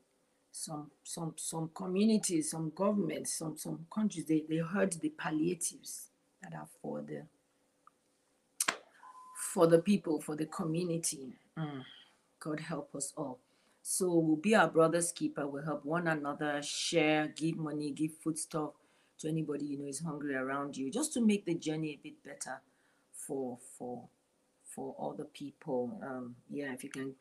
some 0.52 0.92
some 1.04 1.34
some 1.38 1.72
communities, 1.74 2.52
some 2.52 2.72
governments, 2.76 3.34
some 3.34 3.58
some 3.58 3.86
countries 3.94 4.26
they, 4.26 4.44
they 4.48 4.58
heard 4.58 4.94
the 4.94 5.10
palliatives 5.10 6.10
that 6.42 6.54
are 6.54 6.68
for 6.82 7.02
the 7.02 7.24
for 9.54 9.68
the 9.68 9.80
people, 9.80 10.22
for 10.22 10.36
the 10.36 10.46
community. 10.46 11.34
Mm. 11.58 11.84
God 12.40 12.60
help 12.60 12.96
us 12.96 13.14
all. 13.18 13.40
So 13.82 14.14
we'll 14.14 14.36
be 14.36 14.56
our 14.56 14.68
brother's 14.68 15.12
keeper. 15.12 15.48
We'll 15.48 15.64
help 15.64 15.86
one 15.86 16.08
another, 16.08 16.62
share, 16.62 17.28
give 17.36 17.58
money, 17.58 17.92
give 17.92 18.12
foodstuff 18.24 18.74
to 19.20 19.28
anybody 19.30 19.66
you 19.66 19.78
know 19.80 19.88
is 19.88 20.00
hungry 20.00 20.36
around 20.36 20.78
you, 20.78 20.92
just 20.92 21.14
to 21.14 21.22
make 21.22 21.46
the 21.46 21.56
journey 21.56 21.92
a 21.92 22.00
bit 22.04 22.24
better 22.24 22.62
for 23.14 23.58
for 23.78 24.08
for 24.64 24.96
other 25.00 25.26
people. 25.26 26.00
Um, 26.04 26.36
yeah, 26.50 26.74
if 26.74 26.84
you 26.84 26.90
can 26.90 27.14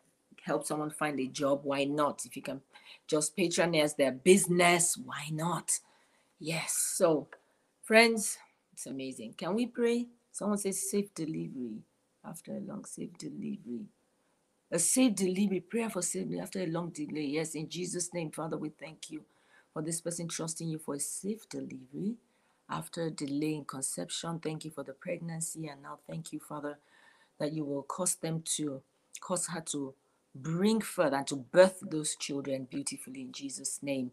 help 0.43 0.67
someone 0.67 0.91
find 0.91 1.19
a 1.21 1.27
job, 1.27 1.61
why 1.65 1.85
not? 1.85 2.25
If 2.25 2.37
you 2.37 2.43
can 2.43 2.61
just 3.07 3.37
patronize 3.37 3.95
their 3.95 4.13
business, 4.13 4.97
why 4.97 5.29
not? 5.31 5.81
Yes. 6.39 6.73
So, 6.97 7.29
friends, 7.83 8.39
it's 8.73 8.87
amazing. 8.87 9.35
Can 9.37 9.55
we 9.55 9.67
pray? 9.67 10.07
Someone 10.33 10.59
says 10.59 10.91
safe 10.91 11.13
delivery 11.15 11.83
after 12.25 12.53
a 12.53 12.61
long 12.61 12.85
safe 12.85 13.17
delivery. 13.19 13.87
A 14.73 14.79
safe 14.79 15.15
delivery, 15.17 15.61
prayer 15.61 15.91
for 15.91 16.03
safety 16.03 16.41
after 16.41 16.61
a 16.61 16.67
long 16.67 16.91
delay. 16.91 17.23
Yes, 17.25 17.55
in 17.57 17.71
Jesus' 17.71 18.15
name, 18.15 18.31
Father, 18.31 18.59
we 18.59 18.71
thank 18.71 19.11
you 19.11 19.23
for 19.73 19.83
this 19.83 20.01
person 20.03 20.29
trusting 20.29 20.69
you 20.69 20.79
for 20.79 20.97
a 20.97 21.01
safe 21.01 21.49
delivery 21.49 22.17
after 22.71 23.11
delay 23.11 23.55
in 23.57 23.65
conception. 23.65 24.41
Thank 24.41 24.67
you 24.67 24.73
for 24.73 24.85
the 24.85 24.93
pregnancy. 24.93 25.69
And 25.69 25.83
now 25.83 26.01
thank 26.09 26.33
you, 26.35 26.41
Father, 26.41 26.79
that 27.41 27.53
you 27.53 27.65
will 27.65 27.85
cause 27.85 28.17
them 28.17 28.43
to, 28.57 28.83
cause 29.21 29.49
her 29.49 29.63
to 29.73 29.95
bring 30.35 30.83
forth 30.83 31.15
and 31.15 31.27
to 31.29 31.37
birth 31.37 31.79
those 31.83 32.17
children 32.17 32.69
beautifully 32.71 33.23
in 33.23 33.33
Jesus' 33.33 33.81
name. 33.83 34.13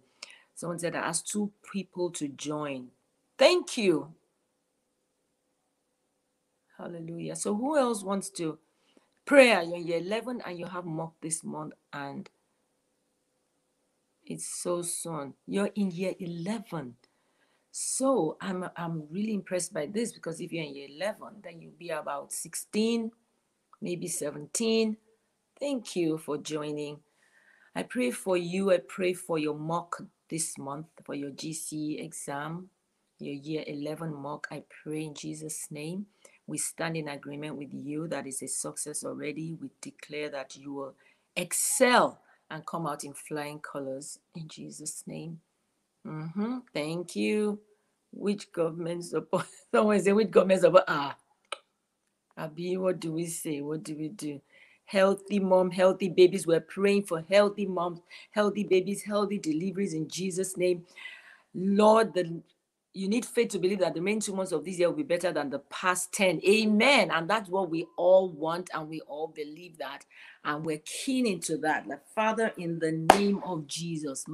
Someone 0.55 0.79
said, 0.79 0.95
I 0.95 0.99
asked 0.99 1.27
two 1.31 1.51
people 1.73 2.11
to 2.11 2.29
join. 2.29 2.89
Thank 3.37 3.77
you. 3.77 4.13
Hallelujah. 6.77 7.35
So 7.35 7.55
who 7.55 7.77
else 7.77 8.03
wants 8.03 8.29
to 8.31 8.59
prayer. 9.27 9.63
You're 9.63 9.77
in 9.77 9.87
year 9.87 9.99
11 9.99 10.41
and 10.47 10.59
you 10.59 10.67
have 10.67 10.85
mock 10.85 11.15
this 11.21 11.43
month, 11.43 11.73
and 11.93 12.29
it's 14.25 14.47
so 14.47 14.81
soon. 14.83 15.35
You're 15.47 15.71
in 15.75 15.91
year 15.91 16.15
11. 16.19 16.95
So 17.71 18.37
I'm 18.41 18.65
I'm 18.77 19.07
really 19.11 19.35
impressed 19.35 19.73
by 19.73 19.87
this 19.87 20.13
because 20.13 20.41
if 20.41 20.51
you're 20.53 20.65
in 20.65 20.75
year 20.75 20.89
11, 20.89 21.41
then 21.43 21.61
you'll 21.61 21.73
be 21.79 21.89
about 21.89 22.33
16, 22.33 23.11
maybe 23.81 24.07
17. 24.07 24.97
Thank 25.59 25.95
you 25.95 26.17
for 26.17 26.37
joining. 26.37 26.99
I 27.75 27.83
pray 27.83 28.11
for 28.11 28.37
you. 28.37 28.71
I 28.71 28.79
pray 28.87 29.13
for 29.13 29.39
your 29.39 29.55
mock 29.55 30.01
this 30.29 30.57
month 30.57 30.87
for 31.05 31.15
your 31.15 31.31
GC 31.31 32.03
exam, 32.03 32.69
your 33.19 33.35
year 33.35 33.63
11 33.67 34.15
mock. 34.15 34.47
I 34.51 34.63
pray 34.83 35.05
in 35.05 35.15
Jesus' 35.15 35.67
name. 35.71 36.07
We 36.47 36.57
stand 36.57 36.97
in 36.97 37.09
agreement 37.09 37.57
with 37.57 37.73
you 37.73 38.07
that 38.07 38.25
is 38.27 38.41
a 38.41 38.47
success 38.47 39.03
already. 39.05 39.53
We 39.61 39.69
declare 39.81 40.29
that 40.29 40.57
you 40.57 40.73
will 40.73 40.95
excel 41.35 42.21
and 42.49 42.65
come 42.65 42.87
out 42.87 43.03
in 43.03 43.13
flying 43.13 43.59
colors 43.59 44.19
in 44.35 44.47
Jesus' 44.47 45.03
name. 45.05 45.41
Mm-hmm. 46.07 46.59
Thank 46.73 47.15
you. 47.15 47.59
Which 48.13 48.51
government 48.51 49.05
support? 49.05 49.45
Someone 49.73 50.01
say 50.01 50.13
which 50.13 50.31
government 50.31 50.61
support? 50.61 50.85
Ah, 50.87 51.17
Abi, 52.37 52.77
what 52.77 52.99
do 52.99 53.13
we 53.13 53.25
say? 53.27 53.61
What 53.61 53.83
do 53.83 53.95
we 53.95 54.09
do? 54.09 54.41
Healthy 54.85 55.39
mom, 55.39 55.71
healthy 55.71 56.09
babies. 56.09 56.47
We're 56.47 56.61
praying 56.61 57.03
for 57.03 57.21
healthy 57.29 57.65
moms, 57.65 57.99
healthy 58.31 58.63
babies, 58.63 59.03
healthy 59.03 59.39
deliveries 59.39 59.93
in 59.93 60.07
Jesus' 60.07 60.57
name. 60.57 60.85
Lord, 61.55 62.13
the 62.13 62.41
you 62.97 63.07
need 63.07 63.25
faith 63.25 63.49
to 63.49 63.59
believe 63.59 63.79
that 63.79 63.93
the 63.93 64.01
main 64.01 64.19
two 64.19 64.35
months 64.35 64.51
of 64.51 64.65
this 64.65 64.79
year 64.79 64.89
will 64.89 64.97
be 64.97 65.03
better 65.03 65.31
than 65.31 65.49
the 65.51 65.59
past 65.59 66.13
10. 66.13 66.41
Amen. 66.47 67.11
And 67.11 67.29
that's 67.29 67.49
what 67.49 67.69
we 67.69 67.87
all 67.97 68.29
want, 68.31 68.69
and 68.73 68.89
we 68.89 69.01
all 69.01 69.27
believe 69.27 69.77
that. 69.77 70.05
And 70.43 70.65
we're 70.65 70.81
keen 70.85 71.27
into 71.27 71.57
that. 71.59 71.87
Like, 71.87 72.07
Father, 72.15 72.53
in 72.57 72.79
the 72.79 72.93
name 73.15 73.41
of 73.45 73.67
Jesus, 73.67 74.25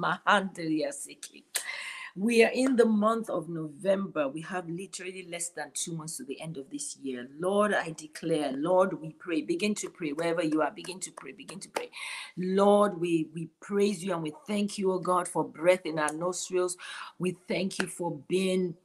we 2.15 2.43
are 2.43 2.51
in 2.53 2.75
the 2.75 2.85
month 2.85 3.29
of 3.29 3.49
November. 3.49 4.27
We 4.29 4.41
have 4.41 4.69
literally 4.69 5.27
less 5.31 5.49
than 5.49 5.71
two 5.73 5.93
months 5.95 6.17
to 6.17 6.25
the 6.25 6.41
end 6.41 6.57
of 6.57 6.69
this 6.69 6.97
year. 7.01 7.27
Lord, 7.39 7.73
I 7.73 7.91
declare, 7.91 8.51
Lord, 8.53 9.01
we 9.01 9.13
pray. 9.13 9.41
Begin 9.41 9.75
to 9.75 9.89
pray 9.89 10.11
wherever 10.13 10.43
you 10.43 10.61
are. 10.61 10.71
Begin 10.71 10.99
to 11.01 11.11
pray. 11.11 11.31
Begin 11.31 11.59
to 11.61 11.69
pray. 11.69 11.89
Lord, 12.37 12.99
we, 13.01 13.29
we 13.33 13.49
praise 13.61 14.03
you 14.03 14.13
and 14.13 14.23
we 14.23 14.33
thank 14.47 14.77
you, 14.77 14.91
oh 14.91 14.99
God, 14.99 15.27
for 15.27 15.43
breath 15.43 15.85
in 15.85 15.99
our 15.99 16.13
nostrils. 16.13 16.77
We 17.19 17.37
thank 17.47 17.79
you 17.79 17.87
for 17.87 18.19
being 18.27 18.75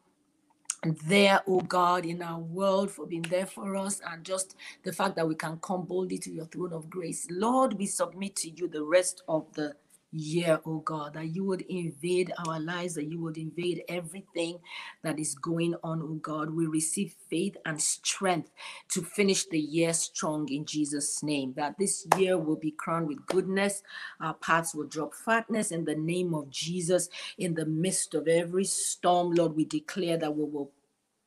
there, 1.07 1.43
oh 1.47 1.61
God, 1.61 2.07
in 2.07 2.23
our 2.23 2.41
world, 2.41 2.91
for 2.91 3.07
being 3.07 3.23
there 3.25 3.47
for 3.47 3.77
us, 3.77 4.01
and 4.07 4.25
just 4.25 4.57
the 4.85 4.93
fact 4.93 5.17
that 5.17 5.29
we 5.29 5.35
can 5.35 5.59
come 5.63 5.85
boldly 5.85 6.19
to 6.19 6.31
your 6.33 6.47
throne 6.47 6.73
of 6.73 6.91
grace. 6.91 7.27
Lord, 7.31 7.75
we 7.75 7.87
submit 7.87 8.37
to 8.37 8.51
you 8.51 8.69
the 8.69 8.85
rest 8.85 9.23
of 9.29 9.53
the 9.55 9.75
year, 10.11 10.61
oh 10.65 10.81
God, 10.81 11.15
that 11.15 11.35
you 11.35 11.45
would 11.45 11.63
invade 11.63 12.33
our 12.47 12.59
lives, 12.61 12.95
that 12.95 13.11
you 13.11 13.21
would 13.21 13.37
invade 13.37 13.83
everything 13.89 14.59
that 15.03 15.19
is 15.19 15.35
going 15.35 15.75
on, 15.83 16.03
oh 16.03 16.19
God. 16.23 16.51
We 16.51 16.67
receive 16.67 17.15
faith 17.29 17.57
and 17.65 17.81
strength 17.81 18.51
to 18.91 19.03
finish 19.03 19.47
the 19.47 19.59
year 19.59 19.93
strong 19.93 20.49
in 20.51 20.65
Jesus' 20.65 21.23
name. 21.23 21.53
That 21.57 21.77
this 21.79 22.07
year 22.17 22.39
will 22.39 22.57
be 22.57 22.71
crowned 22.71 23.09
with 23.09 23.27
goodness, 23.27 23.83
our 24.21 24.35
paths 24.35 24.75
will 24.75 24.87
drop 24.87 25.15
fatness 25.15 25.71
in 25.71 25.85
the 25.85 25.97
name 25.97 26.35
of 26.35 26.51
Jesus. 26.51 27.09
In 27.37 27.55
the 27.55 27.67
midst 27.67 28.15
of 28.15 28.29
every 28.29 28.65
storm, 28.65 29.33
Lord, 29.33 29.55
we 29.57 29.65
declare 29.65 30.17
that 30.17 30.35
we 30.35 30.45
will, 30.45 30.73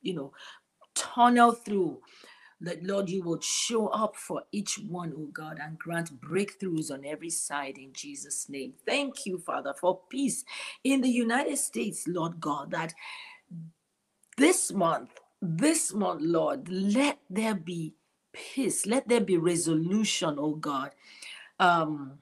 you 0.00 0.14
know, 0.14 0.32
tunnel 0.94 1.52
through 1.52 2.00
that 2.62 2.82
Lord, 2.84 3.08
you 3.10 3.22
would 3.24 3.42
show 3.42 3.88
up 3.88 4.16
for 4.16 4.42
each 4.52 4.78
one, 4.88 5.12
oh 5.16 5.28
God, 5.32 5.58
and 5.60 5.78
grant 5.78 6.20
breakthroughs 6.20 6.90
on 6.90 7.04
every 7.04 7.30
side 7.30 7.76
in 7.76 7.92
Jesus' 7.92 8.48
name. 8.48 8.74
Thank 8.86 9.26
you, 9.26 9.38
Father, 9.38 9.74
for 9.78 10.00
peace 10.08 10.44
in 10.84 11.00
the 11.00 11.08
United 11.08 11.58
States, 11.58 12.06
Lord 12.06 12.40
God, 12.40 12.70
that 12.70 12.94
this 14.36 14.72
month, 14.72 15.10
this 15.40 15.92
month, 15.92 16.22
Lord, 16.22 16.68
let 16.68 17.18
there 17.28 17.54
be 17.54 17.94
peace, 18.32 18.86
let 18.86 19.08
there 19.08 19.20
be 19.20 19.36
resolution, 19.36 20.36
oh 20.38 20.54
God. 20.54 20.92
Um, 21.58 22.18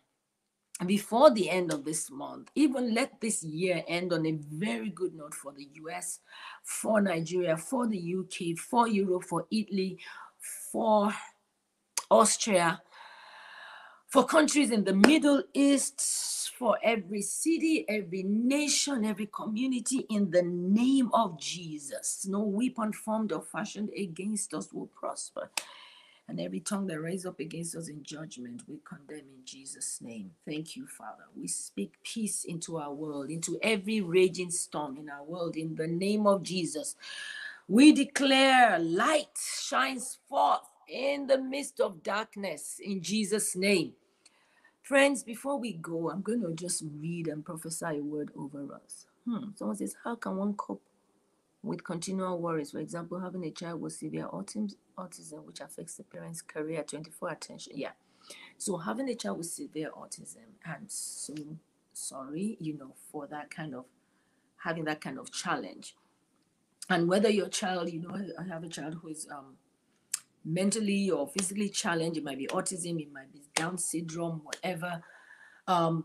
before 0.86 1.30
the 1.30 1.50
end 1.50 1.72
of 1.72 1.84
this 1.84 2.10
month, 2.10 2.50
even 2.54 2.94
let 2.94 3.20
this 3.20 3.42
year 3.42 3.84
end 3.86 4.12
on 4.12 4.24
a 4.24 4.38
very 4.50 4.88
good 4.88 5.14
note 5.14 5.34
for 5.34 5.52
the 5.52 5.68
US, 5.84 6.20
for 6.62 7.00
Nigeria, 7.02 7.56
for 7.56 7.86
the 7.86 8.16
UK, 8.16 8.58
for 8.58 8.88
Europe, 8.88 9.24
for 9.24 9.46
Italy, 9.50 9.98
for 10.72 11.14
Austria, 12.10 12.82
for 14.08 14.24
countries 14.24 14.70
in 14.70 14.84
the 14.84 14.94
Middle 14.94 15.42
East, 15.54 16.52
for 16.58 16.78
every 16.82 17.22
city, 17.22 17.84
every 17.88 18.22
nation, 18.24 19.04
every 19.04 19.26
community, 19.26 20.06
in 20.10 20.30
the 20.30 20.42
name 20.42 21.10
of 21.14 21.40
Jesus. 21.40 22.26
No 22.28 22.40
weapon 22.42 22.92
formed 22.92 23.32
or 23.32 23.42
fashioned 23.42 23.90
against 23.96 24.54
us 24.54 24.72
will 24.72 24.88
prosper. 24.88 25.50
And 26.28 26.40
every 26.40 26.60
tongue 26.60 26.86
that 26.88 27.00
rises 27.00 27.26
up 27.26 27.40
against 27.40 27.76
us 27.76 27.88
in 27.88 28.02
judgment, 28.02 28.62
we 28.68 28.78
condemn 28.84 29.18
in 29.28 29.44
Jesus' 29.44 30.00
name. 30.00 30.32
Thank 30.46 30.76
you, 30.76 30.86
Father. 30.86 31.24
We 31.36 31.48
speak 31.48 31.94
peace 32.04 32.44
into 32.44 32.78
our 32.78 32.92
world, 32.94 33.30
into 33.30 33.58
every 33.62 34.00
raging 34.00 34.50
storm 34.50 34.96
in 34.96 35.10
our 35.10 35.24
world, 35.24 35.56
in 35.56 35.74
the 35.76 35.88
name 35.88 36.26
of 36.26 36.42
Jesus. 36.44 36.96
We 37.70 37.92
declare 37.92 38.80
light 38.80 39.38
shines 39.38 40.18
forth 40.28 40.66
in 40.88 41.28
the 41.28 41.38
midst 41.40 41.80
of 41.80 42.02
darkness 42.02 42.80
in 42.82 43.00
Jesus' 43.00 43.54
name. 43.54 43.92
Friends, 44.82 45.22
before 45.22 45.56
we 45.56 45.74
go, 45.74 46.10
I'm 46.10 46.20
going 46.20 46.42
to 46.42 46.52
just 46.52 46.82
read 46.98 47.28
and 47.28 47.44
prophesy 47.44 47.98
a 47.98 48.02
word 48.02 48.32
over 48.36 48.74
us. 48.74 49.06
Hmm. 49.24 49.50
Someone 49.54 49.76
says, 49.76 49.94
How 50.02 50.16
can 50.16 50.36
one 50.36 50.54
cope 50.54 50.82
with 51.62 51.84
continual 51.84 52.40
worries? 52.40 52.72
For 52.72 52.80
example, 52.80 53.20
having 53.20 53.44
a 53.44 53.52
child 53.52 53.80
with 53.80 53.92
severe 53.92 54.26
autism, 54.26 55.44
which 55.44 55.60
affects 55.60 55.94
the 55.94 56.02
parent's 56.02 56.42
career, 56.42 56.82
24 56.82 57.30
attention. 57.30 57.74
Yeah. 57.76 57.92
So, 58.58 58.78
having 58.78 59.08
a 59.08 59.14
child 59.14 59.38
with 59.38 59.46
severe 59.46 59.92
autism, 59.96 60.58
I'm 60.66 60.86
so 60.88 61.34
sorry, 61.92 62.56
you 62.58 62.76
know, 62.76 62.94
for 63.12 63.28
that 63.28 63.48
kind 63.48 63.76
of 63.76 63.84
having 64.64 64.86
that 64.86 65.00
kind 65.00 65.20
of 65.20 65.30
challenge 65.30 65.94
and 66.90 67.08
whether 67.08 67.30
your 67.30 67.48
child, 67.48 67.90
you 67.90 68.00
know, 68.00 68.18
I 68.38 68.42
have 68.48 68.64
a 68.64 68.68
child 68.68 68.98
who 69.00 69.08
is 69.08 69.28
um, 69.30 69.56
mentally 70.44 71.08
or 71.08 71.28
physically 71.28 71.68
challenged, 71.68 72.18
it 72.18 72.24
might 72.24 72.38
be 72.38 72.48
autism, 72.48 73.00
it 73.00 73.12
might 73.12 73.32
be 73.32 73.42
Down 73.54 73.78
syndrome, 73.78 74.40
whatever. 74.42 75.00
Um, 75.68 76.04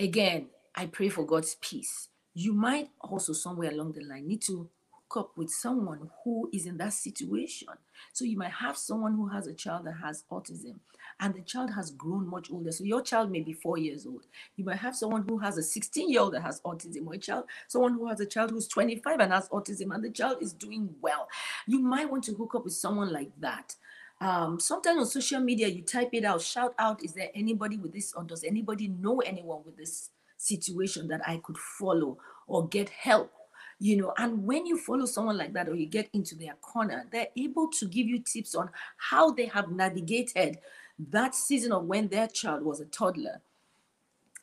again, 0.00 0.48
I 0.74 0.86
pray 0.86 1.08
for 1.08 1.24
God's 1.24 1.54
peace. 1.60 2.08
You 2.34 2.52
might 2.52 2.90
also, 3.00 3.32
somewhere 3.32 3.70
along 3.70 3.92
the 3.92 4.02
line, 4.02 4.26
need 4.26 4.42
to 4.42 4.68
hook 4.90 5.16
up 5.16 5.36
with 5.36 5.50
someone 5.50 6.10
who 6.24 6.50
is 6.52 6.66
in 6.66 6.78
that 6.78 6.94
situation. 6.94 7.68
So 8.12 8.24
you 8.24 8.36
might 8.36 8.52
have 8.52 8.76
someone 8.76 9.14
who 9.14 9.28
has 9.28 9.46
a 9.46 9.54
child 9.54 9.86
that 9.86 9.98
has 10.02 10.24
autism 10.32 10.80
and 11.20 11.34
the 11.34 11.42
child 11.42 11.70
has 11.74 11.90
grown 11.90 12.28
much 12.28 12.50
older. 12.50 12.72
So 12.72 12.84
your 12.84 13.02
child 13.02 13.30
may 13.30 13.40
be 13.40 13.52
four 13.52 13.78
years 13.78 14.06
old. 14.06 14.26
You 14.56 14.64
might 14.64 14.78
have 14.78 14.96
someone 14.96 15.24
who 15.28 15.38
has 15.38 15.58
a 15.58 15.62
16 15.62 16.10
year 16.10 16.20
old 16.20 16.34
that 16.34 16.42
has 16.42 16.60
autism, 16.62 17.06
or 17.06 17.14
a 17.14 17.18
child, 17.18 17.44
someone 17.68 17.94
who 17.94 18.08
has 18.08 18.20
a 18.20 18.26
child 18.26 18.50
who's 18.50 18.68
25 18.68 19.20
and 19.20 19.32
has 19.32 19.48
autism, 19.50 19.94
and 19.94 20.04
the 20.04 20.10
child 20.10 20.38
is 20.40 20.52
doing 20.52 20.90
well. 21.00 21.28
You 21.66 21.80
might 21.80 22.10
want 22.10 22.24
to 22.24 22.34
hook 22.34 22.54
up 22.54 22.64
with 22.64 22.74
someone 22.74 23.12
like 23.12 23.30
that. 23.40 23.74
Um, 24.20 24.60
sometimes 24.60 24.98
on 25.00 25.06
social 25.06 25.40
media, 25.40 25.68
you 25.68 25.82
type 25.82 26.10
it 26.12 26.24
out, 26.24 26.40
shout 26.42 26.74
out, 26.78 27.02
is 27.02 27.12
there 27.14 27.30
anybody 27.34 27.76
with 27.76 27.92
this, 27.92 28.12
or 28.14 28.22
does 28.24 28.44
anybody 28.44 28.88
know 28.88 29.18
anyone 29.20 29.62
with 29.64 29.76
this 29.76 30.10
situation 30.36 31.08
that 31.08 31.20
I 31.26 31.38
could 31.38 31.58
follow 31.58 32.18
or 32.46 32.68
get 32.68 32.88
help? 32.88 33.32
you 33.82 33.96
know 33.96 34.12
and 34.18 34.44
when 34.44 34.64
you 34.64 34.78
follow 34.78 35.04
someone 35.04 35.36
like 35.36 35.52
that 35.52 35.68
or 35.68 35.74
you 35.74 35.86
get 35.86 36.08
into 36.12 36.36
their 36.36 36.54
corner 36.60 37.04
they're 37.10 37.28
able 37.36 37.68
to 37.68 37.88
give 37.88 38.06
you 38.06 38.20
tips 38.20 38.54
on 38.54 38.70
how 38.96 39.30
they 39.32 39.46
have 39.46 39.70
navigated 39.72 40.58
that 40.98 41.34
season 41.34 41.72
of 41.72 41.84
when 41.84 42.08
their 42.08 42.28
child 42.28 42.62
was 42.62 42.80
a 42.80 42.86
toddler. 42.86 43.40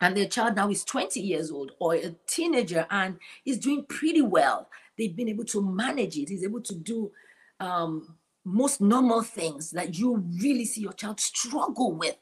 And 0.02 0.16
their 0.16 0.28
child 0.28 0.56
now 0.56 0.70
is 0.70 0.86
20 0.86 1.20
years 1.20 1.52
old 1.52 1.74
or 1.80 1.96
a 1.96 2.16
teenager 2.26 2.88
and 2.90 3.20
is 3.46 3.58
doing 3.58 3.86
pretty 3.86 4.22
well. 4.22 4.70
They've 4.98 5.16
been 5.16 5.30
able 5.30 5.46
to 5.46 5.62
manage 5.62 6.18
it 6.18 6.30
he's 6.30 6.44
able 6.44 6.62
to 6.62 6.76
do 6.76 7.12
um, 7.60 8.16
most 8.46 8.82
normal 8.82 9.22
things 9.22 9.72
that 9.72 9.98
you 9.98 10.18
really 10.42 10.66
see 10.66 10.82
your 10.82 10.94
child 10.94 11.20
struggle 11.20 11.94
with, 11.94 12.16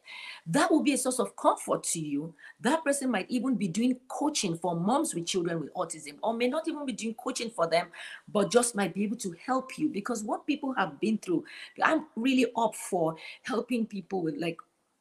that 0.47 0.71
will 0.71 0.83
be 0.83 0.93
a 0.93 0.97
source 0.97 1.19
of 1.19 1.35
comfort 1.35 1.83
to 1.83 1.99
you. 1.99 2.33
That 2.61 2.83
person 2.83 3.11
might 3.11 3.29
even 3.29 3.55
be 3.55 3.67
doing 3.67 3.97
coaching 4.07 4.57
for 4.57 4.75
moms 4.75 5.13
with 5.13 5.25
children 5.25 5.59
with 5.59 5.73
autism, 5.73 6.15
or 6.23 6.33
may 6.33 6.47
not 6.47 6.67
even 6.67 6.85
be 6.85 6.93
doing 6.93 7.13
coaching 7.13 7.49
for 7.49 7.67
them, 7.67 7.87
but 8.31 8.51
just 8.51 8.75
might 8.75 8.93
be 8.93 9.03
able 9.03 9.17
to 9.17 9.35
help 9.45 9.77
you 9.77 9.89
because 9.89 10.23
what 10.23 10.47
people 10.47 10.73
have 10.73 10.99
been 10.99 11.17
through, 11.17 11.43
I'm 11.81 12.05
really 12.15 12.47
up 12.55 12.75
for 12.75 13.15
helping 13.43 13.85
people 13.85 14.21
with 14.21 14.35
like 14.37 14.57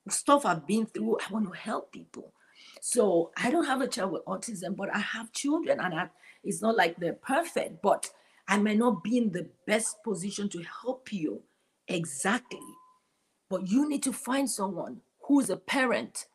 stuff 0.09 0.47
I've 0.47 0.67
been 0.67 0.87
through. 0.87 1.19
I 1.19 1.33
want 1.33 1.53
to 1.53 1.59
help 1.59 1.93
people. 1.93 2.33
So 2.81 3.33
I 3.37 3.51
don't 3.51 3.67
have 3.67 3.81
a 3.81 3.89
child 3.89 4.12
with 4.12 4.25
autism, 4.27 4.77
but 4.77 4.95
I 4.95 4.99
have 4.99 5.33
children, 5.33 5.81
and 5.81 5.95
I, 5.95 6.09
it's 6.45 6.62
not 6.62 6.77
like 6.77 6.97
they're 6.97 7.14
perfect, 7.14 7.83
but 7.83 8.11
I 8.49 8.59
may 8.59 8.74
not 8.74 9.03
be 9.03 9.18
in 9.18 9.32
the 9.32 9.49
best 9.66 10.03
position 10.05 10.49
to 10.51 10.62
help 10.82 11.12
you 11.12 11.42
exactly. 11.88 12.61
But 13.49 13.68
you 13.68 13.88
need 13.88 14.03
to 14.05 14.12
find 14.12 14.49
someone 14.49 15.01
who's 15.22 15.51
a 15.51 15.57
parent 15.57 16.26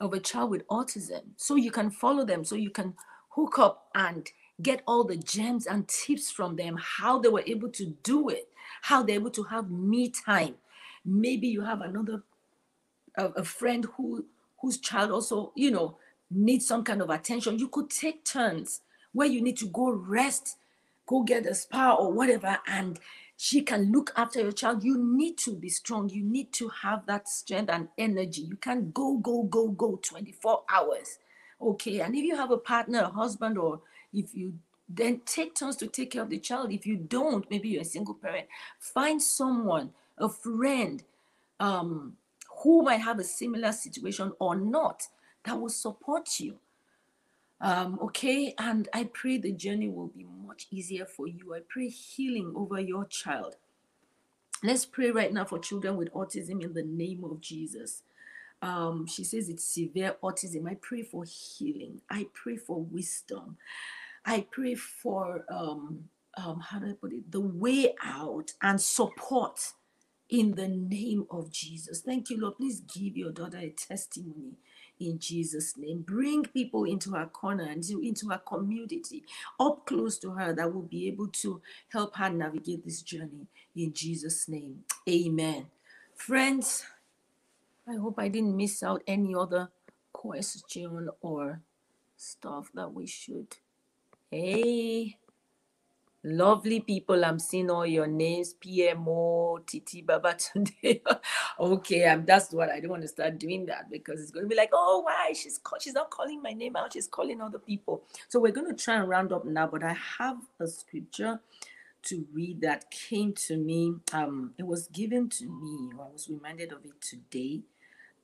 of 0.00 0.12
a 0.12 0.20
child 0.20 0.50
with 0.50 0.66
autism 0.68 1.22
so 1.36 1.56
you 1.56 1.70
can 1.70 1.90
follow 1.90 2.24
them, 2.24 2.44
so 2.44 2.54
you 2.54 2.70
can 2.70 2.94
hook 3.30 3.58
up 3.58 3.86
and 3.94 4.28
get 4.60 4.82
all 4.86 5.04
the 5.04 5.16
gems 5.16 5.66
and 5.66 5.88
tips 5.88 6.30
from 6.30 6.56
them, 6.56 6.78
how 6.80 7.18
they 7.18 7.28
were 7.28 7.44
able 7.46 7.68
to 7.70 7.86
do 8.02 8.28
it, 8.28 8.48
how 8.82 9.02
they're 9.02 9.16
able 9.16 9.30
to 9.30 9.44
have 9.44 9.70
me 9.70 10.08
time. 10.10 10.54
Maybe 11.04 11.48
you 11.48 11.62
have 11.62 11.80
another 11.80 12.22
a, 13.16 13.26
a 13.26 13.44
friend 13.44 13.86
who 13.96 14.24
whose 14.60 14.78
child 14.78 15.10
also, 15.10 15.52
you 15.56 15.70
know, 15.70 15.96
needs 16.30 16.66
some 16.66 16.84
kind 16.84 17.02
of 17.02 17.10
attention. 17.10 17.58
You 17.58 17.68
could 17.68 17.90
take 17.90 18.24
turns 18.24 18.80
where 19.12 19.26
you 19.26 19.42
need 19.42 19.56
to 19.58 19.66
go 19.66 19.90
rest, 19.90 20.56
go 21.06 21.22
get 21.22 21.46
a 21.46 21.54
spa 21.54 21.94
or 21.94 22.12
whatever, 22.12 22.58
and 22.66 22.98
she 23.36 23.62
can 23.62 23.90
look 23.92 24.12
after 24.16 24.40
your 24.40 24.52
child. 24.52 24.84
You 24.84 24.98
need 24.98 25.38
to 25.38 25.54
be 25.54 25.68
strong. 25.68 26.08
You 26.08 26.22
need 26.22 26.52
to 26.54 26.68
have 26.68 27.06
that 27.06 27.28
strength 27.28 27.70
and 27.70 27.88
energy. 27.98 28.42
You 28.42 28.56
can't 28.56 28.92
go, 28.94 29.18
go, 29.18 29.44
go, 29.44 29.68
go 29.68 29.98
24 30.02 30.62
hours. 30.72 31.18
Okay. 31.60 32.00
And 32.00 32.14
if 32.14 32.22
you 32.22 32.36
have 32.36 32.50
a 32.50 32.58
partner, 32.58 33.00
a 33.00 33.08
husband, 33.08 33.58
or 33.58 33.80
if 34.12 34.34
you 34.34 34.54
then 34.94 35.20
take 35.24 35.54
turns 35.54 35.76
to 35.76 35.86
take 35.86 36.10
care 36.12 36.22
of 36.22 36.30
the 36.30 36.38
child. 36.38 36.72
If 36.72 36.86
you 36.86 36.96
don't, 36.96 37.48
maybe 37.50 37.68
you're 37.68 37.82
a 37.82 37.86
single 37.86 38.14
parent, 38.14 38.46
find 38.78 39.22
someone, 39.22 39.90
a 40.18 40.28
friend, 40.28 41.02
um, 41.60 42.16
who 42.62 42.82
might 42.82 43.00
have 43.00 43.18
a 43.18 43.24
similar 43.24 43.72
situation 43.72 44.32
or 44.38 44.54
not 44.54 45.08
that 45.44 45.58
will 45.58 45.70
support 45.70 46.38
you. 46.38 46.58
Um, 47.62 48.00
okay, 48.02 48.54
and 48.58 48.88
I 48.94 49.04
pray 49.12 49.38
the 49.38 49.52
journey 49.52 49.88
will 49.90 50.08
be 50.08 50.26
much 50.46 50.68
easier 50.72 51.06
for 51.06 51.28
you. 51.28 51.54
I 51.54 51.60
pray 51.68 51.88
healing 51.88 52.54
over 52.56 52.80
your 52.80 53.06
child. 53.06 53.56
Let's 54.64 54.86
pray 54.86 55.10
right 55.10 55.32
now 55.32 55.46
for 55.46 55.58
children 55.58 55.96
with 55.96 56.12
autism 56.14 56.62
in 56.62 56.74
the 56.74 56.84
name 56.84 57.24
of 57.24 57.40
Jesus. 57.40 58.02
Um, 58.62 59.06
she 59.06 59.24
says 59.24 59.48
it's 59.48 59.64
severe 59.64 60.16
autism. 60.22 60.70
I 60.70 60.76
pray 60.80 61.02
for 61.02 61.24
healing. 61.24 62.02
I 62.10 62.28
pray 62.34 62.56
for 62.56 62.82
wisdom. 62.82 63.58
I 64.26 64.46
pray 64.50 64.74
for 64.76 65.44
um, 65.50 66.04
um, 66.36 66.60
how 66.60 66.80
do 66.80 66.88
I 66.90 66.94
put 66.94 67.12
it? 67.12 67.30
The 67.32 67.40
way 67.40 67.94
out 68.04 68.52
and 68.62 68.80
support 68.80 69.72
in 70.30 70.54
the 70.56 70.68
name 70.68 71.26
of 71.30 71.50
Jesus. 71.52 72.02
Thank 72.02 72.30
you, 72.30 72.40
Lord. 72.40 72.56
Please 72.58 72.80
give 72.80 73.16
your 73.16 73.32
daughter 73.32 73.58
a 73.58 73.70
testimony 73.70 74.54
in 75.08 75.18
Jesus' 75.18 75.76
name. 75.76 76.02
Bring 76.02 76.44
people 76.44 76.84
into 76.84 77.12
her 77.12 77.26
corner 77.26 77.64
and 77.64 77.84
into 77.90 78.28
her 78.28 78.38
community, 78.38 79.24
up 79.60 79.86
close 79.86 80.18
to 80.18 80.30
her, 80.32 80.52
that 80.54 80.72
will 80.72 80.82
be 80.82 81.08
able 81.08 81.28
to 81.28 81.60
help 81.90 82.16
her 82.16 82.30
navigate 82.30 82.84
this 82.84 83.02
journey 83.02 83.46
in 83.76 83.92
Jesus' 83.92 84.48
name. 84.48 84.84
Amen. 85.08 85.66
Friends, 86.16 86.84
I 87.88 87.96
hope 87.96 88.18
I 88.18 88.28
didn't 88.28 88.56
miss 88.56 88.82
out 88.82 89.02
any 89.06 89.34
other 89.34 89.70
question 90.12 91.10
or 91.20 91.60
stuff 92.16 92.70
that 92.74 92.92
we 92.92 93.06
should. 93.06 93.56
Hey, 94.30 95.16
Lovely 96.22 96.80
people, 96.80 97.24
I'm 97.24 97.38
seeing 97.38 97.70
all 97.70 97.86
your 97.86 98.06
names, 98.06 98.54
PMO, 98.62 99.66
Titi 99.66 100.02
Baba 100.02 100.34
today. 100.36 101.02
okay, 101.60 102.04
um, 102.04 102.26
that's 102.26 102.52
what 102.52 102.68
I 102.70 102.78
don't 102.78 102.90
want 102.90 103.02
to 103.02 103.08
start 103.08 103.38
doing 103.38 103.66
that 103.66 103.90
because 103.90 104.20
it's 104.20 104.30
going 104.30 104.44
to 104.44 104.48
be 104.48 104.54
like, 104.54 104.70
oh, 104.74 105.00
why 105.00 105.32
she's 105.32 105.58
call- 105.58 105.80
she's 105.80 105.94
not 105.94 106.10
calling 106.10 106.42
my 106.42 106.52
name 106.52 106.76
out, 106.76 106.92
she's 106.92 107.08
calling 107.08 107.40
other 107.40 107.58
people. 107.58 108.04
So 108.28 108.38
we're 108.38 108.52
going 108.52 108.68
to 108.68 108.84
try 108.84 108.96
and 108.96 109.08
round 109.08 109.32
up 109.32 109.46
now, 109.46 109.66
but 109.66 109.82
I 109.82 109.96
have 110.18 110.36
a 110.60 110.66
scripture 110.68 111.40
to 112.04 112.26
read 112.32 112.60
that 112.60 112.90
came 112.90 113.32
to 113.48 113.56
me. 113.56 113.94
Um, 114.12 114.52
it 114.58 114.66
was 114.66 114.88
given 114.88 115.28
to 115.30 115.46
me. 115.46 115.90
I 115.94 116.12
was 116.12 116.28
reminded 116.30 116.72
of 116.72 116.84
it 116.84 117.00
today. 117.00 117.62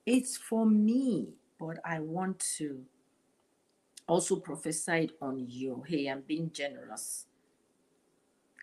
It's 0.05 0.37
for 0.37 0.65
me, 0.65 1.29
but 1.59 1.79
I 1.85 1.99
want 1.99 2.39
to 2.57 2.81
also 4.07 4.37
prophesy 4.37 4.93
it 5.05 5.11
on 5.21 5.45
you. 5.49 5.83
Hey, 5.87 6.07
I'm 6.07 6.21
being 6.27 6.51
generous 6.53 7.25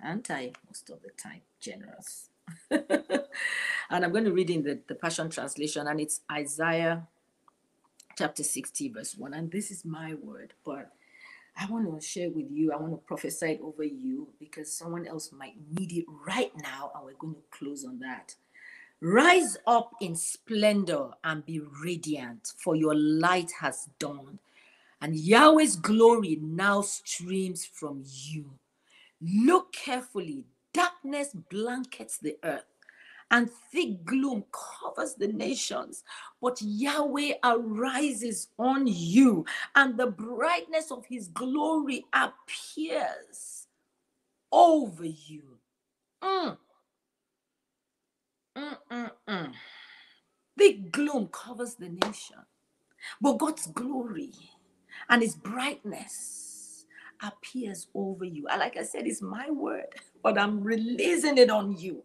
aren't 0.03 0.31
I 0.31 0.53
most 0.67 0.91
of 0.91 1.03
the 1.03 1.11
time 1.11 1.43
generous? 1.61 2.29
and 2.71 4.05
I'm 4.05 4.13
going 4.13 4.25
to 4.25 4.33
read 4.33 4.51
in 4.51 4.63
the, 4.63 4.79
the 4.87 4.95
Passion 4.95 5.31
Translation, 5.31 5.87
and 5.87 6.01
it's 6.01 6.21
Isaiah 6.31 7.07
chapter 8.17 8.43
60, 8.43 8.91
verse 8.91 9.15
1. 9.17 9.35
And 9.35 9.51
this 9.51 9.71
is 9.71 9.85
my 9.85 10.15
word, 10.15 10.55
but 10.65 10.93
I 11.59 11.67
want 11.71 12.01
to 12.01 12.07
share 12.07 12.31
with 12.31 12.51
you, 12.51 12.73
I 12.73 12.77
want 12.77 12.93
to 12.93 12.99
prophesy 12.99 13.53
it 13.53 13.61
over 13.63 13.83
you 13.85 14.29
because 14.39 14.73
someone 14.73 15.07
else 15.07 15.33
might 15.33 15.55
need 15.73 15.93
it 15.93 16.05
right 16.27 16.53
now, 16.63 16.93
and 16.95 17.05
we're 17.05 17.15
going 17.15 17.35
to 17.35 17.59
close 17.59 17.85
on 17.85 17.99
that. 18.01 18.35
Rise 19.01 19.57
up 19.67 19.93
in 20.01 20.17
splendor 20.17 21.11
and 21.23 21.45
be 21.45 21.61
radiant, 21.61 22.53
for 22.57 22.75
your 22.75 22.95
light 22.95 23.53
has 23.61 23.89
dawned, 23.99 24.39
and 25.01 25.17
Yahweh's 25.17 25.77
glory 25.77 26.39
now 26.41 26.81
streams 26.83 27.65
from 27.65 28.03
you. 28.05 28.51
Look 29.23 29.73
carefully. 29.73 30.47
Darkness 30.75 31.35
blankets 31.51 32.19
the 32.19 32.37
earth, 32.45 32.65
and 33.31 33.51
thick 33.73 34.05
gloom 34.05 34.45
covers 34.53 35.15
the 35.15 35.29
nations. 35.29 36.05
But 36.43 36.59
Yahweh 36.63 37.35
arises 37.45 38.49
on 38.59 38.87
you, 38.87 39.47
and 39.75 39.99
the 39.99 40.09
brightness 40.09 40.93
of 40.93 41.07
his 41.07 41.29
glory 41.29 42.07
appears 42.13 43.69
over 44.53 45.07
you. 45.07 45.59
Mm. 46.23 46.59
Mm, 48.57 48.79
mm, 48.93 49.11
mm. 49.29 49.53
Thick 50.59 50.93
gloom 50.93 51.29
covers 51.33 51.75
the 51.77 51.89
nation, 51.91 52.39
but 53.21 53.39
God's 53.39 53.67
glory 53.69 54.33
and 55.09 55.23
his 55.23 55.37
brightness 55.37 56.46
appears 57.23 57.89
over 57.95 58.25
you. 58.25 58.45
Like 58.45 58.77
I 58.77 58.83
said, 58.83 59.07
it's 59.07 59.23
my 59.23 59.51
word, 59.51 59.87
but 60.23 60.39
I'm 60.39 60.63
releasing 60.63 61.39
it 61.39 61.51
on 61.51 61.77
you. 61.77 62.03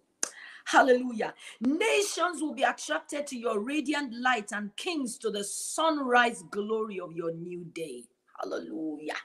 Hallelujah. 0.65 1.33
Nations 1.59 2.41
will 2.41 2.53
be 2.53 2.63
attracted 2.63 3.27
to 3.27 3.37
your 3.37 3.59
radiant 3.59 4.13
light 4.13 4.51
and 4.51 4.75
kings 4.75 5.17
to 5.17 5.29
the 5.31 5.43
sunrise 5.43 6.43
glory 6.51 6.99
of 6.99 7.13
your 7.13 7.33
new 7.33 7.65
day. 7.73 8.03
Hallelujah. 8.39 9.15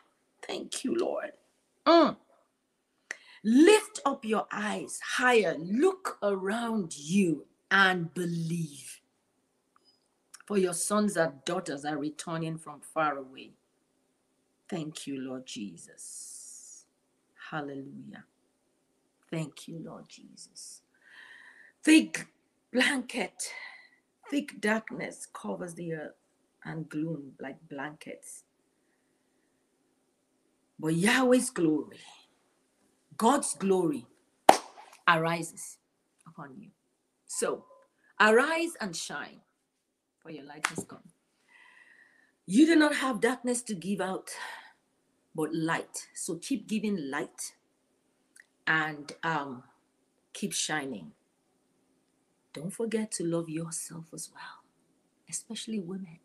Thank 0.46 0.84
you, 0.84 0.94
Lord. 0.96 1.32
Mm. 1.86 2.16
Lift 3.44 4.00
up 4.04 4.24
your 4.24 4.46
eyes 4.50 4.98
higher, 5.00 5.56
look 5.58 6.18
around 6.22 6.96
you 6.96 7.46
and 7.70 8.12
believe. 8.12 9.00
For 10.46 10.58
your 10.58 10.74
sons 10.74 11.16
and 11.16 11.44
daughters 11.44 11.84
are 11.84 11.96
returning 11.96 12.58
from 12.58 12.80
far 12.80 13.18
away. 13.18 13.52
Thank 14.68 15.06
you, 15.06 15.20
Lord 15.20 15.46
Jesus. 15.46 16.84
Hallelujah. 17.50 18.24
Thank 19.30 19.68
you, 19.68 19.80
Lord 19.84 20.08
Jesus. 20.08 20.82
Thick 21.84 22.26
blanket, 22.72 23.52
thick 24.30 24.60
darkness 24.60 25.26
covers 25.32 25.74
the 25.74 25.94
earth 25.94 26.16
and 26.64 26.88
gloom 26.88 27.32
like 27.40 27.56
blankets. 27.68 28.42
But 30.78 30.94
Yahweh's 30.94 31.50
glory, 31.50 31.98
God's 33.16 33.54
glory, 33.54 34.06
arises 35.08 35.78
upon 36.26 36.56
you. 36.58 36.70
So 37.26 37.64
arise 38.20 38.72
and 38.80 38.96
shine, 38.96 39.40
for 40.18 40.30
your 40.30 40.44
light 40.44 40.66
has 40.68 40.84
come. 40.88 41.00
You 42.48 42.64
do 42.64 42.76
not 42.76 42.94
have 42.94 43.20
darkness 43.20 43.60
to 43.62 43.74
give 43.74 44.00
out, 44.00 44.30
but 45.34 45.52
light. 45.52 46.06
So 46.14 46.36
keep 46.36 46.68
giving 46.68 47.10
light 47.10 47.54
and 48.68 49.10
um, 49.24 49.64
keep 50.32 50.52
shining. 50.52 51.10
Don't 52.52 52.70
forget 52.70 53.10
to 53.12 53.24
love 53.24 53.48
yourself 53.48 54.04
as 54.14 54.30
well, 54.32 54.62
especially 55.28 55.80
women. 55.80 56.20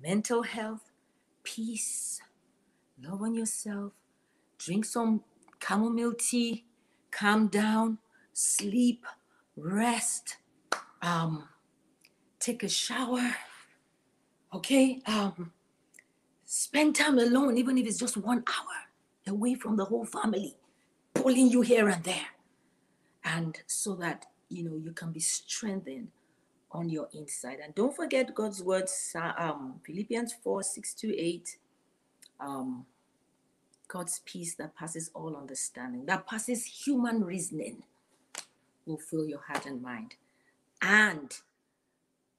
Mental 0.00 0.42
health, 0.42 0.92
peace, 1.42 2.20
love 3.02 3.22
on 3.22 3.34
yourself, 3.34 3.92
drink 4.56 4.84
some 4.84 5.24
chamomile 5.60 6.14
tea, 6.14 6.64
calm 7.10 7.48
down, 7.48 7.98
sleep, 8.32 9.04
rest, 9.56 10.36
um, 11.02 11.48
take 12.38 12.62
a 12.62 12.68
shower 12.68 13.34
Okay? 14.52 15.00
Um, 15.06 15.52
spend 16.44 16.96
time 16.96 17.18
alone, 17.18 17.56
even 17.58 17.78
if 17.78 17.86
it's 17.86 17.98
just 17.98 18.16
one 18.16 18.44
hour 18.46 19.32
away 19.32 19.54
from 19.54 19.76
the 19.76 19.84
whole 19.84 20.04
family, 20.04 20.56
pulling 21.14 21.48
you 21.48 21.60
here 21.60 21.88
and 21.88 22.02
there. 22.04 22.28
And 23.24 23.58
so 23.66 23.94
that 23.96 24.26
you 24.48 24.64
know 24.64 24.76
you 24.76 24.92
can 24.92 25.12
be 25.12 25.20
strengthened 25.20 26.08
on 26.72 26.88
your 26.88 27.08
inside. 27.12 27.58
And 27.62 27.74
don't 27.74 27.94
forget 27.94 28.34
God's 28.34 28.62
words, 28.62 29.14
um, 29.36 29.80
Philippians 29.84 30.34
4 30.42 30.62
6 30.62 30.94
to 30.94 31.16
8. 31.16 31.56
Um, 32.40 32.86
God's 33.88 34.20
peace 34.24 34.54
that 34.54 34.76
passes 34.76 35.10
all 35.14 35.36
understanding, 35.36 36.06
that 36.06 36.24
passes 36.26 36.64
human 36.64 37.24
reasoning, 37.24 37.82
will 38.86 38.98
fill 38.98 39.26
your 39.26 39.40
heart 39.40 39.66
and 39.66 39.82
mind. 39.82 40.14
and 40.80 41.34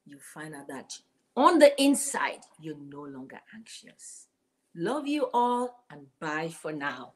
you 0.08 0.18
find 0.34 0.56
out 0.56 0.68
that 0.68 0.98
on 1.36 1.60
the 1.60 1.82
inside, 1.82 2.42
you're 2.60 2.76
no 2.78 3.02
longer 3.04 3.40
anxious. 3.56 4.28
Love 4.76 5.08
you 5.08 5.30
all 5.34 5.86
and 5.90 6.08
bye 6.20 6.50
for 6.50 6.72
now. 6.72 7.14